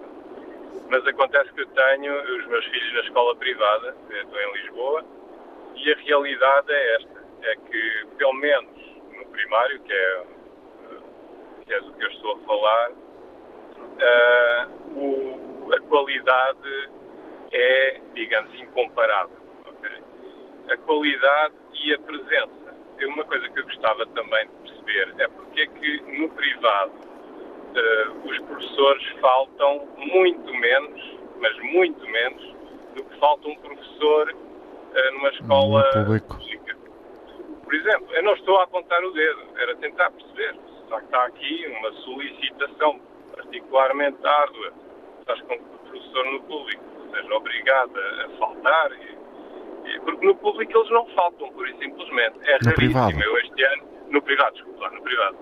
Mas 0.90 1.06
acontece 1.08 1.52
que 1.54 1.62
eu 1.62 1.68
tenho 1.68 2.38
os 2.38 2.48
meus 2.48 2.66
filhos 2.66 2.94
na 2.94 3.00
escola 3.02 3.36
privada, 3.36 3.96
estou 4.10 4.40
em 4.40 4.54
Lisboa, 4.54 5.06
e 5.76 5.92
a 5.92 5.96
realidade 5.98 6.72
é 6.72 6.96
esta, 6.96 7.24
é 7.44 7.56
que 7.56 8.06
pelo 8.18 8.34
menos 8.34 8.72
no 9.18 9.26
primário, 9.28 9.80
que 9.82 9.94
é, 9.94 10.24
que 11.66 11.74
é 11.74 11.80
do 11.82 11.94
que 11.94 12.04
eu 12.04 12.10
estou 12.10 12.34
a 12.34 12.40
falar, 12.40 12.92
o, 14.96 15.74
a 15.74 15.80
qualidade 15.82 16.90
é, 17.56 18.02
digamos, 18.14 18.54
incomparável. 18.60 19.38
Okay? 19.66 20.04
A 20.70 20.78
qualidade 20.78 21.56
e 21.84 21.94
a 21.94 22.00
presença. 22.00 22.76
Uma 23.08 23.24
coisa 23.26 23.50
que 23.50 23.60
eu 23.60 23.64
gostava 23.64 24.06
também 24.08 24.48
de 24.48 24.72
perceber 24.72 25.16
é 25.20 25.28
porque 25.28 25.62
é 25.62 25.68
que 25.68 26.02
no 26.20 26.30
privado 26.30 26.92
uh, 26.92 28.30
os 28.30 28.40
professores 28.40 29.08
faltam 29.22 29.88
muito 29.98 30.54
menos, 30.54 31.20
mas 31.40 31.58
muito 31.60 32.06
menos, 32.08 32.56
do 32.96 33.04
que 33.04 33.20
falta 33.20 33.48
um 33.48 33.56
professor 33.56 34.32
uh, 34.32 35.14
numa 35.14 35.30
escola 35.30 35.92
pública. 35.94 36.78
Por 37.64 37.74
exemplo, 37.74 38.14
eu 38.14 38.24
não 38.24 38.34
estou 38.34 38.58
a 38.60 38.64
apontar 38.64 39.04
o 39.04 39.12
dedo, 39.12 39.42
era 39.58 39.76
tentar 39.78 40.12
perceber. 40.12 40.56
Só 40.88 41.00
que 41.00 41.06
está 41.06 41.26
aqui 41.26 41.66
uma 41.80 41.92
solicitação 42.04 43.00
particularmente 43.34 44.26
árdua, 44.26 44.74
faz 45.26 45.42
com 45.42 45.58
que 45.58 45.64
o 45.64 45.90
professor 45.90 46.26
no 46.26 46.42
público 46.44 46.95
seja 47.16 47.34
obrigada 47.34 48.00
a 48.26 48.30
faltar, 48.38 48.92
porque 50.04 50.26
no 50.26 50.36
público 50.36 50.78
eles 50.78 50.92
não 50.92 51.06
faltam, 51.08 51.52
pura 51.54 51.70
e 51.70 51.78
simplesmente. 51.78 52.38
É 52.44 52.54
no 52.54 52.72
raríssimo. 52.72 52.76
Privado. 52.76 53.24
Eu 53.24 53.38
este 53.38 53.64
ano, 53.64 53.84
no 54.10 54.22
privado, 54.22 54.54
desculpa, 54.54 54.90
no 54.90 55.02
privado. 55.02 55.38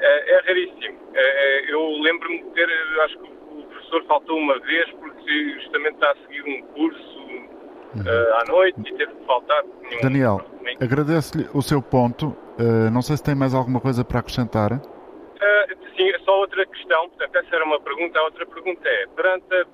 é, 0.00 0.34
é 0.34 0.40
raríssimo. 0.46 0.98
É, 1.14 1.72
eu 1.72 2.00
lembro-me 2.00 2.42
de 2.42 2.50
ter, 2.50 2.68
acho 3.04 3.18
que 3.18 3.32
o 3.58 3.62
professor 3.64 4.04
faltou 4.04 4.38
uma 4.38 4.58
vez 4.60 4.90
porque 4.92 5.60
justamente 5.60 5.94
está 5.94 6.10
a 6.10 6.16
seguir 6.16 6.42
um 6.42 6.62
curso 6.68 7.18
uhum. 7.18 8.02
uh, 8.02 8.34
à 8.40 8.44
noite 8.48 8.80
e 8.80 8.94
teve 8.94 9.12
que 9.12 9.26
faltar. 9.26 9.62
Daniel, 10.02 10.40
agradeço-lhe 10.80 11.48
o 11.54 11.62
seu 11.62 11.82
ponto. 11.82 12.36
Uh, 12.58 12.90
não 12.92 13.02
sei 13.02 13.16
se 13.16 13.22
tem 13.22 13.34
mais 13.34 13.54
alguma 13.54 13.80
coisa 13.80 14.04
para 14.04 14.20
acrescentar. 14.20 14.80
Uh, 15.42 15.96
sim, 15.96 16.08
é 16.10 16.18
só 16.20 16.38
outra 16.38 16.64
questão. 16.66 17.08
Portanto, 17.08 17.36
essa 17.36 17.56
era 17.56 17.64
uma 17.64 17.80
pergunta. 17.80 18.18
A 18.18 18.24
outra 18.24 18.46
pergunta 18.46 18.88
é: 18.88 19.06
perante 19.08 19.66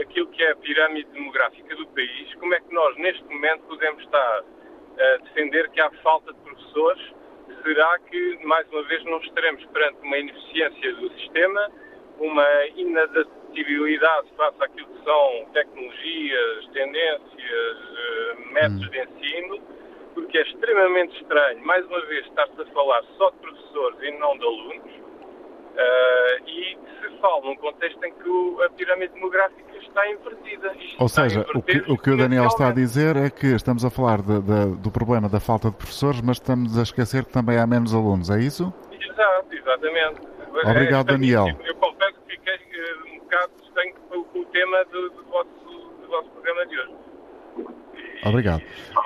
aquilo 0.00 0.26
que 0.28 0.42
é 0.42 0.52
a 0.52 0.56
pirâmide 0.56 1.10
demográfica 1.10 1.74
do 1.76 1.86
país, 1.88 2.34
como 2.34 2.54
é 2.54 2.60
que 2.60 2.72
nós, 2.72 2.96
neste 2.96 3.24
momento, 3.24 3.62
podemos 3.62 4.02
estar 4.04 4.44
a 4.98 5.16
defender 5.24 5.70
que 5.70 5.80
há 5.80 5.90
falta 6.02 6.32
de 6.32 6.40
professores? 6.40 7.02
Será 7.62 7.98
que, 8.10 8.38
mais 8.44 8.68
uma 8.70 8.82
vez, 8.84 9.04
não 9.04 9.18
estaremos 9.18 9.64
perante 9.66 10.00
uma 10.02 10.18
ineficiência 10.18 10.94
do 10.94 11.10
sistema, 11.18 11.70
uma 12.18 12.66
inadaptabilidade 12.76 14.28
face 14.36 14.62
àquilo 14.62 14.86
que 14.86 15.04
são 15.04 15.50
tecnologias, 15.52 16.66
tendências, 16.72 17.78
métodos 18.52 18.86
hum. 18.86 18.90
de 18.90 19.00
ensino? 19.00 19.79
Porque 20.14 20.38
é 20.38 20.42
extremamente 20.42 21.16
estranho, 21.20 21.64
mais 21.64 21.86
uma 21.86 22.00
vez, 22.06 22.26
estar-se 22.26 22.60
a 22.60 22.66
falar 22.66 23.02
só 23.16 23.30
de 23.30 23.36
professores 23.36 23.98
e 24.02 24.18
não 24.18 24.36
de 24.36 24.44
alunos. 24.44 24.92
Uh, 25.70 26.48
e 26.48 26.78
se 27.00 27.20
fala 27.20 27.40
num 27.42 27.56
contexto 27.56 28.02
em 28.04 28.12
que 28.12 28.28
o, 28.28 28.62
a 28.62 28.70
pirâmide 28.70 29.14
demográfica 29.14 29.76
está 29.78 30.10
invertida. 30.10 30.74
Ou 30.98 31.08
seja, 31.08 31.46
o 31.54 31.62
que, 31.62 31.78
o 31.88 31.96
que, 31.96 32.10
o 32.10 32.16
Daniel 32.16 32.46
está 32.46 32.68
a 32.68 32.72
dizer 32.72 33.16
é 33.16 33.30
que 33.30 33.46
estamos 33.46 33.84
a 33.84 33.90
falar 33.90 34.20
de, 34.20 34.40
de, 34.40 34.76
do 34.76 34.90
problema 34.90 35.28
da 35.28 35.40
falta 35.40 35.70
de 35.70 35.76
professores, 35.76 36.20
mas 36.20 36.36
estamos 36.36 36.78
a 36.78 36.82
esquecer 36.82 37.24
que 37.24 37.32
também 37.32 37.58
há 37.58 37.66
menos 37.66 37.94
alunos, 37.94 38.30
é 38.30 38.40
isso? 38.40 38.72
Exato, 38.92 39.54
exatamente. 39.54 40.20
Obrigado, 40.64 41.10
é, 41.10 41.12
Daniel. 41.12 41.46
Eu 41.64 41.74
confesso 41.76 42.14
que 42.26 42.36
fiquei 42.36 42.54
uh, 42.56 43.14
um 43.14 43.18
bocado 43.20 43.52
estranho 43.62 43.94
com 44.08 44.40
o 44.40 44.44
tema 44.46 44.84
do, 44.86 45.10
do, 45.10 45.24
vosso, 45.24 45.48
do 46.02 46.08
vosso 46.08 46.28
programa 46.30 46.66
de 46.66 46.78
hoje. 46.78 46.94
Obrigado. 48.24 48.62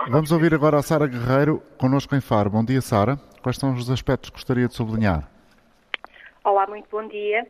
Vamos 0.09 0.33
ouvir 0.33 0.55
agora 0.55 0.79
a 0.79 0.83
Sara 0.83 1.07
Guerreiro, 1.07 1.63
connosco 1.79 2.15
em 2.15 2.21
Faro. 2.21 2.51
Bom 2.51 2.65
dia, 2.65 2.81
Sara. 2.81 3.17
Quais 3.43 3.57
são 3.57 3.73
os 3.75 3.91
aspectos 3.91 4.31
que 4.31 4.37
gostaria 4.37 4.67
de 4.67 4.75
sublinhar? 4.75 5.29
Olá, 6.43 6.67
muito 6.67 6.89
bom 6.91 7.07
dia. 7.07 7.47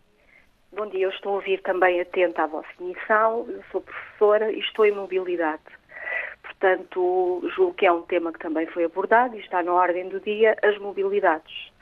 Bom 0.72 0.86
dia, 0.88 1.06
eu 1.06 1.10
estou 1.10 1.32
a 1.32 1.34
ouvir 1.36 1.62
também 1.62 2.00
atenta 2.00 2.42
à 2.42 2.46
vossa 2.46 2.68
emissão. 2.80 3.46
Eu 3.48 3.62
sou 3.70 3.80
professora 3.80 4.52
e 4.52 4.58
estou 4.58 4.84
em 4.84 4.92
mobilidade. 4.92 5.62
Portanto, 6.42 7.48
julgo 7.56 7.74
que 7.74 7.86
é 7.86 7.92
um 7.92 8.02
tema 8.02 8.32
que 8.32 8.38
também 8.38 8.66
foi 8.66 8.84
abordado 8.84 9.36
e 9.36 9.40
está 9.40 9.62
na 9.62 9.72
ordem 9.72 10.08
do 10.08 10.20
dia, 10.20 10.56
as 10.62 10.76
mobilidades. 10.78 11.72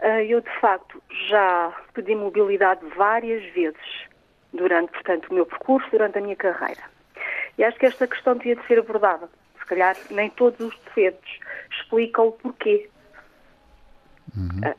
Ah, 0.00 0.22
eu, 0.22 0.40
de 0.40 0.60
facto, 0.60 1.02
já 1.30 1.72
pedi 1.94 2.14
mobilidade 2.14 2.84
várias 2.96 3.42
vezes 3.54 4.08
durante, 4.52 4.92
portanto, 4.92 5.28
o 5.30 5.34
meu 5.34 5.46
percurso, 5.46 5.88
durante 5.90 6.18
a 6.18 6.20
minha 6.20 6.36
carreira. 6.36 6.93
E 7.56 7.64
acho 7.64 7.78
que 7.78 7.86
esta 7.86 8.06
questão 8.06 8.36
devia 8.36 8.56
de 8.56 8.66
ser 8.66 8.78
abordada. 8.78 9.28
Se 9.58 9.66
calhar 9.66 9.96
nem 10.10 10.30
todos 10.30 10.60
os 10.60 10.78
docentes 10.80 11.40
explicam 11.70 12.28
o 12.28 12.32
porquê. 12.32 12.88
Uhum. 14.36 14.60
Ah, 14.64 14.74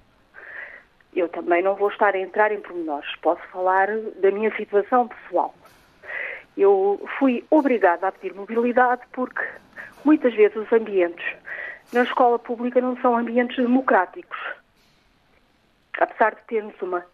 eu 1.16 1.30
também 1.30 1.64
não 1.64 1.76
vou 1.76 1.90
estar 1.90 2.14
a 2.14 2.20
entrar 2.20 2.52
em 2.52 2.60
pormenores, 2.60 3.10
posso 3.22 3.42
falar 3.48 3.88
da 4.22 4.32
minha 4.32 4.54
situação 4.56 5.08
pessoal. 5.08 5.56
Eu 6.58 7.04
fui 7.18 7.46
obrigada 7.50 8.08
a 8.08 8.12
pedir 8.12 8.36
mobilidade 8.36 9.02
porque 9.14 9.42
muitas 10.04 10.34
vezes 10.34 10.56
os 10.58 10.72
ambientes 10.74 11.26
na 11.94 12.04
escola 12.04 12.38
pública 12.38 12.82
não 12.82 12.98
são 12.98 13.18
ambientes 13.18 13.56
democráticos. 13.56 14.38
Apesar 15.98 16.36
de 16.36 16.42
termos 16.48 16.82
uma, 16.82 17.06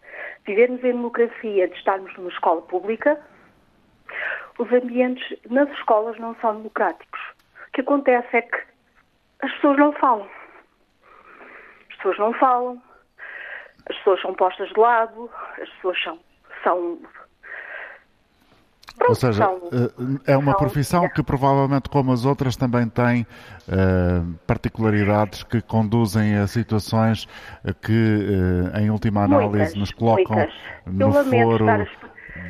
vivermos 0.44 0.80
em 0.80 0.92
democracia, 0.92 1.68
de 1.68 1.74
estarmos 1.76 2.12
numa 2.16 2.30
escola 2.30 2.62
pública, 2.62 3.20
os 4.58 4.72
ambientes 4.72 5.38
nas 5.50 5.68
escolas 5.70 6.18
não 6.18 6.34
são 6.40 6.56
democráticos. 6.56 7.20
O 7.68 7.72
que 7.72 7.80
acontece 7.80 8.36
é 8.36 8.42
que 8.42 8.58
as 9.42 9.52
pessoas 9.52 9.78
não 9.78 9.92
falam. 9.92 10.28
As 11.90 11.96
pessoas 11.96 12.18
não 12.18 12.32
falam, 12.34 12.82
as 13.88 13.96
pessoas 13.96 14.20
são 14.20 14.34
postas 14.34 14.68
de 14.68 14.78
lado, 14.78 15.30
as 15.60 15.68
pessoas 15.70 16.02
são. 16.02 16.18
são 16.62 16.98
Ou 19.08 19.14
seja, 19.14 19.44
eh, 19.44 20.32
é 20.32 20.36
uma 20.36 20.56
profissão 20.56 21.08
que 21.08 21.22
provavelmente, 21.22 21.88
como 21.88 22.12
as 22.12 22.24
outras, 22.24 22.56
também 22.56 22.88
tem 22.88 23.22
uh, 23.22 24.34
particularidades 24.46 25.42
que 25.44 25.60
conduzem 25.60 26.36
a 26.36 26.46
situações 26.46 27.26
que, 27.80 27.92
uh, 27.92 28.78
em 28.78 28.90
última 28.90 29.24
análise, 29.24 29.48
muitas, 29.50 29.74
nos 29.74 29.92
colocam 29.92 30.36
muitas. 30.36 30.54
no 30.86 31.12
foro 31.12 31.66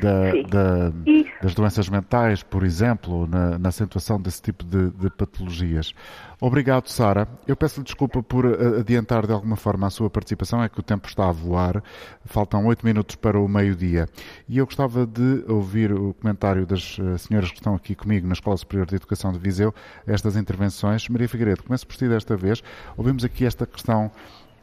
da, 0.01 0.31
da, 0.49 0.93
das 1.41 1.53
doenças 1.53 1.89
mentais, 1.89 2.43
por 2.43 2.63
exemplo, 2.63 3.27
na, 3.27 3.57
na 3.59 3.69
acentuação 3.69 4.19
desse 4.19 4.41
tipo 4.41 4.63
de, 4.63 4.89
de 4.91 5.09
patologias. 5.09 5.93
Obrigado, 6.39 6.89
Sara. 6.89 7.27
Eu 7.47 7.55
peço-lhe 7.55 7.85
desculpa 7.85 8.21
por 8.21 8.45
adiantar 8.45 9.25
de 9.25 9.31
alguma 9.31 9.55
forma 9.55 9.87
a 9.87 9.89
sua 9.89 10.09
participação, 10.09 10.61
é 10.61 10.67
que 10.67 10.79
o 10.79 10.83
tempo 10.83 11.07
está 11.07 11.29
a 11.29 11.31
voar. 11.31 11.81
Faltam 12.25 12.65
oito 12.65 12.85
minutos 12.85 13.15
para 13.15 13.39
o 13.39 13.47
meio-dia. 13.47 14.09
E 14.47 14.57
eu 14.57 14.65
gostava 14.65 15.05
de 15.05 15.43
ouvir 15.47 15.93
o 15.93 16.13
comentário 16.15 16.65
das 16.65 16.97
eh, 16.99 17.17
senhoras 17.17 17.49
que 17.49 17.57
estão 17.57 17.75
aqui 17.75 17.95
comigo 17.95 18.27
na 18.27 18.33
Escola 18.33 18.57
Superior 18.57 18.85
de 18.85 18.95
Educação 18.95 19.31
de 19.31 19.39
Viseu, 19.39 19.73
estas 20.05 20.35
intervenções. 20.35 21.07
Maria 21.07 21.29
Figueiredo, 21.29 21.63
começo 21.63 21.87
por 21.87 21.95
si 21.95 22.09
desta 22.09 22.35
vez. 22.35 22.61
Ouvimos 22.97 23.23
aqui 23.23 23.45
esta 23.45 23.65
questão 23.65 24.11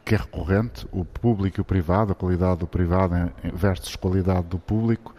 que 0.03 0.15
é 0.15 0.17
recorrente, 0.17 0.87
o 0.91 1.05
público 1.05 1.59
e 1.59 1.61
o 1.61 1.65
privado, 1.65 2.11
a 2.11 2.15
qualidade 2.15 2.59
do 2.59 2.67
privado 2.67 3.31
versus 3.53 3.95
qualidade 3.95 4.47
do 4.47 4.59
público. 4.59 5.15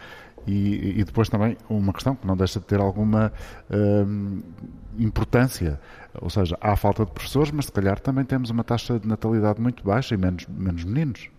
E, 0.47 0.99
e, 0.99 1.05
depois 1.05 1.29
também 1.29 1.57
uma 1.69 1.93
questão 1.93 2.17
que 2.17 2.27
não 2.27 2.37
deixa 2.37 2.59
de 2.59 2.67
ter 2.67 2.81
alguma 2.81 3.33
hum, 3.71 4.43
importância, 4.99 5.81
ou 6.21 6.29
seja, 6.29 6.59
há 6.61 6.75
falta 6.75 7.05
de 7.05 7.13
professores, 7.13 7.53
mas 7.53 7.67
se 7.67 7.73
calhar 7.73 8.01
também 8.01 8.25
temos 8.25 8.51
uma 8.51 8.65
taxa 8.65 8.99
de 8.99 9.07
natalidade 9.07 9.61
muito 9.61 9.85
baixa 9.85 10.15
e 10.15 10.19
menos, 10.19 10.45
menos 10.49 10.83
meninos. 10.83 11.31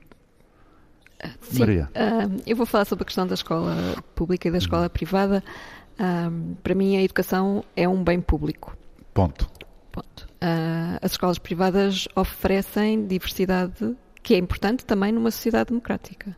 Sim, 1.41 1.59
Maria. 1.59 1.89
Uh, 1.95 2.41
eu 2.45 2.55
vou 2.55 2.65
falar 2.65 2.85
sobre 2.85 3.03
a 3.03 3.05
questão 3.05 3.27
da 3.27 3.33
escola 3.33 3.75
pública 4.15 4.47
e 4.47 4.51
da 4.51 4.57
escola 4.57 4.83
uhum. 4.83 4.89
privada. 4.89 5.43
Uh, 5.93 6.55
para 6.63 6.75
mim, 6.75 6.97
a 6.97 7.03
educação 7.03 7.63
é 7.75 7.87
um 7.87 8.03
bem 8.03 8.19
público. 8.19 8.75
Ponto. 9.13 9.47
Uh, 10.43 10.99
as 11.01 11.11
escolas 11.11 11.39
privadas 11.39 12.05
oferecem 12.17 13.07
diversidade 13.07 13.95
que 14.23 14.33
é 14.33 14.37
importante 14.37 14.85
também 14.85 15.11
numa 15.11 15.29
sociedade 15.29 15.69
democrática. 15.69 16.35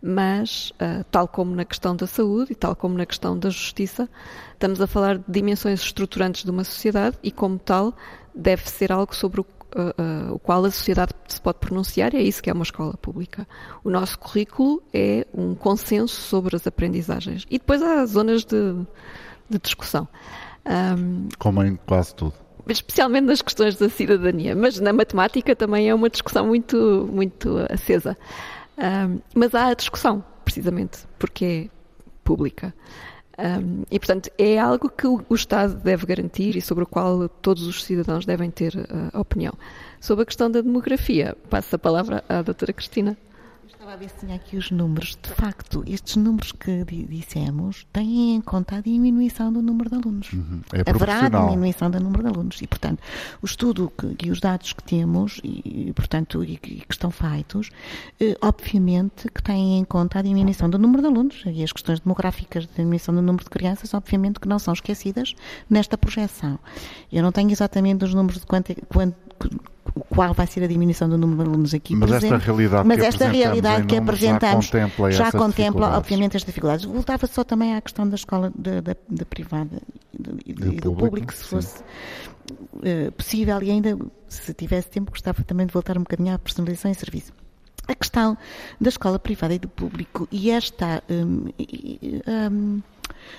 Mas, 0.00 0.70
uh, 0.72 1.04
tal 1.10 1.26
como 1.26 1.54
na 1.54 1.64
questão 1.64 1.96
da 1.96 2.06
saúde 2.06 2.52
e 2.52 2.54
tal 2.54 2.76
como 2.76 2.96
na 2.96 3.04
questão 3.04 3.36
da 3.36 3.50
justiça, 3.50 4.08
estamos 4.52 4.80
a 4.80 4.86
falar 4.86 5.18
de 5.18 5.24
dimensões 5.28 5.80
estruturantes 5.80 6.44
de 6.44 6.50
uma 6.50 6.62
sociedade 6.62 7.18
e, 7.22 7.32
como 7.32 7.58
tal, 7.58 7.92
deve 8.34 8.68
ser 8.70 8.92
algo 8.92 9.14
sobre 9.14 9.40
o, 9.40 9.44
uh, 9.44 10.30
uh, 10.30 10.34
o 10.34 10.38
qual 10.38 10.64
a 10.64 10.70
sociedade 10.70 11.12
se 11.26 11.40
pode 11.40 11.58
pronunciar 11.58 12.14
e 12.14 12.18
é 12.18 12.22
isso 12.22 12.42
que 12.42 12.48
é 12.48 12.52
uma 12.52 12.62
escola 12.62 12.96
pública. 12.96 13.46
O 13.82 13.90
nosso 13.90 14.18
currículo 14.18 14.82
é 14.92 15.26
um 15.34 15.54
consenso 15.54 16.20
sobre 16.20 16.54
as 16.54 16.66
aprendizagens. 16.66 17.44
E 17.50 17.58
depois 17.58 17.82
há 17.82 18.06
zonas 18.06 18.44
de, 18.44 18.74
de 19.50 19.58
discussão. 19.58 20.06
Um, 20.66 21.28
como 21.38 21.62
em 21.62 21.76
quase 21.76 22.14
tudo 22.14 22.43
especialmente 22.68 23.24
nas 23.26 23.42
questões 23.42 23.76
da 23.76 23.88
cidadania, 23.88 24.54
mas 24.54 24.80
na 24.80 24.92
matemática 24.92 25.54
também 25.54 25.88
é 25.88 25.94
uma 25.94 26.08
discussão 26.08 26.46
muito, 26.46 27.08
muito 27.12 27.58
acesa. 27.70 28.16
Um, 28.78 29.20
mas 29.34 29.54
há 29.54 29.68
a 29.68 29.74
discussão, 29.74 30.24
precisamente, 30.44 30.98
porque 31.18 31.44
é 31.44 31.68
pública. 32.24 32.74
Um, 33.38 33.82
e, 33.90 33.98
portanto, 33.98 34.30
é 34.38 34.58
algo 34.58 34.88
que 34.88 35.06
o, 35.06 35.34
Estado 35.34 35.74
deve 35.74 36.06
garantir 36.06 36.56
e 36.56 36.60
sobre 36.60 36.84
o 36.84 36.86
qual 36.86 37.28
todos 37.28 37.66
os 37.66 37.82
cidadãos 37.82 38.24
devem 38.24 38.50
ter 38.50 38.74
uh, 38.76 39.18
opinião. 39.18 39.52
Sobre 40.00 40.22
a 40.22 40.26
questão 40.26 40.50
da 40.50 40.60
demografia, 40.60 41.36
passo 41.50 41.74
a 41.74 41.78
palavra 41.78 42.24
à 42.28 42.42
doutora 42.42 42.72
Cristina. 42.72 43.16
Estava 43.84 43.96
a 43.96 44.00
ver 44.00 44.08
se 44.08 44.16
tinha 44.24 44.36
aqui 44.36 44.56
os 44.56 44.70
números. 44.70 45.18
De 45.22 45.28
facto, 45.28 45.84
estes 45.86 46.16
números 46.16 46.52
que 46.52 46.82
dissemos 47.06 47.86
têm 47.92 48.34
em 48.34 48.40
conta 48.40 48.76
a 48.76 48.80
diminuição 48.80 49.52
do 49.52 49.60
número 49.60 49.90
de 49.90 49.96
alunos. 49.96 50.32
Uhum. 50.32 50.62
É 50.72 50.90
Haverá 50.90 51.28
diminuição 51.28 51.90
do 51.90 52.00
número 52.00 52.22
de 52.22 52.28
alunos. 52.30 52.62
E, 52.62 52.66
portanto, 52.66 53.00
o 53.42 53.44
estudo 53.44 53.92
que, 53.94 54.16
e 54.24 54.30
os 54.30 54.40
dados 54.40 54.72
que 54.72 54.82
temos, 54.82 55.38
e, 55.44 55.92
portanto, 55.94 56.42
e, 56.42 56.56
que 56.56 56.82
estão 56.88 57.10
feitos, 57.10 57.68
eh, 58.18 58.34
obviamente 58.40 59.28
que 59.28 59.42
têm 59.42 59.80
em 59.80 59.84
conta 59.84 60.20
a 60.20 60.22
diminuição 60.22 60.70
do 60.70 60.78
número 60.78 61.02
de 61.02 61.08
alunos 61.08 61.42
e 61.44 61.62
as 61.62 61.70
questões 61.70 62.00
demográficas 62.00 62.66
de 62.66 62.72
diminuição 62.72 63.14
do 63.14 63.20
número 63.20 63.44
de 63.44 63.50
crianças, 63.50 63.92
obviamente 63.92 64.40
que 64.40 64.48
não 64.48 64.58
são 64.58 64.72
esquecidas 64.72 65.34
nesta 65.68 65.98
projeção. 65.98 66.58
Eu 67.12 67.22
não 67.22 67.30
tenho 67.30 67.50
exatamente 67.50 68.02
os 68.02 68.14
números 68.14 68.40
de 68.40 68.46
quanto, 68.46 68.74
quanto 68.88 69.14
qual 70.08 70.34
vai 70.34 70.46
ser 70.46 70.64
a 70.64 70.66
diminuição 70.66 71.08
do 71.08 71.16
número 71.16 71.44
de 71.44 71.50
alunos 71.50 71.74
aqui 71.74 71.94
mas 71.94 72.10
presente. 72.10 72.34
Esta 72.34 72.44
realidade 72.44 72.88
mas 72.88 73.00
que 73.00 73.06
esta 73.06 73.28
realidade 73.28 73.86
que 73.86 73.96
apresentamos 73.96 74.66
já 74.66 74.72
contempla, 74.72 75.12
já 75.12 75.32
contempla 75.32 75.98
obviamente, 75.98 76.36
estas 76.36 76.46
dificuldades. 76.46 76.84
Voltava 76.84 77.26
só 77.26 77.44
também 77.44 77.74
à 77.74 77.80
questão 77.80 78.08
da 78.08 78.14
escola 78.14 78.52
da 78.56 79.24
privada 79.24 79.80
e, 80.44 80.52
do, 80.52 80.72
e 80.72 80.76
do 80.76 80.94
público, 80.94 81.32
se 81.32 81.44
fosse 81.44 81.82
uh, 82.52 83.12
possível 83.12 83.62
e 83.62 83.70
ainda, 83.70 83.96
se 84.28 84.52
tivesse 84.54 84.88
tempo, 84.88 85.10
gostava 85.10 85.42
também 85.42 85.66
de 85.66 85.72
voltar 85.72 85.96
um 85.96 86.02
bocadinho 86.02 86.34
à 86.34 86.38
personalização 86.38 86.90
e 86.90 86.94
serviço. 86.94 87.32
a 87.86 87.94
questão 87.94 88.36
da 88.80 88.88
escola 88.88 89.18
privada 89.18 89.54
e 89.54 89.58
do 89.58 89.68
público 89.68 90.26
e 90.30 90.50
esta 90.50 91.02
um, 91.08 91.48
um, 92.50 92.82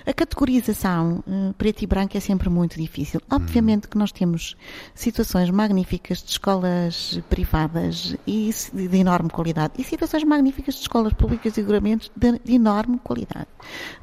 a 0.04 0.12
categorização 0.12 1.22
uh, 1.26 1.54
preto 1.54 1.82
e 1.82 1.86
branco 1.86 2.16
é 2.16 2.20
sempre 2.20 2.48
muito 2.48 2.76
difícil. 2.76 3.20
Obviamente 3.30 3.88
que 3.88 3.98
nós 3.98 4.12
temos 4.12 4.56
situações 4.94 5.50
magníficas 5.50 6.22
de 6.22 6.30
escolas 6.30 7.20
privadas 7.28 8.16
e 8.26 8.50
de 8.72 8.96
enorme 8.96 9.30
qualidade 9.30 9.74
e 9.78 9.84
situações 9.84 10.24
magníficas 10.24 10.74
de 10.74 10.82
escolas 10.82 11.12
públicas 11.12 11.52
e 11.52 11.54
seguramente 11.54 12.10
de, 12.16 12.38
de 12.38 12.54
enorme 12.54 12.98
qualidade. 12.98 13.48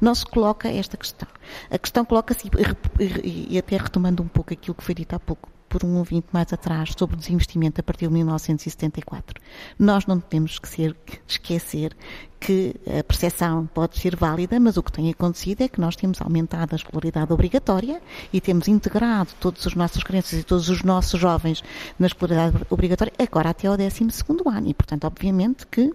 Não 0.00 0.14
se 0.14 0.24
coloca 0.26 0.68
esta 0.68 0.96
questão. 0.96 1.28
A 1.70 1.78
questão 1.78 2.04
coloca-se, 2.04 2.50
e 3.22 3.58
até 3.58 3.76
retomando 3.76 4.22
um 4.22 4.28
pouco 4.28 4.52
aquilo 4.52 4.74
que 4.74 4.84
foi 4.84 4.94
dito 4.94 5.14
há 5.14 5.20
pouco, 5.20 5.48
por 5.74 5.84
um 5.84 5.96
ouvinte 5.96 6.28
mais 6.32 6.52
atrás 6.52 6.92
sobre 6.96 7.16
o 7.16 7.18
desinvestimento 7.18 7.80
a 7.80 7.82
partir 7.84 8.06
de 8.06 8.14
1974. 8.14 9.42
Nós 9.76 10.06
não 10.06 10.20
temos 10.20 10.56
que 10.56 10.68
ser, 10.68 10.96
esquecer 11.26 11.96
que 12.44 12.74
a 12.86 13.02
percepção 13.02 13.66
pode 13.72 13.98
ser 13.98 14.14
válida, 14.14 14.60
mas 14.60 14.76
o 14.76 14.82
que 14.82 14.92
tem 14.92 15.10
acontecido 15.10 15.62
é 15.62 15.68
que 15.68 15.80
nós 15.80 15.96
temos 15.96 16.20
aumentado 16.20 16.74
a 16.74 16.76
escolaridade 16.76 17.32
obrigatória 17.32 18.02
e 18.30 18.40
temos 18.40 18.68
integrado 18.68 19.30
todas 19.40 19.66
as 19.66 19.74
nossas 19.74 20.02
crianças 20.02 20.40
e 20.40 20.42
todos 20.42 20.68
os 20.68 20.82
nossos 20.82 21.18
jovens 21.18 21.64
na 21.98 22.06
escolaridade 22.06 22.54
obrigatória, 22.68 23.14
agora 23.18 23.48
até 23.48 23.66
ao 23.66 23.78
12 23.78 24.04
ano. 24.46 24.68
E, 24.68 24.74
portanto, 24.74 25.04
obviamente 25.04 25.66
que 25.66 25.86
uh, 25.86 25.94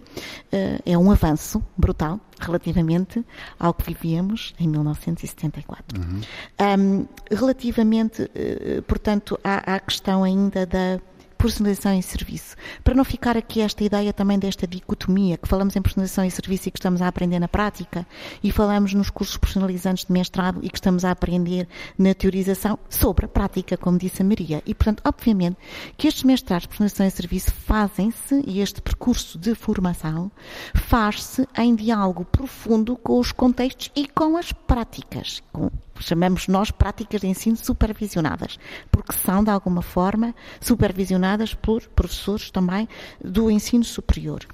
é 0.84 0.98
um 0.98 1.12
avanço 1.12 1.64
brutal 1.78 2.20
relativamente 2.40 3.24
ao 3.60 3.72
que 3.72 3.94
vivíamos 3.94 4.56
em 4.60 4.68
1974. 4.68 6.00
Uhum. 6.00 6.22
Um, 6.60 7.08
relativamente, 7.30 8.24
uh, 8.24 8.82
portanto, 8.88 9.40
à, 9.44 9.76
à 9.76 9.80
questão 9.80 10.24
ainda 10.24 10.66
da 10.66 11.00
personalização 11.40 11.94
em 11.94 12.02
serviço. 12.02 12.56
Para 12.84 12.94
não 12.94 13.06
ficar 13.06 13.38
aqui 13.38 13.62
esta 13.62 13.82
ideia 13.82 14.12
também 14.12 14.38
desta 14.38 14.68
dicotomia, 14.68 15.38
que 15.38 15.48
falamos 15.48 15.74
em 15.76 15.82
personalização 15.82 16.26
em 16.26 16.30
serviço 16.30 16.68
e 16.68 16.72
que 16.72 16.78
estamos 16.78 17.02
a 17.02 17.08
aprender 17.08 17.40
na 17.40 17.48
prática, 17.48 18.06
e 18.44 18.52
falamos 18.52 18.94
nos 18.94 19.10
cursos 19.10 19.38
personalizantes 19.38 20.06
de 20.06 20.12
mestrado 20.12 20.60
e 20.62 20.70
que 20.70 20.78
estamos 20.78 21.06
a 21.06 21.12
aprender 21.12 21.66
na 21.98 22.14
teorização 22.14 22.78
sobre 22.90 23.26
a 23.26 23.30
prática, 23.30 23.78
como 23.78 23.98
disse 23.98 24.22
a 24.22 24.26
Maria. 24.26 24.62
E, 24.66 24.76
portanto, 24.76 25.02
obviamente, 25.06 25.58
que 25.98 26.10
estes 26.10 26.24
mestrados 26.24 26.64
de 26.64 26.70
personalização 26.70 27.06
em 27.06 27.10
serviço 27.10 27.52
fazem-se, 27.52 28.44
e 28.46 28.60
este 28.60 28.82
percurso 28.82 29.40
de 29.40 29.56
formação 29.56 30.30
faz-se 30.76 31.48
em 31.58 31.74
diálogo 31.74 32.26
profundo 32.26 32.98
com 32.98 33.18
os 33.18 33.32
contextos 33.32 33.90
e 33.96 34.08
com 34.08 34.36
as 34.36 34.52
práticas, 34.52 35.42
com 35.54 35.72
chamamos 36.00 36.48
nós 36.48 36.72
práticas 36.72 37.22
de 37.22 37.28
ensino 37.28 37.56
supervisionadas, 37.56 38.58
porque 38.92 39.14
são, 39.14 39.44
de 39.44 39.50
alguma 39.50 39.82
forma, 39.82 40.34
supervisionadas 40.62 41.54
por 41.54 41.82
professores 41.90 42.50
também 42.50 42.88
do 43.24 43.50
ensino 43.50 43.84
superior. 43.84 44.46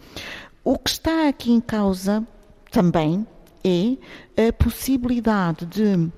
O 0.63 0.77
que 0.77 0.89
está 0.89 1.27
aqui 1.27 1.51
em 1.51 1.61
causa 1.61 2.25
também 2.71 3.25
é 3.63 4.47
a 4.47 4.53
possibilidade 4.53 5.65
de 5.65 6.11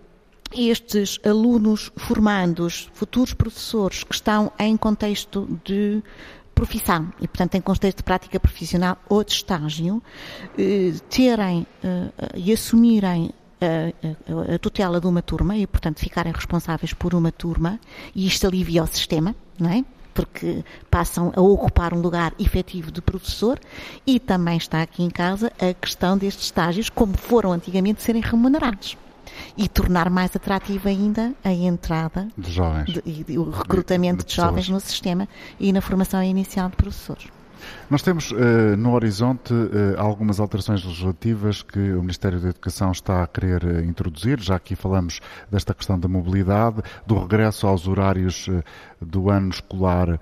estes 0.56 1.20
alunos 1.26 1.92
formandos, 1.98 2.90
futuros 2.94 3.34
professores 3.34 4.04
que 4.04 4.14
estão 4.14 4.52
em 4.58 4.78
contexto 4.78 5.60
de 5.64 6.02
profissão 6.56 7.14
e, 7.22 7.28
portanto, 7.28 7.56
em 7.56 7.62
contexto 7.62 7.98
de 7.98 8.04
prática 8.04 8.40
profissional 8.40 8.98
ou 9.08 9.24
de 9.24 9.32
estágio, 9.32 10.02
eh, 10.58 10.94
terem 11.10 11.68
eh, 11.84 12.12
e 12.36 12.52
assumirem 12.52 13.32
a, 13.62 14.56
a, 14.56 14.60
tutela 14.60 15.00
de 15.00 15.08
uma 15.08 15.22
turma 15.22 15.58
e, 15.58 15.66
portanto, 15.66 16.00
ficarem 16.00 16.32
responsáveis 16.32 16.94
por 16.94 17.14
uma 17.14 17.32
turma 17.32 17.80
e 18.16 18.28
isto 18.28 18.46
alivia 18.48 18.84
o 18.84 18.88
sistema, 18.88 19.36
não 19.60 19.70
é? 19.70 19.84
Porque 20.14 20.64
passam 20.90 21.32
a 21.36 21.42
ocupar 21.42 21.94
um 21.94 22.02
lugar 22.02 22.34
efetivo 22.40 22.92
de 22.92 23.02
professor 23.02 23.60
e 24.06 24.20
também 24.20 24.58
está 24.58 24.82
aqui 24.82 25.04
em 25.04 25.10
casa 25.10 25.52
a 25.60 25.74
questão 25.74 26.18
destes 26.18 26.46
estágios, 26.46 26.90
como 26.90 27.16
foram 27.18 27.52
antigamente, 27.52 28.02
serem 28.02 28.22
remunerados 28.22 28.98
e 29.56 29.68
tornar 29.68 30.10
mais 30.10 30.36
atrativa 30.36 30.90
ainda 30.90 31.34
a 31.44 31.52
entrada 31.52 32.28
de 32.38 32.52
jovens 32.52 32.94
de, 32.94 33.04
e 33.06 33.38
o 33.38 33.50
recrutamento 33.50 34.24
de, 34.24 34.26
de, 34.26 34.30
de 34.30 34.36
jovens 34.36 34.70
no 34.70 34.80
sistema 34.80 35.28
e 35.60 35.72
na 35.72 35.82
formação 35.82 36.24
inicial 36.24 36.70
de 36.70 36.76
professores. 36.76 37.28
Nós 37.90 38.02
temos 38.02 38.32
uh, 38.32 38.36
no 38.78 38.94
horizonte 38.94 39.54
uh, 39.54 39.96
algumas 39.98 40.40
alterações 40.40 40.84
legislativas 40.84 41.62
que 41.62 41.80
o 41.80 42.02
Ministério 42.02 42.40
da 42.40 42.50
Educação 42.50 42.92
está 42.92 43.24
a 43.24 43.28
querer 43.28 43.64
uh, 43.64 43.84
introduzir. 43.84 44.40
Já 44.40 44.56
aqui 44.56 44.76
falamos 44.76 45.20
desta 45.50 45.74
questão 45.74 46.00
da 46.00 46.08
mobilidade, 46.08 46.82
do 47.06 47.18
regresso 47.20 47.68
aos 47.68 47.88
horários 47.88 48.50
do 49.02 49.30
ano 49.30 49.50
escolar 49.50 50.20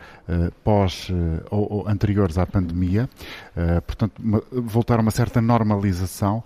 pós 0.64 1.10
ou, 1.50 1.74
ou, 1.74 1.88
anteriores 1.88 2.38
à 2.38 2.46
pandemia. 2.46 3.10
portanto, 3.86 4.22
uma, 4.22 4.44
voltar 4.52 5.00
a 5.00 5.02
uma 5.02 5.12
certa 5.12 5.42
normalização. 5.42 6.44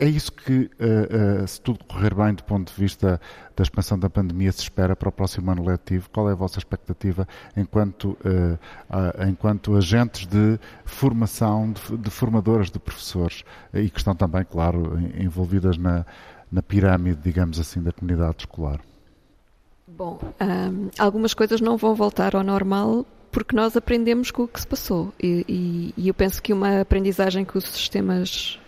É 0.00 0.06
isso 0.06 0.30
que, 0.30 0.52
uh, 0.52 1.42
uh, 1.42 1.48
se 1.48 1.60
tudo 1.60 1.84
correr 1.84 2.14
bem 2.14 2.32
do 2.32 2.44
ponto 2.44 2.72
de 2.72 2.80
vista 2.80 3.20
da 3.56 3.62
expansão 3.64 3.98
da 3.98 4.08
pandemia, 4.08 4.52
se 4.52 4.60
espera 4.60 4.94
para 4.94 5.08
o 5.08 5.12
próximo 5.12 5.50
ano 5.50 5.64
letivo? 5.64 6.08
Qual 6.10 6.28
é 6.28 6.32
a 6.32 6.36
vossa 6.36 6.58
expectativa 6.58 7.26
enquanto, 7.56 8.16
uh, 8.24 8.58
enquanto 9.28 9.76
agentes 9.76 10.24
de 10.26 10.56
formação, 10.84 11.74
de, 11.98 12.10
formadoras 12.10 12.70
de 12.70 12.78
professores 12.78 13.42
e 13.74 13.90
que 13.90 13.98
estão 13.98 14.14
também, 14.14 14.44
claro, 14.44 15.00
envolvidas 15.18 15.76
na, 15.76 16.06
na 16.50 16.62
pirâmide, 16.62 17.18
digamos 17.20 17.58
assim, 17.58 17.82
da 17.82 17.90
comunidade 17.90 18.36
escolar? 18.40 18.80
Bom, 19.88 20.20
um, 20.40 20.90
algumas 20.96 21.34
coisas 21.34 21.60
não 21.60 21.76
vão 21.76 21.96
voltar 21.96 22.36
ao 22.36 22.44
normal 22.44 23.04
porque 23.32 23.56
nós 23.56 23.76
aprendemos 23.76 24.30
com 24.30 24.44
o 24.44 24.48
que 24.48 24.60
se 24.60 24.66
passou 24.66 25.12
e, 25.20 25.44
e, 25.48 25.94
e 25.96 26.08
eu 26.08 26.14
penso 26.14 26.40
que 26.40 26.52
uma 26.52 26.82
aprendizagem 26.82 27.44
que 27.44 27.58
os 27.58 27.64
sistemas 27.64 28.58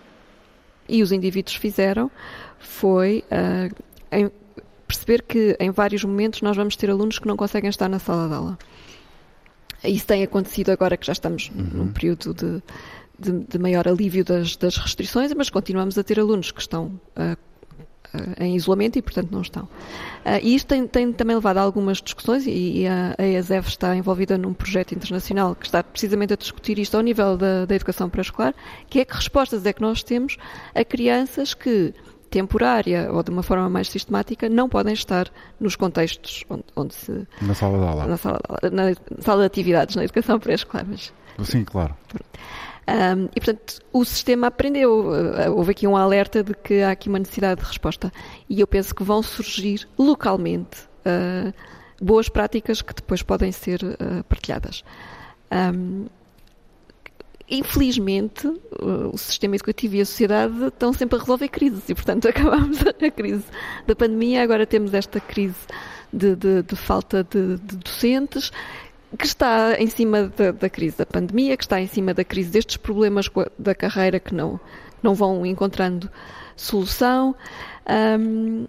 e 0.90 1.02
os 1.02 1.12
indivíduos 1.12 1.54
fizeram 1.54 2.10
foi 2.58 3.24
uh, 3.30 3.74
em, 4.10 4.30
perceber 4.86 5.22
que 5.22 5.56
em 5.60 5.70
vários 5.70 6.04
momentos 6.04 6.42
nós 6.42 6.56
vamos 6.56 6.76
ter 6.76 6.90
alunos 6.90 7.18
que 7.18 7.26
não 7.26 7.36
conseguem 7.36 7.70
estar 7.70 7.88
na 7.88 7.98
sala 7.98 8.28
de 8.28 8.34
aula. 8.34 8.58
Isso 9.84 10.06
tem 10.06 10.22
acontecido 10.22 10.70
agora 10.70 10.96
que 10.96 11.06
já 11.06 11.12
estamos 11.12 11.50
uhum. 11.54 11.70
num 11.72 11.92
período 11.92 12.34
de, 12.34 12.62
de, 13.18 13.46
de 13.46 13.58
maior 13.58 13.88
alívio 13.88 14.24
das, 14.24 14.56
das, 14.56 14.76
restrições, 14.76 15.32
mas 15.32 15.48
continuamos 15.48 15.96
a 15.96 16.02
ter 16.02 16.20
alunos 16.20 16.50
que 16.50 16.60
estão 16.60 17.00
uh, 17.16 17.36
em 18.38 18.56
isolamento 18.56 18.98
e, 18.98 19.02
portanto, 19.02 19.30
não 19.30 19.40
estão. 19.40 19.64
Uh, 19.64 20.40
e 20.42 20.54
isto 20.54 20.66
tem, 20.66 20.86
tem, 20.86 21.12
também 21.12 21.36
levado 21.36 21.58
a 21.58 21.62
algumas 21.62 21.98
discussões 21.98 22.46
e, 22.46 22.82
e 22.82 22.86
a, 22.86 23.14
a 23.18 23.26
ESEF 23.26 23.68
está 23.68 23.96
envolvida 23.96 24.36
num 24.36 24.52
projeto 24.52 24.92
internacional 24.94 25.54
que 25.54 25.66
está 25.66 25.82
precisamente 25.82 26.32
a 26.32 26.36
discutir 26.36 26.78
isto 26.78 26.96
ao 26.96 27.02
nível 27.02 27.36
da, 27.36 27.66
da 27.66 27.74
educação 27.74 28.08
pré-escolar, 28.08 28.54
que 28.88 29.00
é 29.00 29.04
que 29.04 29.14
respostas 29.14 29.64
é 29.64 29.72
que 29.72 29.80
nós 29.80 30.02
temos 30.02 30.36
a 30.74 30.84
crianças 30.84 31.54
que 31.54 31.94
temporária 32.30 33.10
ou 33.12 33.22
de 33.22 33.30
uma 33.30 33.42
forma 33.42 33.68
mais 33.68 33.88
sistemática 33.88 34.48
não 34.48 34.68
podem 34.68 34.94
estar 34.94 35.28
nos 35.58 35.74
contextos 35.74 36.44
onde, 36.48 36.64
onde 36.76 36.94
se 36.94 37.26
na 37.42 37.54
sala 37.54 37.78
de 37.78 37.84
aula. 37.84 38.06
na 38.06 38.16
sala 38.16 38.38
de, 38.38 38.66
aula, 38.66 38.76
na 39.16 39.22
sala 39.22 39.40
de 39.40 39.46
atividades 39.46 39.96
na 39.96 40.04
educação 40.04 40.38
pré-escolar 40.38 40.86
mas 40.88 41.12
sim 41.42 41.64
claro 41.64 41.96
um, 42.88 43.28
e, 43.36 43.40
portanto, 43.40 43.80
o 43.92 44.04
sistema 44.04 44.48
aprendeu. 44.48 45.10
Uh, 45.10 45.52
houve 45.54 45.72
aqui 45.72 45.86
um 45.86 45.96
alerta 45.96 46.42
de 46.42 46.54
que 46.54 46.82
há 46.82 46.90
aqui 46.90 47.08
uma 47.08 47.18
necessidade 47.18 47.60
de 47.60 47.66
resposta. 47.66 48.12
E 48.48 48.60
eu 48.60 48.66
penso 48.66 48.94
que 48.94 49.04
vão 49.04 49.22
surgir 49.22 49.88
localmente 49.98 50.82
uh, 51.06 51.52
boas 52.02 52.28
práticas 52.28 52.82
que 52.82 52.94
depois 52.94 53.22
podem 53.22 53.52
ser 53.52 53.82
uh, 53.82 54.24
partilhadas. 54.28 54.82
Um, 55.52 56.06
infelizmente, 57.48 58.46
o 59.12 59.18
sistema 59.18 59.56
educativo 59.56 59.96
e 59.96 60.00
a 60.00 60.06
sociedade 60.06 60.66
estão 60.66 60.92
sempre 60.92 61.16
a 61.16 61.20
resolver 61.20 61.48
crises 61.48 61.88
e, 61.88 61.94
portanto, 61.94 62.26
acabamos 62.28 62.78
a 62.86 63.10
crise 63.10 63.44
da 63.86 63.96
pandemia, 63.96 64.42
agora 64.42 64.64
temos 64.64 64.94
esta 64.94 65.18
crise 65.18 65.56
de, 66.12 66.36
de, 66.36 66.62
de 66.62 66.76
falta 66.76 67.24
de, 67.24 67.56
de 67.56 67.76
docentes 67.76 68.52
que 69.18 69.26
está 69.26 69.74
em 69.78 69.88
cima 69.88 70.32
da, 70.36 70.52
da, 70.52 70.70
crise 70.70 70.96
da 70.96 71.06
pandemia, 71.06 71.56
que 71.56 71.64
está 71.64 71.80
em 71.80 71.86
cima 71.86 72.14
da 72.14 72.24
crise 72.24 72.50
destes 72.50 72.76
problemas 72.76 73.28
da 73.58 73.74
carreira 73.74 74.20
que 74.20 74.34
não, 74.34 74.60
não 75.02 75.14
vão 75.14 75.44
encontrando 75.44 76.08
solução. 76.56 77.34
Um, 77.88 78.66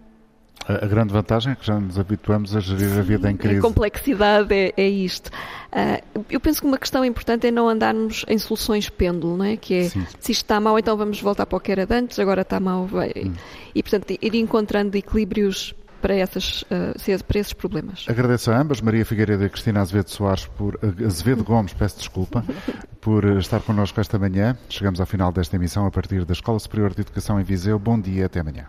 a, 0.68 0.86
grande 0.86 1.12
vantagem 1.12 1.54
é 1.54 1.56
que 1.56 1.66
já 1.66 1.80
nos 1.80 1.98
habituamos 1.98 2.56
a 2.56 2.60
gerir 2.60 2.98
a 2.98 3.02
vida 3.02 3.30
em 3.30 3.36
crise. 3.36 3.60
A 3.60 3.62
complexidade 3.62 4.54
é, 4.54 4.74
é 4.78 4.88
isto. 4.88 5.30
Uh, 5.72 6.24
eu 6.30 6.40
penso 6.40 6.62
que 6.62 6.68
uma 6.68 6.78
questão 6.78 7.04
importante 7.04 7.48
é 7.48 7.52
não 7.52 7.68
andarmos 7.68 8.26
em 8.28 8.38
soluções 8.38 8.90
pêndulo, 8.90 9.38
não 9.38 9.46
é? 9.46 9.58
Que 9.58 9.74
é, 9.74 9.90
Sim. 9.90 10.06
se 10.20 10.32
isto 10.32 10.44
está 10.44 10.60
mal, 10.60 10.78
então 10.78 10.96
vamos 10.96 11.20
voltar 11.22 11.46
para 11.46 11.58
o 11.58 11.60
que 11.60 11.72
era 11.72 11.86
de 11.86 11.96
antes, 11.96 12.20
agora 12.20 12.42
está 12.42 12.60
mal. 12.60 12.86
Vai. 12.86 13.12
Hum. 13.16 13.34
E, 13.74 13.82
portanto, 13.82 14.12
ir 14.12 14.36
encontrando 14.36 14.96
equilíbrios 14.98 15.74
para, 16.02 16.16
essas, 16.16 16.64
uh, 16.64 17.24
para 17.26 17.40
esses 17.40 17.54
problemas. 17.54 18.06
Agradeço 18.08 18.52
a 18.52 18.60
ambas, 18.60 18.82
Maria 18.82 19.06
Figueiredo 19.06 19.46
e 19.46 19.50
Cristina 19.50 19.82
Azevedo 19.82 20.10
Soares, 20.10 20.46
por, 20.46 20.76
uh, 20.76 21.06
Azevedo 21.06 21.44
Gomes, 21.44 21.74
peço 21.74 21.98
desculpa, 21.98 22.44
por 23.00 23.24
uh, 23.24 23.38
estar 23.38 23.62
connosco 23.62 24.00
esta 24.02 24.18
manhã. 24.18 24.58
Chegamos 24.68 25.00
ao 25.00 25.06
final 25.06 25.32
desta 25.32 25.56
emissão 25.56 25.86
a 25.86 25.92
partir 25.92 26.26
da 26.26 26.34
Escola 26.34 26.60
Superior 26.60 26.94
de 26.94 27.02
Educação 27.02 27.40
em 27.40 27.44
Viseu. 27.44 27.78
Bom 27.78 28.00
dia, 28.00 28.26
até 28.26 28.40
amanhã. 28.40 28.68